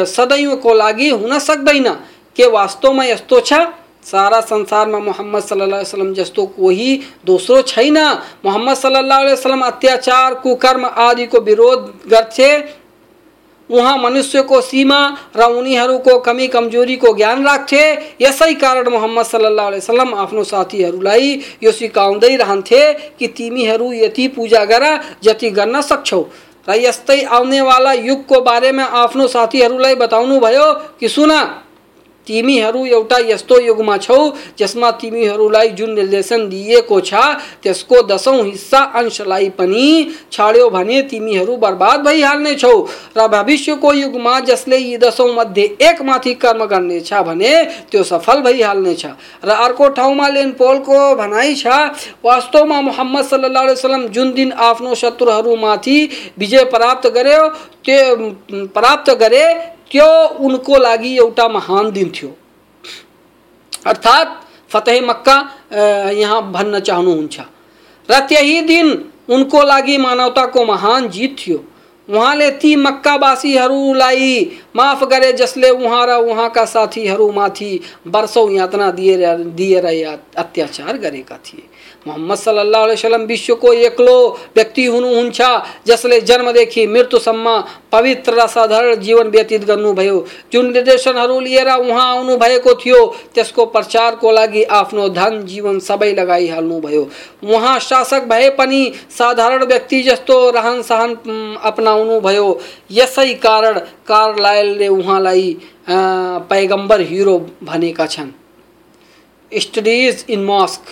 सदैवको 0.10 0.72
लागि 0.74 1.10
हुन 1.12 1.38
सक्दैन। 1.40 1.88
के 2.38 2.46
वास्तवमा 2.52 3.04
यस्तो 3.06 3.40
छ? 3.40 3.54
सारा 4.06 4.40
संसार 4.44 4.88
में 4.88 5.00
मोहम्मद 5.02 5.44
सल्लल्लाहु 5.44 5.80
अलैहि 5.80 5.88
वसल्लम 5.88 6.14
जस्तो 6.14 6.46
कोही 6.56 6.90
दोस्रो 7.26 7.62
छैन 7.64 7.98
मोहम्मद 8.46 8.76
सल्लल्लाहु 8.76 9.22
अलैहि 9.22 9.34
वसल्लम 9.34 9.62
अत्याचार, 9.64 10.34
कुकर्म 10.36 10.86
आदि 10.86 11.26
को 11.26 11.40
विरोध 11.42 11.94
गर्थे 12.08 12.52
उहाँ 13.70 13.98
मनुष्यको 13.98 14.60
सीमा 14.62 15.00
र 15.36 15.44
उनीहरूको 15.52 16.18
कमी 16.22 16.48
कमजोरीको 16.48 17.14
ज्ञान 17.16 17.46
राख्थे 17.48 17.82
यसै 18.22 18.54
कारण 18.62 18.90
मोहम्मद 18.90 19.26
सल्लाह 19.26 19.70
वसल्लम 19.70 20.14
आफ्नो 20.16 20.44
साथीहरूलाई 20.44 21.34
यो 21.64 21.72
सिकाउँदै 21.72 22.36
रहन्थे 22.36 22.82
कि 23.20 23.28
तिमीहरू 23.28 23.92
यति 23.94 24.28
पूजा 24.38 24.64
गर 24.66 24.86
जति 25.24 25.50
गर्न 25.50 25.82
सक्छौ। 25.82 26.22
र 26.68 26.76
यस्तै 26.78 27.22
आउनेवाला 27.26 27.94
युगको 28.06 28.42
बारेमा 28.42 28.84
आफ्नो 29.02 29.28
साथीहरूलाई 29.28 29.96
बताउनु 29.96 30.40
भयो 30.40 30.74
कि 31.00 31.10
सुन। 31.10 31.32
तिमीहरू 32.28 32.86
एउटा 32.88 33.18
यस्तो 33.26 33.60
युगमा 33.62 33.98
छौ, 33.98 34.18
जसमा 34.60 34.92
तिमीहरूलाई 34.92 35.70
जुन 35.70 35.94
निर्देशन 35.94 36.48
दिएको 36.50 37.00
छ, 37.02 37.14
त्यसको 37.64 38.02
दसौँ 38.04 38.44
हिस्सा 38.44 38.80
अंशलाई 38.96 39.50
पनि 39.50 39.86
छाड्यो 40.32 40.70
भने 40.70 41.02
तिमीहरू 41.10 41.58
बर्बाद 41.58 42.00
भइहाल्नेछौ 42.06 42.76
र 43.18 43.28
भविष्यको 43.28 43.94
युगमा 43.94 44.40
जसले 44.48 44.78
यी 44.78 44.98
दसौँ 44.98 45.34
मध्ये 45.36 45.66
एकमाथि 45.82 46.34
कर्म 46.36 46.66
भने 46.66 47.54
त्यो 47.92 48.04
सफल 48.04 48.42
भइहाल्नेछ 48.42 49.06
र 49.46 49.50
अर्को 49.50 49.88
ठाउँमा 49.90 50.28
लेन 50.28 50.52
पोलको 50.54 51.00
भनाइ 51.16 51.56
छ, 51.56 51.68
वास्तवमा 52.26 52.82
मोहम्मद 52.82 53.26
सल्लाह 53.26 53.64
वसलम 53.66 54.08
जुन 54.08 54.34
दिन 54.34 54.52
आफ्नो 54.52 54.96
शत्रुहरूमाथि 54.96 55.98
विजय 56.40 56.64
प्राप्त 56.74 57.08
गर्यो, 57.16 57.48
त्यो, 57.86 58.68
प्राप्त 58.76 59.12
गरे 59.20 59.46
त्यो 59.92 60.10
उनको 60.40 60.78
लागि 60.78 61.18
एउटा 61.18 61.48
महान 61.48 61.92
दिन 61.92 62.10
थियो? 62.16 62.32
अर्थात् 63.88 64.30
फतेह 64.72 65.02
मक्का 65.02 65.38
यहाँ 66.12 66.42
भन्न 66.52 66.80
चाहनुहुन्छ 66.80 67.40
र 68.10 68.20
त्यही 68.28 68.62
दिन 68.64 68.88
उनको 69.30 69.64
लागि 69.64 69.98
मानवताको 69.98 70.66
महान 70.66 71.10
जीत 71.10 71.36
थियो। 71.40 71.64
उहाँले 72.10 72.50
ती 72.62 72.76
मक्कावासीहरूलाई 72.76 74.28
माफ़ 74.76 75.04
गरे 75.06 75.32
जसले 75.34 75.70
उहाँ 75.70 76.06
र 76.08 76.18
उहाँका 76.24 76.66
साथीहरूमाथि 76.66 77.80
वर्षौँ 78.08 78.50
यातना 78.52 78.90
दिएर 78.92 79.22
दिएर 79.58 79.86
अत्याचार 80.38 80.98
गरेका 80.98 81.38
थिए। 81.38 81.64
मोहम्मद 82.06 82.38
सल्लल्लाहु 82.38 82.84
अलैहि 82.84 82.98
वसल्लम 82.98 83.22
विश्व 83.26 83.54
को 83.56 83.72
एकलो 83.74 84.16
व्यक्ति 84.56 84.86
हुनु 84.86 85.08
हुन्छ, 85.08 85.42
जसले 85.88 86.20
जन्मदेखि 86.22 86.86
पवित्र 87.92 88.34
र 88.34 88.46
साधारण 88.48 88.96
जीवन 88.96 89.28
व्यतीत 89.30 89.64
गर्नुभयो। 89.66 90.26
जुन 90.54 90.72
निर्देशनहरू 90.74 91.40
लिएर 91.40 91.70
उहाँ 91.70 92.06
आउनुभएको 92.08 92.74
थियो, 92.76 93.06
त्यसको 93.34 93.66
प्रचारको 93.66 94.32
लागि 94.32 94.64
आफ्नो 94.72 95.08
धन 95.10 95.42
जीवन 95.46 95.80
सबै 95.80 96.12
लगाइहाल्नुभयो। 96.14 97.04
उहाँ 97.46 97.80
शासक 97.80 98.28
भए 98.30 98.50
पनि 98.58 98.92
साधारण 99.10 99.64
व्यक्ति 99.66 100.02
जस्तो 100.04 100.50
रहन 100.52 100.82
सहन 100.82 101.16
अपनाउनु 101.64 102.20
भयो 102.22 102.60
यसै 102.92 103.34
कारण 103.44 103.80
कार्लायलले 104.08 104.88
उहाँलाई 104.88 105.58
पैगंबर 105.90 107.02
हिरो 107.02 107.38
भनेका 107.64 108.06
छन्। 108.08 108.32
Studies 109.52 110.26
in 110.30 110.46
Musk. 110.46 110.84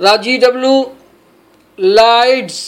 राज़ी 0.00 0.36
डब्लु 0.38 0.74
लाइड्स। 1.78 2.58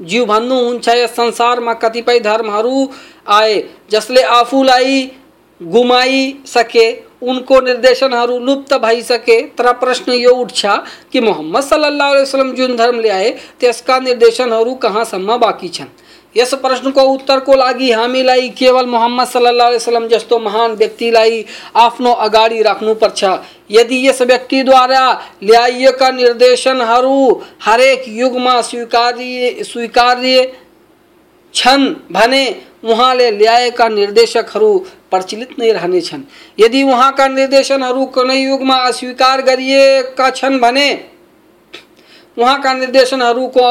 जीव 0.00 0.24
भन्नुहुन्छ 0.26 0.88
यस 0.88 1.10
संसारमा 1.10 1.72
कतिपय 1.74 2.20
धर्महरू 2.20 2.88
आए, 3.28 3.62
जसले 3.90 4.22
आफूलाई 4.22 5.10
गुमाइसके 5.60 6.90
उनको 7.22 7.60
निर्देशनहरू 7.60 8.38
लुप्त 8.38 8.74
भइसके। 8.76 9.40
तर 9.58 9.72
प्रश्न 9.74 10.12
यो 10.12 10.30
उठ्छ 10.34 10.66
कि 11.12 11.20
मोहम्मद 11.20 11.62
सल्लाह 11.62 12.12
वसलम 12.12 12.52
जुन 12.52 12.76
धर्म 12.76 13.00
ल्याए 13.00 13.30
त्यसका 13.60 13.98
निर्देशनहरू 14.00 14.74
कहाँसम्म 14.76 15.36
बाँकी 15.38 15.68
छन्? 15.68 15.88
यस 16.36 16.54
प्रश्नको 16.56 17.02
उत्तरको 17.08 17.54
लागि 17.56 17.90
हामीलाई 17.92 18.48
केवल 18.58 18.86
मोहम्मद 18.86 19.26
सल्लाह 19.28 19.68
वसलम 19.70 20.08
जस्तो 20.08 20.38
महान 20.40 20.72
व्यक्तिलाई 20.72 21.44
आफ्नो 21.76 22.12
अगाडि 22.26 22.62
राख्नुपर्छ। 22.62 23.24
यदि 23.70 24.06
यस 24.08 24.22
व्यक्तिद्वारा 24.22 25.04
ल्याइएका 25.42 26.10
निर्देशनहरू 26.12 27.16
हरेक 27.62 28.04
युगमा 28.08 28.60
स्वीकार्य 28.62 29.64
स्वीकार्य 29.64 30.52
छन् 31.54 31.86
भने 32.12 32.44
उहाँले 32.84 33.30
ल्याएका 33.30 33.88
निर्देशकहरू 33.88 34.78
प्रचलित 35.10 35.58
नै 35.58 35.72
रहनेछन्। 35.72 36.22
यदि 36.58 36.82
उहाँका 36.82 37.26
निर्देशनहरू 37.30 38.04
कुनै 38.14 38.36
युगमा 38.36 38.76
अस्वीकार 38.84 39.42
गरिएका 39.42 40.30
छन् 40.30 40.58
भने 40.60 40.88
उहाँका 42.36 42.72
निर्देशनहरूको 42.74 43.68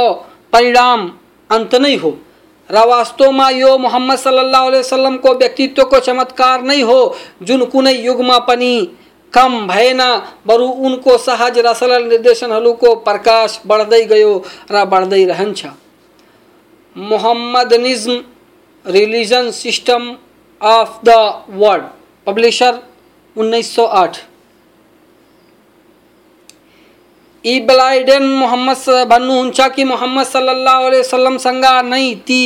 परिणाम 0.53 1.11
अन्त 1.49 1.75
नै 1.75 1.95
हो। 1.95 2.17
र 2.69 2.85
वास्तवमा 2.87 3.49
यो 3.51 3.77
मोहम्मद 3.77 4.17
सल्लल्लाहु 4.17 4.67
अलैहि 4.67 4.79
वसल्लमको 4.79 5.33
व्यक्तित्वको 5.35 5.99
चमत्कार 5.99 6.61
नै 6.63 6.79
हो 6.81 6.99
जुन 7.41 7.65
कुनै 7.65 7.93
युगमा 7.95 8.37
पनि, 8.49 8.73
कम 9.33 9.67
भएन 9.67 10.01
बरु 10.47 10.67
उनको 10.87 11.17
सहज 11.17 11.59
र 11.59 11.73
सरल 11.73 12.03
निर्देशनहरूको 12.09 12.95
प्रकाश 13.07 13.59
बढ्दै 13.67 14.03
गयो, 14.05 14.33
र 14.71 14.85
बढ्दै 14.85 15.23
रहन्छ 15.25 15.65
Mohammedanism 16.95 18.21
religion 18.85 19.51
system 19.53 20.11
of 20.61 20.99
the 21.05 21.09
world 21.61 21.85
publisher 22.27 22.79
1908 23.35 24.32
E Blyden 27.45 28.23
Muhammad 28.23 29.07
भन्नुहुन्छ 29.09 29.61
कि 29.75 29.83
मोहम्मद 29.83 30.25
सल्लल्लाहु 30.25 30.85
अलैहि 30.85 30.99
वसल्लमसँग 30.99 31.65
नै 31.85 32.13
ती 32.27 32.43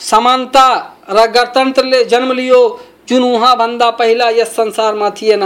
समानता 0.00 0.68
र 1.10 1.26
गणतन्त्रले 1.26 2.04
जन्म 2.04 2.32
लियो 2.32 2.60
जुन 3.08 3.22
उहाँभन्दा 3.24 3.90
पहिला 3.90 4.28
यस 4.30 4.54
संसारमा 4.56 5.10
थिएन 5.10 5.42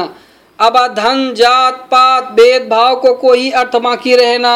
अब 0.58 0.76
धन, 0.94 1.32
जात, 1.34 1.76
पात 1.90 2.30
भेदभाव 2.32 2.94
को 3.00 3.12
कोई 3.14 3.50
अर्थ 3.50 3.76
बाँकी 3.76 4.14
रहेन 4.16 4.46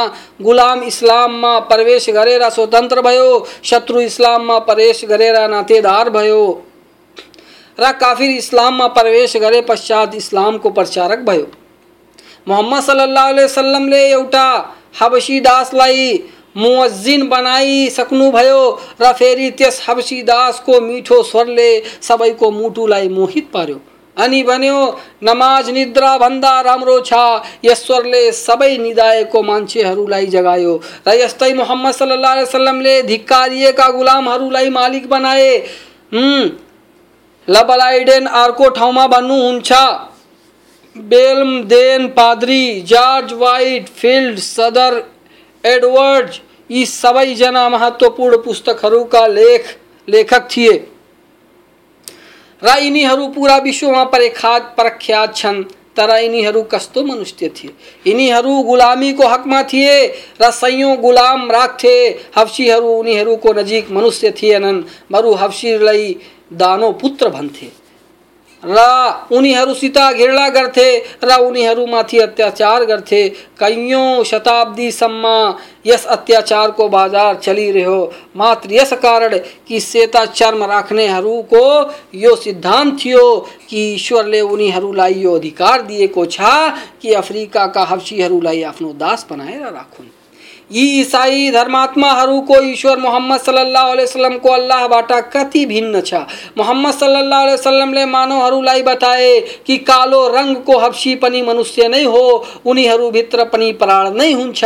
गुलाम 0.43 0.83
इस्लाममा 0.83 1.59
प्रवेश 1.59 2.09
गरेर 2.11 2.49
स्वतंत्र 2.51 3.01
भयो, 3.01 3.47
शत्रु 3.65 4.01
इस्लाममा 4.01 4.59
प्रवेश 4.59 5.05
गरेर 5.05 5.39
नातेदार 5.51 6.11
भयो। 6.11 6.43
र 7.79 7.93
काफिर 7.93 8.31
इस्लाम 8.31 8.37
इस्लाममा 8.37 8.87
प्रवेश 8.95 9.37
गरे 9.37 9.61
पश्चात 9.61 10.15
इस्लाम 10.15 10.59
को 10.59 10.71
प्रचारक 10.71 11.19
भयो। 11.19 11.47
मोहम्मद 12.47 12.83
सल्लल्लाहु 12.83 13.29
अलैहि 13.29 13.45
वसल्लमले 13.45 14.03
एउटा 14.11 14.49
हबसी 15.01 15.41
दासलाई 15.41 16.07
मुअज्जिन 16.57 17.29
बनाइसक्नुभयो 17.29 18.61
र 19.01 19.13
फेरि 19.13 19.51
त्यस 19.59 19.83
हबसी 19.89 20.23
दासको 20.23 20.81
मिठो 20.81 21.23
स्वरले 21.23 21.71
सबैको 22.03 22.51
मुटुलाई 22.51 23.09
मोहित 23.09 23.51
पार्यो। 23.53 23.79
अनि 24.17 24.43
भन्यो, 24.43 24.79
नमाज़ 25.25 25.71
निद्रा 25.71 26.17
भन्दा 26.19 26.61
राम्रो 26.61 27.01
छ। 27.01 27.13
ईश्वरले 27.65 28.23
सबै 28.33 28.77
निदाएको 28.79 29.43
मान्छेहरूलाई 29.43 30.27
जगायो। 30.27 30.75
र 31.09 31.15
यस्तै 31.21 31.53
मोहम्मद 31.53 31.95
सल्लाह 31.95 32.33
अलैहि 32.33 32.43
वसल्लमले 32.43 33.03
धिक्कारिएका 33.03 33.89
गुलामहरूलाई 33.91 34.71
मालिक 34.71 35.09
बनाए। 35.09 35.53
लबलाइडेन 37.49 38.27
अर्को 38.27 38.69
ठाउँमा 38.71 39.07
भन्नुहुन्छ। 39.07 39.73
बेल्मदेन, 40.97 42.07
पाद्री, 42.07 42.81
जॉर्ज 42.81 43.33
वाइट, 43.33 43.89
फ़ील्ड, 43.89 44.39
सदर, 44.39 45.03
एडवर्ड, 45.65 46.31
यी 46.71 46.87
सबैजना 46.87 47.69
महत्त्वपूर्ण 47.69 48.37
पुस्तकहरूका 48.37 49.27
लेख 49.27 49.77
लेखक 50.09 50.49
थिए। 50.57 50.89
र 52.63 52.79
यिनीहरू 52.83 53.29
पुरा 53.29 53.57
विश्वमा 53.57 54.05
प्रख्यात 54.05 54.63
प्रख्यात 54.77 55.37
छन्, 55.37 55.63
तर 55.97 56.11
यिनीहरू 56.11 56.63
कस्तो 56.63 57.03
मनुष्य 57.03 57.49
थिए? 57.49 57.71
यिनीहरू 58.07 58.63
गुलामीको 58.63 59.27
हकमा 59.27 59.63
थिए 59.63 60.07
र 60.43 60.51
सयौँ 60.51 60.97
गुलाम 60.97 61.51
राख्थे। 61.51 61.97
हफ्सीहरू 62.39 62.89
उनीहरूको 62.89 63.53
नजिक 63.53 63.91
मनुष्य 63.91 64.31
थिएनन् 64.31 64.83
बरु 65.13 65.35
हफ्सीलाई 65.35 66.17
दानो 66.53 66.93
पुत्र 66.93 67.29
भन्थे। 67.29 67.86
र 68.69 68.79
उनीहरूसित 69.33 69.99
घृणा 69.99 70.49
गर्थे, 70.51 70.89
र 71.25 71.37
उनीहरूमाथि 71.41 72.19
अत्याचार 72.19 72.85
गर्थे। 72.85 73.29
कैयौँ 73.61 74.25
शताब्दीसम्म 74.25 75.25
यस 75.87 76.07
अत्याचारको 76.09 76.89
बाज़ार 76.89 77.35
चलिरह्यो 77.37 78.01
मात्र 78.37 78.73
यस 78.73 78.93
कारण 79.03 79.39
कि 79.69 79.81
सेता 79.81 80.25
चर्म 80.27 80.65
राख्नेहरूको 80.65 81.65
यो 82.17 82.35
सिद्धान्त 82.37 82.99
थियो 83.01 83.25
कि 83.69 83.87
ईश्वरले 83.95 84.41
उनीहरूलाई 84.43 85.15
यो 85.15 85.35
अधिकार 85.35 85.83
दिएको 85.83 86.27
छ 86.27 86.41
कि 87.03 87.13
अफ्रिकाका 87.15 87.85
हब्सीहरूलाई 87.85 88.63
आफ्नो 88.65 88.93
दास 88.95 89.27
बनाएर 89.31 89.63
राखुन्। 89.65 90.16
यी 90.71 90.83
ईसाई 91.01 91.51
धर्मात्माहरूको 91.51 92.61
ईश्वर 92.63 92.99
मोहम्मद 92.99 93.41
सल्लल्लाहु 93.41 93.91
अलैहि 93.91 94.05
वसल्लमको 94.05 94.51
अल्लाहबाट 94.51 95.13
कति 95.33 95.65
भिन्न 95.67 96.01
छ? 96.01 96.15
मोहम्मद 96.59 96.95
सल्लल्लाहु 96.95 97.43
अलैहि 97.43 97.59
वसल्लमले 97.59 98.05
मानवहरूलाई 98.07 98.83
बताए 98.83 99.39
कि 99.67 99.77
कालो 99.87 100.27
रङको 100.29 100.79
हब्सी 100.79 101.15
पनि 101.23 101.43
मनुष्य 101.43 101.89
नै 101.89 102.03
हो 102.05 102.23
उनीहरूभित्र 102.67 103.45
पनि 103.55 103.73
प्राण 103.73 104.15
नै 104.17 104.33
हुन्छ। 104.33 104.65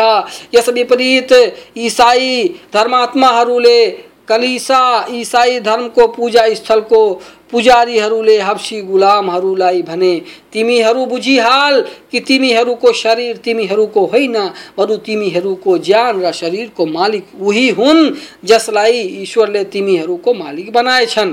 यस 0.55 0.68
विपरीत 0.68 1.32
ईसाई 1.78 2.48
धर्मात्माहरूले 2.74 3.80
कलिसा 4.29 5.07
ईसाई 5.11 5.61
धर्म 5.61 5.89
को, 5.89 6.07
पूजा 6.07 6.49
स्थलको 6.55 7.01
पुजारीहरूले 7.51 8.39
हब्सी 8.39 8.81
गुलामहरूलाई 8.83 9.83
भने, 9.83 10.23
तिमीहरू 10.53 11.07
बुझिहाल 11.07 11.81
कि 12.12 12.21
तिमीहरूको 12.21 12.93
शरीर 12.93 13.37
तिमीहरूको 13.37 14.05
होइन 14.07 14.37
बरु 14.79 14.97
तिमीहरूको 14.97 15.79
ज्यान 15.79 16.23
र 16.23 16.33
शरीरको 16.33 16.87
मालिक 16.87 17.27
उही 17.43 17.68
हुन्, 17.71 18.11
जसलाई 18.45 19.01
ईश्वरले 19.23 19.64
तिमीहरूको 19.64 20.35
मालिक 20.35 20.73
बनाएछन्। 20.73 21.33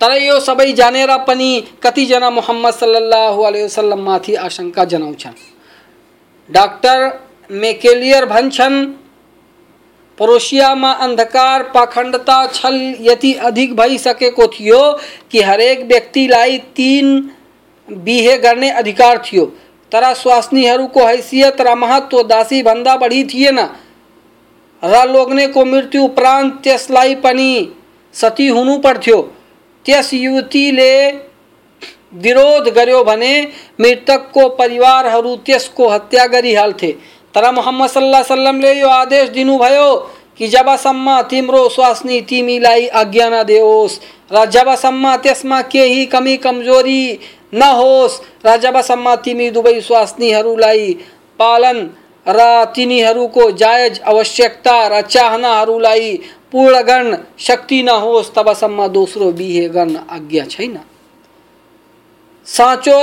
तर 0.00 0.12
यो 0.12 0.40
सबै 0.40 0.72
जानेर 0.72 1.16
पनि 1.18 1.64
कतिजना 1.82 2.30
मोहम्मद 2.30 2.74
सल्लाह 2.74 3.36
अलैहि 3.46 3.64
वसल्लममाथि 3.64 4.34
आशंका 4.34 4.84
जनाउँछन्। 4.84 5.34
डाक्टर 6.48 6.98
मेकेलियर 7.50 8.24
भन्छन् 8.26 8.76
पड़ोसियामा 10.18 10.90
अंधकार 11.04 11.62
पाखंडता 11.74 12.46
छल 12.46 12.76
यति 13.00 13.32
अधिक 13.48 13.74
भइसकेको 13.76 14.46
थियो 14.48 14.80
कि 15.30 15.40
हरेक 15.42 15.84
व्यक्तिलाई 15.86 16.58
तीन 16.76 17.30
बिहे 17.88 18.36
गर्ने 18.38 18.70
अधिकार 18.72 19.22
थियो। 19.24 19.44
तर 19.92 20.12
स्वास्नीहरूको 20.14 21.04
हैसियत 21.04 21.60
र 21.60 21.74
महत्व, 21.74 22.22
दासी 22.22 22.62
भन्दा 22.62 22.96
बढी 22.96 23.22
थिएन 23.24 23.58
र 24.82 25.04
लोग्नेको 25.08 25.64
मृत्यु 25.64 26.02
उपरान्त 26.04 26.60
त्यसलाई 26.62 27.14
पनि 27.16 27.50
सती 28.14 28.48
हुनु 28.48 28.78
पर्थ्यो 28.78 29.20
त्यस 29.86 30.12
युवतीले 30.14 30.92
विरोध 32.16 32.68
गर्यो 32.74 33.02
भने 33.04 33.32
मृतकको 33.80 34.48
परिवारहरू 34.48 35.34
त्यसको 35.36 35.88
हत्या 35.88 36.26
गरिहाल्थे। 36.26 36.90
तर 37.36 37.50
मोहम्मद 37.52 37.88
सल्लाह 37.90 38.22
सल्लमले 38.22 38.72
यो 38.72 38.88
आदेश 38.88 39.28
दिनुभयो 39.28 39.88
कि 40.38 40.48
जबसम्म 40.48 41.20
तिम्रो 41.30 41.68
स्वास्नी 41.68 42.20
तिमीलाई 42.28 42.86
आज्ञा 43.00 43.28
नदेओस् 43.30 43.98
र 44.32 44.44
जबसम्म 44.50 45.14
त्यसमा 45.24 45.60
केही 45.68 46.06
कमी 46.06 46.36
कमज़ोरी 46.36 47.02
न 47.54 47.62
होस्, 47.78 48.20
र 48.46 48.56
जबसम्म 48.56 49.14
तिमी 49.24 49.50
दुवै 49.50 49.80
स्वास्नीहरूलाई 49.80 50.92
पालन 51.38 51.78
र 52.26 52.40
तिनीहरूको 52.74 53.50
जायज़ 53.52 54.00
आवश्यकता 54.02 54.76
र 54.88 55.00
चाहनाहरूलाई 55.04 56.12
पूर्ण 56.52 56.82
गर्न 56.82 57.16
शक्ति 57.38 57.82
नहोस् 57.82 58.34
तबसम्म 58.34 58.86
दोस्रो 58.98 59.30
बिहे 59.32 59.68
गर्न 59.68 59.96
आज्ञा 60.10 60.44
छैन। 60.46 60.76
साँचो 62.46 62.98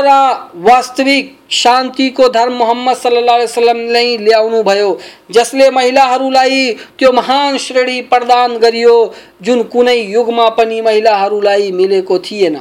वास्तविक 0.63 1.35
शांति 1.51 2.09
को 2.09 2.27
धर्म 2.29 2.53
मोहम्मद 2.53 2.95
सल्लाह 2.95 3.37
वसलमले 3.37 4.05
ल्याउनु 4.17 4.61
भयो। 4.63 4.99
जसले 5.31 5.69
महिलाहरूलाई 5.71 6.71
त्यो 6.99 7.11
महान 7.11 7.57
श्रेणी 7.57 8.01
प्रदान 8.03 8.57
गरियो, 8.57 9.13
जुन 9.41 9.63
कुनै 9.63 9.97
युगमा 9.97 10.47
पनि 10.49 10.81
महिलाहरूलाई 10.81 11.71
मिलेको 11.71 12.19
थिएन। 12.19 12.57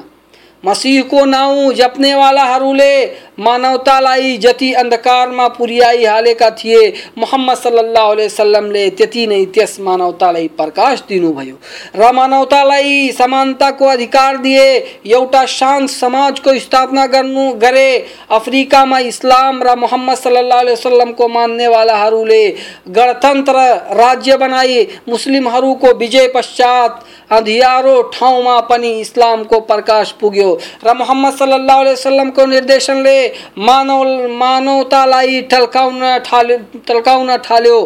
मसीहको 0.65 1.25
नाउँ 1.25 1.73
मानवता 1.73 3.41
मानवतालाई 3.41 4.37
जति 4.39 4.73
अन्धकारमा 4.73 5.47
पुर्याइ 5.49 6.05
हालेका 6.05 6.49
थिए। 6.53 6.81
मोहम्मद 7.19 7.57
सल्लाह 7.57 8.11
वसल्लमले 8.13 8.89
त्यति 8.91 9.27
नै 9.27 9.45
त्यस 9.55 9.77
मानवतालाई 9.81 10.49
प्रकाश 10.51 11.03
दिनुभयो 11.09 11.57
र 11.97 12.13
मानवतालाई 12.13 13.11
समानताको 13.13 13.87
अधिकार 13.87 14.37
दिए, 14.37 14.67
एउटा 15.07 15.45
शान्त 15.49 15.91
समाजको 15.91 16.59
स्थापना 16.59 17.07
गर्नु, 17.07 17.53
गरे। 17.55 17.91
अफ्रिकामा 18.31 18.99
इस्लाम, 19.01 19.63
र 19.63 19.77
मोहम्मद 19.77 20.17
सल्लाह 20.17 20.63
वसल्लमको 20.63 21.29
मान्नेवालाहरूले 21.29 22.49
गणतन्त्र 22.89 23.57
राज्य 23.95 24.37
बनाए। 24.37 24.87
मुस्लिमहरूको 25.09 25.95
विजय 25.95 26.29
पश्चात 26.35 27.05
अंधियारो 27.33 28.01
ठाउँमा 28.15 28.59
पनि 28.69 28.91
इस्लामको 29.01 29.61
प्रकाश 29.69 30.13
पुग्यो। 30.21 30.49
र 30.85 30.95
मोहम्मद 30.95 31.35
सल्लाह 31.35 31.81
वसल्लमको 31.83 32.47
निर्देशनले 32.47 33.19
मानव 33.61 34.29
मानवतालाई 34.39 35.41
टल्काउन 35.53 36.19
ठाल्यो 36.27 36.59
टल्काउन 36.89 37.37
थाल्यो 37.47 37.79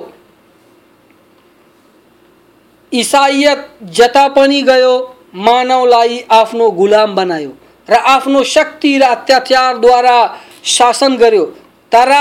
इसाइयत 2.92 3.68
जता 3.92 4.26
पनि 4.34 4.60
गयो 4.62 4.94
मानवलाई 5.36 6.18
आफ्नो 6.32 6.70
गुलाम 6.72 7.14
बनायो 7.14 7.52
र 7.88 7.94
आफ्नो 8.08 8.42
शक्ति 8.46 8.96
र 8.98 9.02
अत्याचारद्वारा 9.04 10.18
शासन 10.66 11.16
गर्यो। 11.16 11.44
तर 11.92 12.12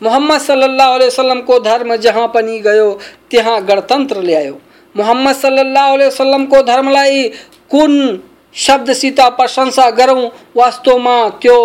मोहम्मद 0.00 0.40
सल्लाह 0.40 0.96
वसल्लमको 0.96 1.58
धर्म 1.60 1.94
जहाँ 1.96 2.26
पनि 2.34 2.58
गयो, 2.60 2.88
त्यहाँ 3.30 3.60
गणतन्त्र 3.66 4.20
ल्यायो। 4.20 4.58
मोहम्मद 4.94 5.34
सल्लल्लाहु 5.34 5.94
अलैहि 5.94 6.08
वसल्लम 6.08 6.44
को 6.46 6.62
धर्मलाई 6.62 7.28
कुन 7.70 8.22
शब्दसित 8.56 9.20
प्रशंसा 9.38 9.90
गरौँ 9.90 10.28
वास्तवमा 10.56 11.16
त्यो 11.42 11.58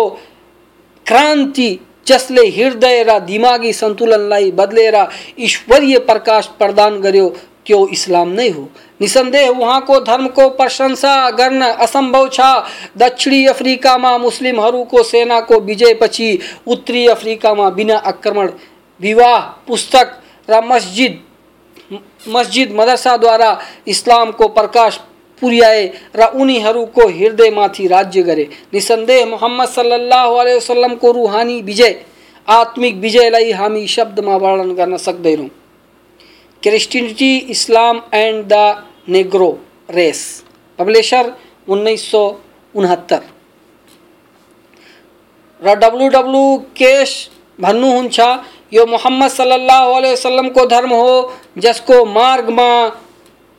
क्रान्ति 1.06 1.68
जसले 2.06 2.46
हृदय 2.48 3.02
र 3.02 3.18
दिमागी 3.20 3.72
सन्तुलनलाई 3.72 4.50
बदलेर 4.50 4.96
ईश्वरीय 5.38 5.98
प्रकाश 5.98 6.46
प्रदान 6.58 7.00
गर्यो, 7.00 7.28
त्यो 7.66 7.86
इस्लाम 7.92 8.28
नै 8.28 8.48
हो। 8.48 8.68
निसन्देह 9.00 9.48
उहाँको 9.48 10.00
धर्मको 10.00 10.48
प्रशंसा 10.50 11.14
गर्न 11.30 11.62
असम्भव 11.62 12.28
छ। 12.28 12.40
दक्षिणी 12.96 13.44
अफ्रिकामा 13.46 14.16
मुस्लिमहरूको 14.18 15.02
सेनाको 15.02 15.60
विजयपछि 15.60 16.38
उत्तरी 16.66 17.06
अफ्रिकामा 17.06 17.68
बिना 17.70 17.96
आक्रमण, 18.06 18.50
विवाह, 19.00 19.38
पुस्तक 19.68 20.18
र 20.48 20.60
मस्जिद 20.64 21.20
मस्जिद 22.28 22.72
मदरसाद्वारा 22.72 23.50
इस्लामको 23.88 24.48
प्रकाश 24.48 25.00
पुर्याए, 25.42 25.84
र 26.16 26.22
उनीहरूको 26.34 27.06
हृदयमाथि 27.08 27.86
राज्य 27.86 28.22
गरे 28.22 28.48
निसन्देह 28.74 29.26
मोहम्मद 29.26 29.68
सल्लाह 29.68 30.26
अलैहि 30.30 30.56
वसल्लमको 30.56 31.10
रुहानी 31.12 31.60
विजय, 31.62 31.94
आत्मिक 32.48 32.94
विजयलाई 32.96 33.50
हामी 33.52 33.86
शब्दमा 33.86 34.36
वर्णन 34.36 34.74
गर्न 34.74 34.96
सक्दैनौँ। 34.98 35.48
Christianity, 36.62 37.36
Islam 37.54 38.02
and 38.14 38.44
the 38.46 38.54
Negro 39.08 39.50
race 39.90 40.20
publisher 40.78 41.32
उन्नाइस 41.68 42.10
सौ 42.10 42.24
उनहत्तर। 42.74 43.22
र 45.62 45.74
डब्लु 45.76 46.08
डब्लु 46.08 46.44
केस 46.76 47.10
भन्नुहुन्छ 47.58 48.20
यो 48.72 48.86
मोहम्मद 48.86 49.30
सल्लल्लाहु 49.30 49.92
अलैहि 49.92 50.12
वसल्लम 50.12 50.48
को 50.48 50.66
धर्म 50.66 50.90
हो, 50.90 51.32
जिसको 51.58 52.04
मार्ग 52.04 52.50
में 52.50 52.92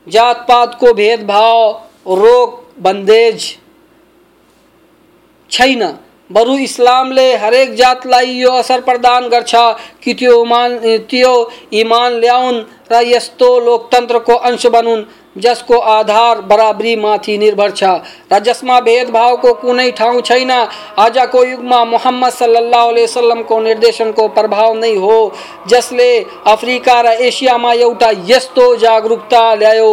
जात 0.07 0.45
पात 0.47 0.75
को 0.79 0.93
भेदभाव, 0.93 1.71
रोग, 2.07 2.61
बंदेज, 2.79 3.55
छैन। 5.51 5.83
बरु 6.29 6.57
इस्लामले 6.57 7.35
हरेक 7.35 7.73
जातलाई 7.75 8.31
यो 8.31 8.49
असर 8.51 8.81
प्रदान 8.81 9.27
गर्छ 9.29 9.55
कि 10.03 10.13
त्यो 10.13 10.43
मान, 10.45 10.77
त्यो 11.09 11.31
इमान 11.73 12.19
ल्याउन् 12.19 12.63
र 12.91 13.01
यस्तो 13.05 13.59
लोकतन्त्रको 13.59 14.33
अंश 14.33 14.65
बनुन्। 14.67 15.03
जसको 15.35 15.77
आधार 15.77 16.41
बराबरी 16.41 16.95
माथि 16.95 17.37
निर्भर 17.37 17.71
छ। 17.71 17.83
र 18.31 18.39
जसमा 18.39 18.79
भेदभावको 18.79 19.53
कुनै 19.53 19.91
ठाउँ 19.91 20.21
छैन। 20.21 20.51
आजको 20.51 21.43
युगमा 21.43 21.83
मोहम्मद 21.85 22.31
सल्लाह 22.31 22.85
वसल्लमको 22.91 23.59
निर्देशनको 23.59 24.27
प्रभाव 24.29 24.73
नै 24.75 24.95
हो। 24.95 25.19
जसले 25.67 26.09
अफ्रिका 26.47 26.99
र 27.01 27.07
एसियामा 27.21 27.73
एउटा 27.73 28.11
यस्तो 28.27 28.75
जागरुकता 28.77 29.43
ल्यायो 29.55 29.91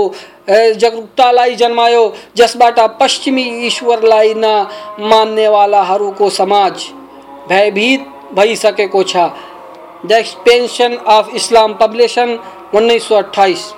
जागरुकतालाई 0.48 1.54
जन्मायो, 1.56 2.02
जसबाट 2.36 2.78
पश्चिमी 3.00 3.42
ईश्वरलाई 3.66 4.34
न 4.36 4.46
मान्नेवालाहरूको 5.02 6.28
समाज 6.30 6.84
भयभीत 7.48 8.06
भइसकेको 8.34 9.02
छ। 9.02 9.16
The 10.06 10.12
expansion 10.12 10.94
of 11.08 11.34
Islam 11.34 11.74
publication, 11.74 12.38
उन्नाइस 12.74 13.08
सौ 13.08 13.14
अट्ठाइस। 13.16 13.72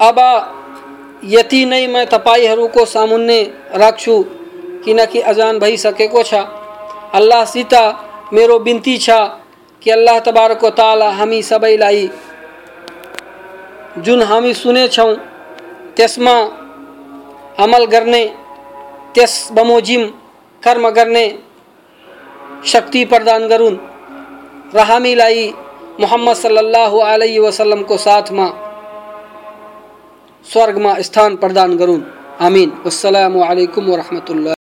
अब, 0.00 0.18
यति 1.24 1.64
नै 1.64 1.86
म 1.86 2.04
तपाईँहरूको 2.04 2.84
सामुन्ने 2.84 3.40
राख्छु 3.74 4.24
किनकि 4.84 5.20
अजान 5.20 5.58
भइसकेको 5.58 6.22
छ। 6.22 6.34
अल्लाहसित 7.14 7.74
मेरो 8.32 8.58
बिन्ती 8.58 8.96
छ, 8.98 9.10
कि 9.82 9.90
अल्लाह 9.90 10.18
तबारक 10.20 10.64
ताला 10.64 11.10
हामी 11.10 11.42
सबैलाई 11.42 12.08
जुन 13.98 14.22
हामी 14.22 14.54
सुनेछौँ 14.54 15.14
त्यसमा 15.96 16.34
अमल 17.58 17.84
गर्ने, 17.84 18.24
त्यस 19.14 19.48
बमोजिम 19.52 20.06
कर्म 20.62 20.88
गर्ने 20.90 21.26
शक्ति 22.66 23.04
प्रदान 23.04 23.48
गरून्। 23.48 23.76
र 24.74 24.78
हामीलाई 24.80 25.54
मोहम्मद 26.00 26.36
सल्लल्लाहु 26.36 26.98
अलैहि 26.98 27.38
वसल्लमको 27.38 27.96
साथमा 27.96 28.46
स्वर्ग 30.48 30.78
में 30.78 31.02
स्थान 31.02 31.36
प्रदान 31.36 31.76
करूँ 31.78 32.00
आमीन। 32.40 32.70
अस्सलाम 32.86 33.34
वालेकुम 33.36 33.84
वरहमतुल्लाह 33.86 34.57